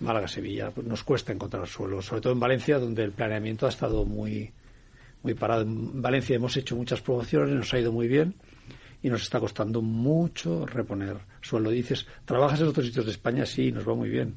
Málaga-Sevilla. 0.00 0.70
Pues 0.70 0.86
nos 0.86 1.02
cuesta 1.04 1.32
encontrar 1.32 1.66
suelo, 1.66 2.02
sobre 2.02 2.20
todo 2.22 2.32
en 2.32 2.40
Valencia, 2.40 2.78
donde 2.78 3.02
el 3.04 3.12
planeamiento 3.12 3.66
ha 3.66 3.70
estado 3.70 4.04
muy, 4.04 4.50
muy 5.22 5.34
parado. 5.34 5.62
En 5.62 6.00
Valencia 6.02 6.36
hemos 6.36 6.56
hecho 6.56 6.76
muchas 6.76 7.00
promociones, 7.00 7.54
nos 7.54 7.72
ha 7.74 7.78
ido 7.80 7.92
muy 7.92 8.08
bien 8.08 8.34
y 9.02 9.08
nos 9.10 9.22
está 9.22 9.40
costando 9.40 9.82
mucho 9.82 10.66
reponer 10.66 11.16
suelo. 11.40 11.70
Dices, 11.70 12.06
¿trabajas 12.24 12.60
en 12.60 12.68
otros 12.68 12.86
sitios 12.86 13.04
de 13.04 13.12
España? 13.12 13.46
Sí, 13.46 13.72
nos 13.72 13.88
va 13.88 13.94
muy 13.94 14.08
bien. 14.08 14.36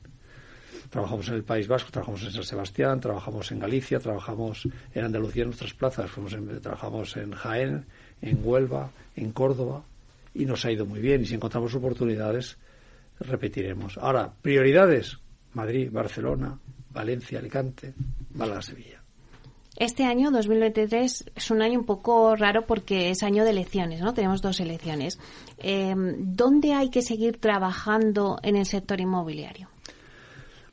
Trabajamos 0.89 1.27
en 1.29 1.35
el 1.35 1.43
País 1.43 1.67
Vasco, 1.67 1.91
trabajamos 1.91 2.23
en 2.23 2.31
San 2.31 2.43
Sebastián, 2.43 2.99
trabajamos 2.99 3.51
en 3.51 3.59
Galicia, 3.59 3.99
trabajamos 3.99 4.67
en 4.93 5.05
Andalucía 5.05 5.43
en 5.43 5.49
nuestras 5.49 5.73
plazas, 5.73 6.09
fuimos 6.09 6.33
en- 6.33 6.59
trabajamos 6.61 7.15
en 7.15 7.31
Jaén, 7.31 7.85
en 8.21 8.39
Huelva, 8.43 8.91
en 9.15 9.31
Córdoba 9.31 9.83
y 10.39 10.45
nos 10.45 10.63
ha 10.65 10.71
ido 10.71 10.85
muy 10.85 11.01
bien. 11.01 11.21
Y 11.21 11.25
si 11.25 11.35
encontramos 11.35 11.75
oportunidades, 11.75 12.57
repetiremos. 13.19 13.97
Ahora, 13.97 14.33
prioridades, 14.41 15.17
Madrid, 15.53 15.89
Barcelona, 15.91 16.57
Valencia, 16.91 17.39
Alicante, 17.39 17.93
Málaga, 18.33 18.61
Sevilla. 18.61 19.03
Este 19.75 20.03
año, 20.03 20.31
2023, 20.31 21.31
es 21.35 21.51
un 21.51 21.61
año 21.61 21.79
un 21.79 21.85
poco 21.85 22.35
raro 22.35 22.65
porque 22.65 23.09
es 23.09 23.23
año 23.23 23.43
de 23.43 23.51
elecciones, 23.51 24.01
¿no? 24.01 24.13
Tenemos 24.13 24.41
dos 24.41 24.59
elecciones. 24.59 25.19
Eh, 25.57 25.93
¿Dónde 26.17 26.73
hay 26.73 26.89
que 26.89 27.01
seguir 27.01 27.37
trabajando 27.37 28.39
en 28.41 28.55
el 28.55 28.65
sector 28.65 28.99
inmobiliario? 28.99 29.69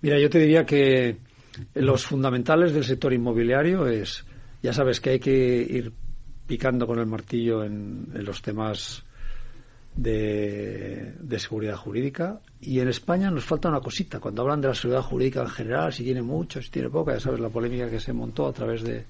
Mira, 0.01 0.19
yo 0.19 0.31
te 0.31 0.39
diría 0.39 0.65
que 0.65 1.19
los 1.75 2.05
fundamentales 2.05 2.73
del 2.73 2.85
sector 2.85 3.13
inmobiliario 3.13 3.87
es, 3.87 4.25
ya 4.63 4.73
sabes 4.73 5.01
que 5.01 5.11
hay 5.11 5.19
que 5.21 5.67
ir 5.69 5.93
picando 6.47 6.87
con 6.87 6.99
el 6.99 7.07
martillo 7.07 7.65
en, 7.65 8.09
en 8.15 8.25
los 8.25 8.43
temas 8.43 9.06
de, 9.97 11.15
de 11.19 11.39
seguridad 11.39 11.77
jurídica 11.77 12.41
y 12.61 12.81
en 12.81 12.89
España 12.89 13.31
nos 13.31 13.45
falta 13.45 13.69
una 13.69 13.81
cosita. 13.81 14.21
Cuando 14.21 14.43
hablan 14.43 14.61
de 14.61 14.69
la 14.69 14.75
seguridad 14.75 15.03
jurídica 15.03 15.41
en 15.41 15.49
general, 15.49 15.93
si 15.93 16.05
tiene 16.05 16.23
mucho, 16.23 16.61
si 16.63 16.71
tiene 16.71 16.91
poca, 16.91 17.15
ya 17.15 17.21
sabes 17.21 17.41
la 17.41 17.49
polémica 17.49 17.91
que 17.91 18.01
se 18.01 18.13
montó 18.13 18.47
a 18.47 18.53
través 18.53 18.83
de, 18.83 19.05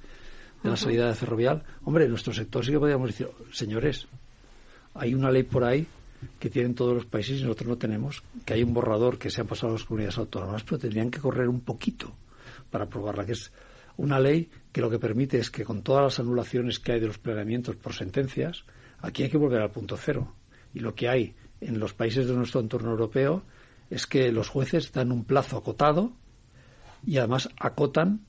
de 0.63 0.71
la 0.71 0.77
salida 0.77 1.09
de 1.09 1.15
Ferrovial. 1.15 1.63
Hombre, 1.85 2.05
en 2.05 2.11
nuestro 2.11 2.33
sector 2.33 2.65
sí 2.65 2.71
que 2.71 2.79
podríamos 2.79 3.09
decir, 3.09 3.29
señores, 3.53 4.07
hay 4.95 5.15
una 5.15 5.31
ley 5.31 5.43
por 5.43 5.65
ahí 5.65 5.87
que 6.39 6.49
tienen 6.49 6.75
todos 6.75 6.95
los 6.95 7.05
países 7.05 7.41
y 7.41 7.43
nosotros 7.43 7.69
no 7.69 7.77
tenemos, 7.77 8.23
que 8.45 8.55
hay 8.55 8.63
un 8.63 8.73
borrador 8.73 9.19
que 9.19 9.29
se 9.29 9.41
han 9.41 9.47
pasado 9.47 9.71
a 9.71 9.73
las 9.75 9.85
comunidades 9.85 10.19
autónomas, 10.19 10.63
pero 10.65 10.79
tendrían 10.79 11.11
que 11.11 11.21
correr 11.21 11.49
un 11.49 11.61
poquito 11.61 12.15
para 12.71 12.85
aprobarla, 12.85 13.27
que 13.27 13.33
es 13.33 13.53
una 13.99 14.19
ley 14.19 14.51
que 14.73 14.81
lo 14.81 14.91
que 14.91 14.99
permite 14.99 15.39
es 15.39 15.51
que 15.51 15.65
con 15.65 15.83
todas 15.83 16.05
las 16.05 16.21
anulaciones 16.21 16.79
que 16.79 16.93
hay 16.93 17.01
de 17.01 17.07
los 17.07 17.19
planeamientos 17.19 17.77
por 17.77 17.93
sentencias, 17.93 18.65
aquí 19.01 19.25
hay 19.25 19.31
que 19.31 19.39
volver 19.39 19.61
al 19.61 19.71
punto 19.71 19.97
cero. 19.97 20.35
Y 20.77 20.81
lo 20.81 20.95
que 20.95 21.09
hay 21.09 21.35
en 21.63 21.81
los 21.81 21.95
países 21.95 22.29
de 22.29 22.35
nuestro 22.35 22.61
entorno 22.61 22.91
europeo 22.91 23.43
es 23.89 24.07
que 24.07 24.31
los 24.31 24.51
jueces 24.51 24.93
dan 24.93 25.11
un 25.11 25.25
plazo 25.25 25.57
acotado 25.57 26.13
y 27.03 27.17
además 27.17 27.49
acotan 27.59 28.27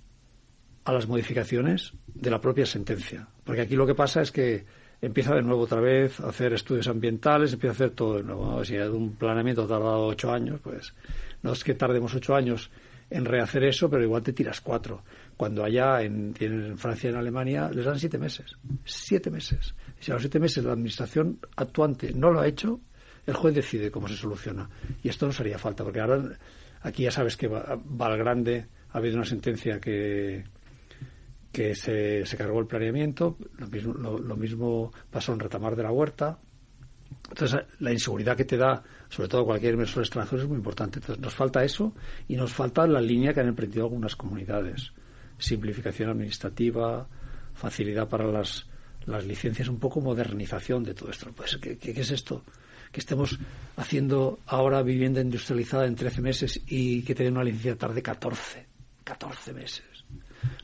a 0.86 0.94
las 0.94 1.10
modificaciones 1.10 1.92
de 2.08 2.32
la 2.32 2.40
propia 2.40 2.66
sentencia. 2.66 3.28
Porque 3.44 3.64
aquí 3.64 3.76
lo 3.76 3.86
que 3.86 3.96
pasa 3.96 4.22
es 4.22 4.32
que 4.32 4.66
empieza 5.02 5.36
de 5.36 5.42
nuevo 5.42 5.64
otra 5.64 5.82
vez 5.82 6.22
a 6.22 6.30
hacer 6.30 6.54
estudios 6.54 6.88
ambientales, 6.88 7.52
empieza 7.52 7.74
a 7.74 7.76
hacer 7.76 7.90
todo 7.90 8.16
de 8.16 8.24
nuevo. 8.24 8.64
Si 8.64 8.78
un 8.78 9.18
planeamiento 9.18 9.64
ha 9.64 9.68
tardado 9.68 10.06
ocho 10.06 10.32
años, 10.32 10.62
pues 10.64 10.94
no 11.44 11.52
es 11.52 11.66
que 11.66 11.74
tardemos 11.74 12.16
ocho 12.16 12.34
años 12.34 12.72
en 13.10 13.26
rehacer 13.26 13.66
eso, 13.66 13.90
pero 13.90 14.04
igual 14.04 14.24
te 14.24 14.32
tiras 14.32 14.62
cuatro. 14.62 15.04
Cuando 15.38 15.64
allá 15.64 16.02
en, 16.02 16.34
en 16.40 16.78
Francia 16.78 17.10
y 17.10 17.14
en 17.14 17.20
Alemania 17.20 17.70
les 17.72 17.86
dan 17.86 18.00
siete 18.00 18.18
meses. 18.18 18.58
Siete 18.84 19.30
meses. 19.30 19.76
Si 20.00 20.12
a 20.12 20.16
los 20.16 20.24
siete 20.24 20.40
meses 20.40 20.64
la 20.64 20.74
administración 20.74 21.40
actuante 21.56 22.12
no 22.14 22.32
lo 22.32 22.42
ha 22.42 22.48
hecho, 22.48 22.82
el 23.26 23.36
juez 23.36 23.54
decide 23.54 23.92
cómo 23.92 24.08
se 24.08 24.16
soluciona. 24.16 24.70
Y 25.04 25.10
esto 25.10 25.28
nos 25.28 25.40
haría 25.40 25.60
falta, 25.60 25.84
porque 25.84 26.00
ahora 26.00 26.38
aquí 26.82 27.04
ya 27.04 27.12
sabes 27.12 27.38
que 27.38 27.48
va, 27.48 27.80
al 28.00 28.18
grande, 28.18 28.68
ha 28.90 28.98
habido 28.98 29.16
una 29.16 29.26
sentencia 29.26 29.80
que, 29.80 30.44
que 31.52 31.76
se, 31.76 32.26
se 32.26 32.38
cargó 32.38 32.60
el 32.60 32.68
planeamiento, 32.68 33.38
lo 33.58 33.68
mismo, 33.68 33.94
lo 33.94 34.36
mismo 34.36 34.92
pasó 35.12 35.34
en 35.34 35.40
Retamar 35.40 35.76
de 35.76 35.84
la 35.84 35.92
Huerta, 35.92 36.40
entonces, 37.30 37.60
la 37.80 37.92
inseguridad 37.92 38.38
que 38.38 38.46
te 38.46 38.58
da, 38.58 38.84
sobre 39.10 39.30
todo 39.30 39.46
cualquier 39.46 39.74
inversor 39.74 40.04
extranjero, 40.04 40.42
es 40.42 40.48
muy 40.48 40.58
importante. 40.58 41.00
Entonces, 41.00 41.22
nos 41.22 41.34
falta 41.34 41.64
eso 41.64 41.94
y 42.28 42.36
nos 42.36 42.54
falta 42.54 42.88
la 42.88 43.02
línea 43.02 43.34
que 43.34 43.42
han 43.42 43.48
emprendido 43.48 43.86
algunas 43.86 44.16
comunidades. 44.16 44.94
Simplificación 45.38 46.10
administrativa, 46.10 47.08
facilidad 47.54 48.08
para 48.08 48.26
las, 48.26 48.66
las 49.06 49.26
licencias, 49.26 49.68
un 49.68 49.80
poco 49.80 50.02
modernización 50.02 50.84
de 50.84 50.94
todo 50.94 51.10
esto. 51.10 51.32
Pues, 51.36 51.58
¿qué, 51.58 51.78
qué, 51.78 51.92
es 51.92 52.12
esto? 52.12 52.44
Que 52.92 53.00
estemos 53.00 53.38
haciendo 53.76 54.40
ahora 54.46 54.82
vivienda 54.82 55.22
industrializada 55.22 55.86
en 55.86 55.96
13 55.96 56.22
meses 56.22 56.62
y 56.68 57.02
que 57.04 57.16
te 57.16 57.24
den 57.24 57.34
una 57.34 57.44
licencia 57.44 57.78
tarde 57.78 58.02
14. 58.02 58.66
14 59.04 59.54
meses. 59.54 59.84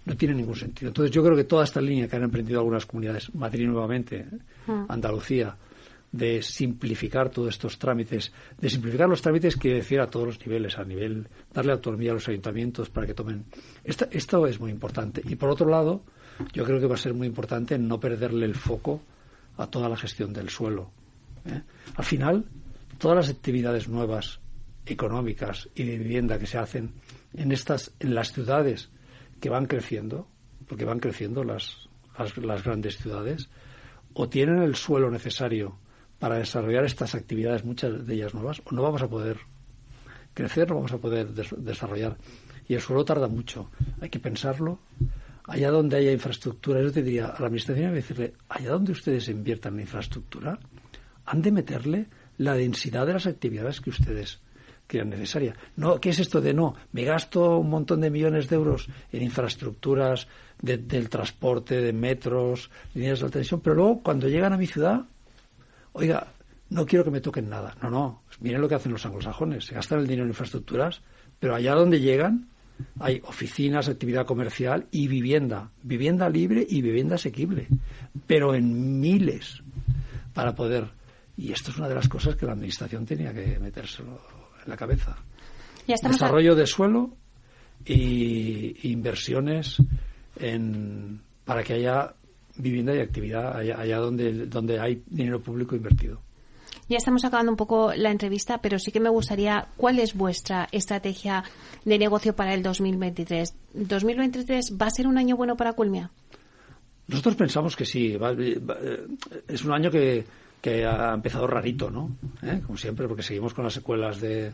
No 0.06 0.16
tiene 0.16 0.36
ningún 0.36 0.56
sentido. 0.56 0.90
Entonces, 0.90 1.14
yo 1.14 1.24
creo 1.24 1.36
que 1.36 1.46
toda 1.46 1.64
esta 1.64 1.82
línea 1.82 2.08
que 2.08 2.16
han 2.16 2.24
emprendido 2.24 2.60
algunas 2.60 2.86
comunidades, 2.86 3.34
Madrid 3.34 3.68
nuevamente, 3.68 4.28
ah. 4.68 4.86
Andalucía, 4.90 5.56
de 6.14 6.44
simplificar 6.44 7.30
todos 7.30 7.50
estos 7.50 7.80
trámites, 7.80 8.32
de 8.60 8.70
simplificar 8.70 9.10
los 9.10 9.22
trámites 9.22 9.58
quiere 9.58 9.78
decir 9.78 10.00
a 10.00 10.08
todos 10.08 10.28
los 10.28 10.40
niveles, 10.46 10.78
a 10.78 10.86
nivel, 10.86 11.28
darle 11.52 11.72
autonomía 11.72 12.12
a 12.12 12.14
los 12.14 12.30
ayuntamientos 12.30 12.92
para 12.92 13.08
que 13.08 13.16
tomen. 13.16 13.46
Esto, 13.84 14.08
esto 14.12 14.46
es 14.46 14.60
muy 14.60 14.70
importante. 14.70 15.24
Y 15.26 15.36
por 15.36 15.50
otro 15.50 15.68
lado, 15.68 16.04
yo 16.54 16.64
creo 16.66 16.80
que 16.80 16.86
va 16.86 16.94
a 16.94 17.00
ser 17.00 17.16
muy 17.16 17.26
importante 17.26 17.80
no 17.80 18.00
perderle 18.00 18.46
el 18.46 18.54
foco 18.54 19.02
a 19.58 19.66
toda 19.66 19.90
la 19.90 19.98
gestión 19.98 20.32
del 20.34 20.50
suelo. 20.50 20.92
¿eh? 21.46 21.62
Al 21.96 22.06
final, 22.06 22.46
todas 23.00 23.18
las 23.18 23.30
actividades 23.30 23.90
nuevas, 23.90 24.40
económicas 24.86 25.68
y 25.74 25.84
de 25.84 25.98
vivienda 25.98 26.38
que 26.38 26.46
se 26.46 26.60
hacen 26.60 26.92
en 27.34 27.52
estas, 27.52 27.92
en 28.00 28.14
las 28.14 28.34
ciudades 28.34 28.90
que 29.40 29.50
van 29.50 29.66
creciendo, 29.66 30.28
porque 30.68 30.86
van 30.86 31.00
creciendo 31.00 31.44
las, 31.44 31.90
las, 32.20 32.38
las 32.38 32.64
grandes 32.64 32.98
ciudades, 32.98 33.50
o 34.14 34.30
tienen 34.30 34.62
el 34.62 34.76
suelo 34.76 35.10
necesario 35.10 35.80
para 36.24 36.38
desarrollar 36.38 36.86
estas 36.86 37.16
actividades, 37.16 37.66
muchas 37.66 38.08
de 38.08 38.14
ellas 38.14 38.34
nuevas, 38.34 38.62
no 38.72 38.82
vamos 38.82 39.02
a 39.02 39.10
poder 39.10 39.40
crecer, 40.34 40.70
no 40.70 40.76
vamos 40.76 40.94
a 40.94 40.98
poder 40.98 41.34
desarrollar. 41.34 42.16
Y 42.66 42.76
el 42.76 42.80
suelo 42.80 43.04
tarda 43.04 43.28
mucho, 43.28 43.70
hay 44.00 44.08
que 44.08 44.22
pensarlo. 44.22 44.80
Allá 45.44 45.70
donde 45.70 45.98
haya 45.98 46.14
infraestructura, 46.14 46.82
yo 46.82 46.94
te 46.94 47.04
diría 47.04 47.26
a 47.26 47.42
la 47.42 47.48
administración, 47.48 47.94
decirle, 47.94 48.36
allá 48.48 48.70
donde 48.70 48.94
ustedes 48.94 49.28
inviertan 49.28 49.74
en 49.74 49.82
infraestructura, 49.82 50.58
han 51.26 51.42
de 51.42 51.52
meterle 51.52 52.06
la 52.38 52.54
densidad 52.54 53.06
de 53.06 53.12
las 53.12 53.28
actividades 53.28 53.82
que 53.82 53.90
ustedes 53.90 54.40
crean 54.88 55.10
necesaria. 55.10 55.58
No, 55.76 56.00
¿qué 56.00 56.12
es 56.12 56.20
esto 56.20 56.40
de 56.40 56.54
no? 56.54 56.74
Me 56.94 57.04
gasto 57.04 57.58
un 57.58 57.70
montón 57.70 58.00
de 58.00 58.10
millones 58.10 58.48
de 58.48 58.56
euros 58.56 58.88
en 59.12 59.24
infraestructuras 59.24 60.30
del 60.62 61.10
transporte, 61.10 61.82
de 61.82 61.92
metros, 61.92 62.72
líneas 62.94 63.20
de 63.20 63.26
alta 63.26 63.40
tensión, 63.40 63.60
pero 63.60 63.76
luego 63.76 64.02
cuando 64.02 64.30
llegan 64.30 64.54
a 64.54 64.58
mi 64.58 64.68
ciudad 64.68 65.06
oiga, 65.94 66.28
no 66.70 66.86
quiero 66.86 67.04
que 67.04 67.12
me 67.12 67.22
toquen 67.22 67.50
nada. 67.50 67.76
No, 67.82 67.90
no, 67.90 68.24
miren 68.42 68.62
lo 68.62 68.68
que 68.68 68.76
hacen 68.76 68.92
los 68.92 69.06
anglosajones, 69.06 69.66
se 69.66 69.76
gastan 69.76 70.00
el 70.00 70.08
dinero 70.08 70.24
en 70.24 70.30
infraestructuras, 70.30 71.02
pero 71.40 71.56
allá 71.56 71.74
donde 71.76 72.00
llegan 72.00 72.50
hay 73.00 73.22
oficinas, 73.26 73.88
actividad 73.88 74.26
comercial 74.26 74.88
y 74.92 75.08
vivienda, 75.08 75.70
vivienda 75.84 76.30
libre 76.30 76.66
y 76.68 76.82
vivienda 76.82 77.16
asequible, 77.16 77.68
pero 78.28 78.56
en 78.56 79.00
miles 79.00 79.62
para 80.34 80.56
poder. 80.56 80.90
Y 81.38 81.52
esto 81.52 81.72
es 81.72 81.78
una 81.78 81.88
de 81.88 81.96
las 81.96 82.08
cosas 82.08 82.36
que 82.36 82.46
la 82.46 82.54
administración 82.54 83.06
tenía 83.06 83.34
que 83.34 83.60
metérselo 83.60 84.20
en 84.64 84.70
la 84.70 84.78
cabeza. 84.78 85.16
Desarrollo 85.88 86.56
de 86.56 86.66
suelo 86.66 87.16
y 87.86 88.92
inversiones 88.92 89.78
en, 90.38 91.22
para 91.44 91.64
que 91.64 91.74
haya 91.74 92.14
vivienda 92.56 92.96
y 92.96 93.00
actividad 93.00 93.58
allá, 93.58 93.98
donde, 93.98 94.46
donde 94.46 94.80
hay 94.80 95.04
dinero 95.08 95.42
público 95.42 95.76
invertido. 95.76 96.20
Ya 96.90 96.98
estamos 96.98 97.24
acabando 97.24 97.52
un 97.52 97.58
poco 97.58 97.94
la 97.96 98.12
entrevista, 98.12 98.60
pero 98.60 98.78
sí 98.78 98.92
que 98.92 99.00
me 99.00 99.10
gustaría, 99.10 99.68
¿cuál 99.78 100.00
es 100.00 100.14
vuestra 100.14 100.68
estrategia 100.72 101.44
de 101.86 101.98
negocio 101.98 102.36
para 102.36 102.54
el 102.54 102.62
2023? 102.62 103.56
¿2023 103.76 104.82
va 104.82 104.88
a 104.88 104.92
ser 104.92 105.08
un 105.08 105.18
año 105.18 105.38
bueno 105.38 105.56
para 105.56 105.74
Culmia? 105.74 106.12
Nosotros 107.08 107.36
pensamos 107.36 107.76
que 107.76 107.86
sí. 107.86 108.18
es 109.48 109.64
un 109.64 109.74
año 109.74 109.90
que, 109.90 110.26
que 110.62 110.86
ha 110.86 111.14
empezado 111.14 111.48
rarito, 111.48 111.90
¿no? 111.90 112.16
¿Eh? 112.42 112.62
Como 112.66 112.78
siempre, 112.78 113.08
porque 113.08 113.24
seguimos 113.24 113.54
con 113.54 113.64
las 113.64 113.74
secuelas 113.74 114.20
de, 114.20 114.54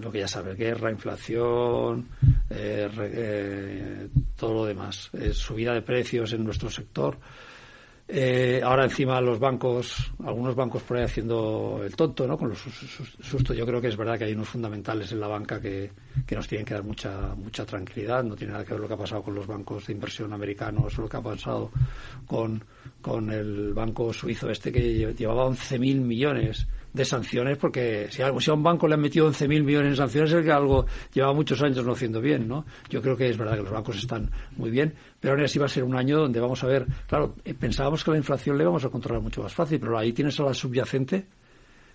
lo 0.00 0.10
que 0.10 0.20
ya 0.20 0.28
sabe, 0.28 0.54
guerra, 0.54 0.90
inflación, 0.90 2.08
eh, 2.50 2.88
eh, 2.98 4.08
todo 4.36 4.54
lo 4.54 4.64
demás, 4.64 5.10
eh, 5.12 5.32
subida 5.32 5.74
de 5.74 5.82
precios 5.82 6.32
en 6.32 6.44
nuestro 6.44 6.70
sector. 6.70 7.18
ahora 8.62 8.84
encima 8.84 9.20
los 9.20 9.38
bancos, 9.38 10.12
algunos 10.24 10.54
bancos 10.54 10.82
por 10.82 10.96
ahí 10.96 11.04
haciendo 11.04 11.80
el 11.84 11.94
tonto, 11.94 12.26
¿no? 12.26 12.38
Con 12.38 12.48
los 12.48 12.58
sustos. 12.58 13.54
Yo 13.54 13.66
creo 13.66 13.80
que 13.80 13.88
es 13.88 13.96
verdad 13.96 14.16
que 14.16 14.24
hay 14.24 14.32
unos 14.32 14.48
fundamentales 14.48 15.12
en 15.12 15.20
la 15.20 15.26
banca 15.26 15.60
que, 15.60 15.90
que, 16.26 16.34
nos 16.34 16.48
tienen 16.48 16.64
que 16.64 16.72
dar 16.72 16.84
mucha 16.84 17.34
mucha 17.34 17.66
tranquilidad. 17.66 18.24
No 18.24 18.34
tiene 18.34 18.54
nada 18.54 18.64
que 18.64 18.72
ver 18.72 18.80
lo 18.80 18.88
que 18.88 18.94
ha 18.94 18.98
pasado 18.98 19.22
con 19.22 19.34
los 19.34 19.46
bancos 19.46 19.86
de 19.86 19.92
inversión 19.92 20.32
americanos 20.32 20.98
o 20.98 21.02
lo 21.02 21.08
que 21.08 21.16
ha 21.18 21.22
pasado 21.22 21.70
con, 22.26 22.64
con 23.02 23.30
el 23.30 23.74
banco 23.74 24.10
suizo 24.12 24.48
este 24.48 24.72
que 24.72 25.12
llevaba 25.12 25.46
11.000 25.46 26.00
millones 26.00 26.66
de 26.98 27.04
sanciones, 27.04 27.56
porque 27.56 28.08
si, 28.10 28.22
algo, 28.22 28.40
si 28.40 28.50
a 28.50 28.54
un 28.54 28.62
banco 28.62 28.88
le 28.88 28.94
han 28.94 29.00
metido 29.00 29.30
11.000 29.30 29.62
millones 29.62 29.90
en 29.90 29.96
sanciones 29.96 30.32
es 30.32 30.44
que 30.44 30.50
algo 30.50 30.84
lleva 31.14 31.32
muchos 31.32 31.62
años 31.62 31.84
no 31.84 31.92
haciendo 31.92 32.20
bien, 32.20 32.48
¿no? 32.48 32.66
Yo 32.90 33.00
creo 33.00 33.16
que 33.16 33.28
es 33.28 33.38
verdad 33.38 33.56
que 33.56 33.62
los 33.62 33.72
bancos 33.72 33.96
están 33.96 34.30
muy 34.56 34.70
bien, 34.70 34.92
pero 35.20 35.34
ahora 35.34 35.46
sí 35.46 35.60
va 35.60 35.66
a 35.66 35.68
ser 35.68 35.84
un 35.84 35.96
año 35.96 36.18
donde 36.18 36.40
vamos 36.40 36.62
a 36.64 36.66
ver, 36.66 36.86
claro, 37.06 37.36
eh, 37.44 37.54
pensábamos 37.54 38.02
que 38.02 38.10
la 38.10 38.16
inflación 38.16 38.58
le 38.58 38.64
vamos 38.64 38.84
a 38.84 38.88
controlar 38.88 39.22
mucho 39.22 39.42
más 39.42 39.54
fácil, 39.54 39.78
pero 39.78 39.96
ahí 39.96 40.12
tienes 40.12 40.38
a 40.40 40.42
la 40.42 40.54
subyacente, 40.54 41.26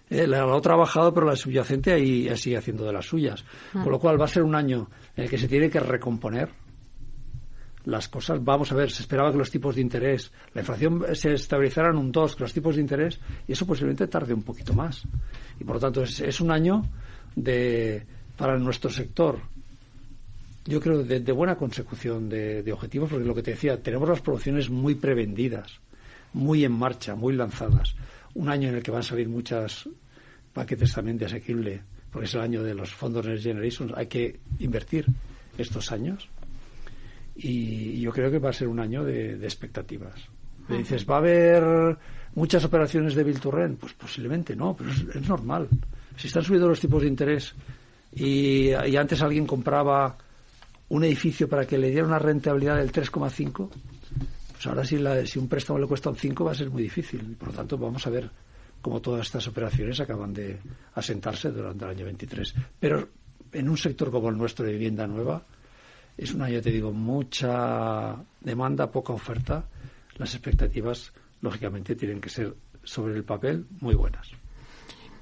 eh, 0.10 0.26
la, 0.26 0.46
otra 0.46 0.76
ha 0.76 0.78
bajado, 0.78 1.14
pero 1.14 1.26
la 1.26 1.36
subyacente 1.36 1.92
ahí 1.92 2.36
sigue 2.38 2.58
haciendo 2.58 2.86
de 2.86 2.94
las 2.94 3.06
suyas. 3.06 3.44
Con 3.72 3.92
lo 3.92 4.00
cual 4.00 4.20
va 4.20 4.26
a 4.26 4.30
ser 4.30 4.44
un 4.44 4.56
año 4.56 4.90
en 5.16 5.26
el 5.26 5.30
que 5.30 5.38
se 5.38 5.48
tiene 5.48 5.70
que 5.70 5.80
recomponer 5.80 6.50
las 7.86 8.08
cosas, 8.08 8.44
vamos 8.44 8.72
a 8.72 8.76
ver, 8.76 8.92
se 8.92 9.02
esperaba 9.02 9.32
que 9.32 9.38
los 9.38 9.52
tipos 9.52 9.76
de 9.76 9.82
interés, 9.82 10.32
la 10.54 10.62
inflación 10.62 11.04
se 11.14 11.34
estabilizara 11.34 11.90
en 11.90 11.98
un 11.98 12.12
2, 12.12 12.36
que 12.36 12.44
los 12.44 12.54
tipos 12.54 12.76
de 12.76 12.82
interés, 12.82 13.20
y 13.48 13.52
eso 13.52 13.66
posiblemente 13.66 14.08
tarde 14.08 14.34
un 14.34 14.44
poquito 14.44 14.74
más. 14.74 15.04
Y 15.60 15.64
por 15.64 15.76
lo 15.76 15.80
tanto 15.82 16.04
es, 16.04 16.42
un 16.42 16.52
año 16.52 16.84
de, 17.36 18.06
para 18.38 18.58
nuestro 18.58 18.90
sector, 18.90 19.40
yo 20.66 20.80
creo, 20.80 21.04
de, 21.04 21.32
buena 21.34 21.56
consecución 21.56 22.30
de, 22.30 22.72
objetivos, 22.72 23.10
porque 23.10 23.26
lo 23.26 23.36
que 23.36 23.44
te 23.44 23.52
decía, 23.52 23.82
tenemos 23.82 24.08
las 24.08 24.22
producciones 24.22 24.70
muy 24.70 24.96
prevendidas, 24.96 25.80
muy 26.32 26.64
en 26.64 26.72
marcha, 26.72 27.16
muy 27.16 27.36
lanzadas. 27.36 27.96
Un 28.34 28.50
año 28.50 28.70
en 28.70 28.76
el 28.76 28.84
que 28.84 28.92
van 28.92 29.02
a 29.02 29.04
salir 29.04 29.28
muchas 29.28 29.90
paquetes 30.54 30.94
también 30.94 31.18
de 31.18 31.26
asequible, 31.26 31.82
porque 32.12 32.28
es 32.28 32.34
el 32.34 32.42
año 32.42 32.64
de 32.64 32.76
los 32.76 32.94
fondos 32.94 33.26
Next 33.26 33.44
Generation, 33.44 33.92
hay 33.96 34.08
que 34.08 34.40
invertir 34.60 35.06
estos 35.58 35.92
años 35.92 36.30
y 37.36 38.00
yo 38.00 38.12
creo 38.12 38.30
que 38.30 38.40
va 38.40 38.50
a 38.50 38.54
ser 38.54 38.68
un 38.68 38.80
año 38.80 39.04
de, 39.04 39.34
expectativas. 39.44 40.14
Me 40.68 40.78
dices, 40.78 41.06
¿va 41.10 41.16
a 41.16 41.18
haber 41.18 41.98
muchas 42.36 42.64
operaciones 42.64 43.16
de 43.16 43.24
Bilturren? 43.24 43.76
Pues 43.76 43.94
posiblemente 43.94 44.56
no, 44.56 44.76
pero 44.76 44.92
es, 44.92 45.28
normal. 45.28 45.68
Si 46.16 46.28
están 46.28 46.44
subiendo 46.44 46.68
los 46.68 46.80
tipos 46.80 47.02
de 47.02 47.08
interés 47.08 47.54
y, 48.16 48.72
antes 48.74 49.22
alguien 49.22 49.46
compraba 49.46 50.18
un 50.90 51.04
edificio 51.04 51.50
para 51.50 51.66
que 51.66 51.78
le 51.78 51.90
diera 51.90 52.06
una 52.06 52.20
rentabilidad 52.20 52.78
del 52.78 52.92
3,5, 52.92 53.70
pues 54.52 54.68
ahora 54.68 54.86
si, 54.86 54.98
la, 54.98 55.26
si 55.26 55.40
un 55.40 55.48
préstamo 55.48 55.80
le 55.80 55.88
cuesta 55.88 56.10
un 56.10 56.16
5 56.16 56.46
va 56.46 56.52
a 56.52 56.56
ser 56.56 56.70
muy 56.70 56.84
difícil. 56.84 57.36
por 57.38 57.50
lo 57.50 57.54
tanto, 57.56 57.78
vamos 57.78 58.06
a 58.06 58.10
ver 58.10 58.30
cómo 58.82 59.02
todas 59.02 59.26
estas 59.26 59.48
operaciones 59.48 60.00
acaban 60.00 60.34
de 60.34 60.60
asentarse 60.94 61.50
durante 61.50 61.86
el 61.86 61.92
año 61.92 62.06
23. 62.06 62.54
Pero 62.80 63.10
en 63.52 63.70
un 63.70 63.78
sector 63.78 64.12
como 64.12 64.30
el 64.30 64.38
nuestro 64.38 64.66
de 64.66 64.74
vivienda 64.74 65.08
nueva, 65.08 65.44
es 66.18 66.34
un 66.34 66.42
año, 66.42 66.62
te 66.62 66.72
digo, 66.72 66.92
mucha 66.92 68.16
demanda, 68.42 68.92
poca 68.92 69.14
oferta. 69.14 69.66
Las 70.18 70.34
expectativas, 70.34 71.12
lógicamente, 71.42 71.96
tienen 71.96 72.22
que 72.22 72.30
ser 72.30 72.54
sobre 72.84 73.16
el 73.16 73.24
papel 73.24 73.66
muy 73.80 73.96
buenas. 73.96 74.30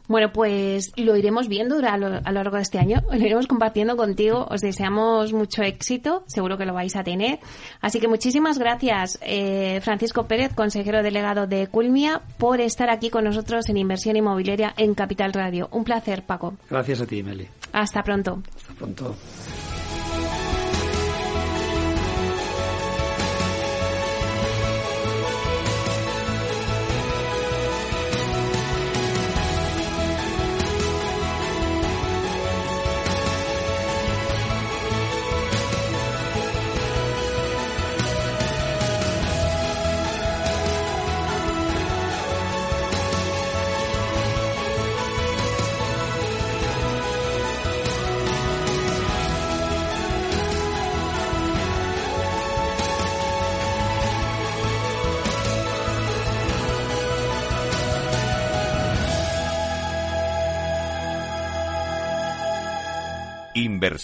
Bueno, 0.08 0.34
pues 0.34 0.92
lo 0.98 1.16
iremos 1.16 1.48
viendo 1.48 1.78
a 1.78 1.96
lo, 1.96 2.08
a 2.08 2.32
lo 2.32 2.32
largo 2.32 2.58
de 2.58 2.64
este 2.64 2.80
año, 2.80 3.02
lo 3.10 3.18
iremos 3.18 3.48
compartiendo 3.48 3.96
contigo. 3.96 4.46
Os 4.50 4.60
deseamos 4.60 5.32
mucho 5.32 5.62
éxito, 5.64 6.26
seguro 6.28 6.58
que 6.58 6.66
lo 6.66 6.74
vais 6.74 6.98
a 6.98 7.04
tener. 7.04 7.40
Así 7.80 8.02
que 8.02 8.10
muchísimas 8.10 8.58
gracias, 8.58 9.20
eh, 9.22 9.80
Francisco 9.82 10.28
Pérez, 10.28 10.54
consejero 10.54 11.02
delegado 11.02 11.48
de 11.48 11.68
Culmia, 11.68 12.22
por 12.38 12.60
estar 12.60 12.90
aquí 12.90 13.10
con 13.10 13.24
nosotros 13.24 13.70
en 13.70 13.78
Inversión 13.78 14.18
Inmobiliaria 14.18 14.74
en 14.76 14.96
Capital 14.96 15.32
Radio. 15.32 15.70
Un 15.72 15.86
placer, 15.86 16.26
Paco. 16.26 16.56
Gracias 16.70 17.00
a 17.00 17.06
ti, 17.06 17.24
Meli. 17.24 17.48
Hasta 17.72 18.04
pronto. 18.04 18.42
Hasta 18.58 18.74
pronto. 18.74 19.16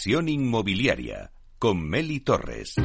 Inmobiliaria 0.09 1.31
con 1.59 1.83
Meli 1.89 2.21
Torres. 2.21 2.75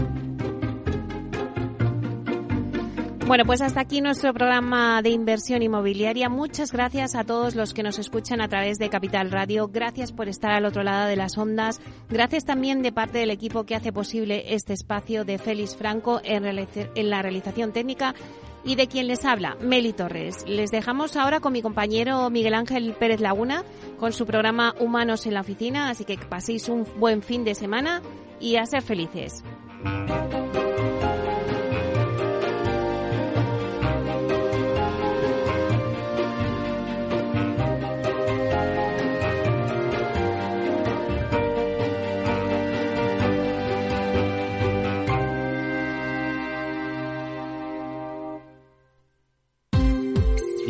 Bueno, 3.29 3.45
pues 3.47 3.63
hasta 3.63 3.81
aquí 3.81 4.01
nuestro 4.01 4.35
programa 4.35 5.01
de 5.03 5.11
inversión 5.11 5.63
inmobiliaria. 5.63 6.29
Muchas 6.29 6.73
gracias 6.73 7.15
a 7.15 7.23
todos 7.23 7.55
los 7.55 7.75
que 7.75 7.85
nos 7.85 8.01
escuchan 8.01 8.41
a 8.41 8.49
través 8.49 8.79
de 8.79 8.91
Capital 8.91 9.31
Radio. 9.31 9.69
Gracias 9.69 10.11
por 10.11 10.29
estar 10.29 10.51
al 10.51 10.65
otro 10.65 10.83
lado 10.83 11.07
de 11.07 11.15
las 11.15 11.39
ondas. 11.39 11.81
Gracias 12.11 12.45
también 12.45 12.83
de 12.83 12.91
parte 12.91 13.19
del 13.19 13.31
equipo 13.31 13.65
que 13.65 13.77
hace 13.77 13.93
posible 13.93 14.53
este 14.53 14.73
espacio 14.73 15.25
de 15.25 15.39
Félix 15.39 15.77
Franco 15.77 16.21
en, 16.25 16.45
la 16.45 17.23
realización 17.23 17.73
técnica 17.73 18.17
y 18.65 18.77
de 18.77 18.87
quien 18.87 19.07
les 19.07 19.25
habla, 19.25 19.57
Meli 19.61 19.93
Torres. 19.93 20.45
Les 20.47 20.71
dejamos 20.71 21.17
ahora 21.17 21.41
con 21.41 21.53
mi 21.53 21.63
compañero 21.63 22.31
Miguel 22.31 22.55
Ángel 22.55 22.95
Pérez 22.95 23.21
Laguna 23.21 23.65
con 23.99 24.13
su 24.13 24.27
programa 24.27 24.75
Humanos 24.79 25.27
en 25.27 25.35
la 25.35 25.41
Oficina, 25.41 25.91
así 25.91 26.05
que 26.05 26.17
paséis 26.19 26.69
un 26.69 26.87
buen 26.99 27.23
fin 27.23 27.45
de 27.45 27.55
semana 27.55 28.03
y 28.41 28.57
a 28.57 28.67
ser 28.67 28.83
felices. 28.83 29.43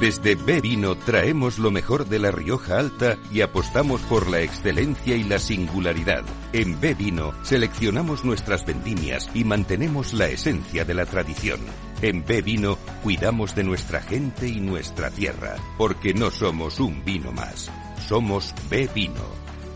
Desde 0.00 0.36
Bevino 0.36 0.94
traemos 0.96 1.58
lo 1.58 1.72
mejor 1.72 2.06
de 2.06 2.20
la 2.20 2.30
Rioja 2.30 2.78
Alta 2.78 3.18
y 3.32 3.40
apostamos 3.40 4.00
por 4.02 4.30
la 4.30 4.40
excelencia 4.40 5.16
y 5.16 5.24
la 5.24 5.40
singularidad. 5.40 6.22
En 6.52 6.80
Bevino 6.80 7.32
seleccionamos 7.42 8.24
nuestras 8.24 8.64
vendimias 8.64 9.28
y 9.34 9.42
mantenemos 9.42 10.12
la 10.12 10.28
esencia 10.28 10.84
de 10.84 10.94
la 10.94 11.04
tradición. 11.04 11.58
En 12.00 12.24
Bevino 12.24 12.78
cuidamos 13.02 13.56
de 13.56 13.64
nuestra 13.64 14.00
gente 14.00 14.46
y 14.46 14.60
nuestra 14.60 15.10
tierra, 15.10 15.56
porque 15.76 16.14
no 16.14 16.30
somos 16.30 16.78
un 16.78 17.04
vino 17.04 17.32
más, 17.32 17.68
somos 18.08 18.54
Bevino. 18.70 19.24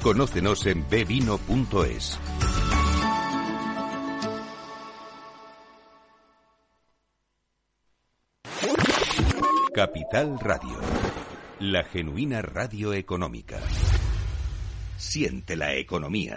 Conócenos 0.03 0.67
en 0.67 0.89
bevino.es. 0.89 2.19
Capital 9.75 10.39
Radio, 10.39 10.79
la 11.61 11.83
genuina 11.85 12.43
radio 12.43 12.93
económica. 12.93 13.59
Siente 14.99 15.57
la 15.57 15.75
economía. 15.75 16.37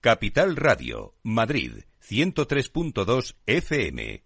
Capital 0.00 0.54
Radio, 0.54 1.16
Madrid, 1.24 1.82
103.2 2.00 3.34
FM. 3.44 4.25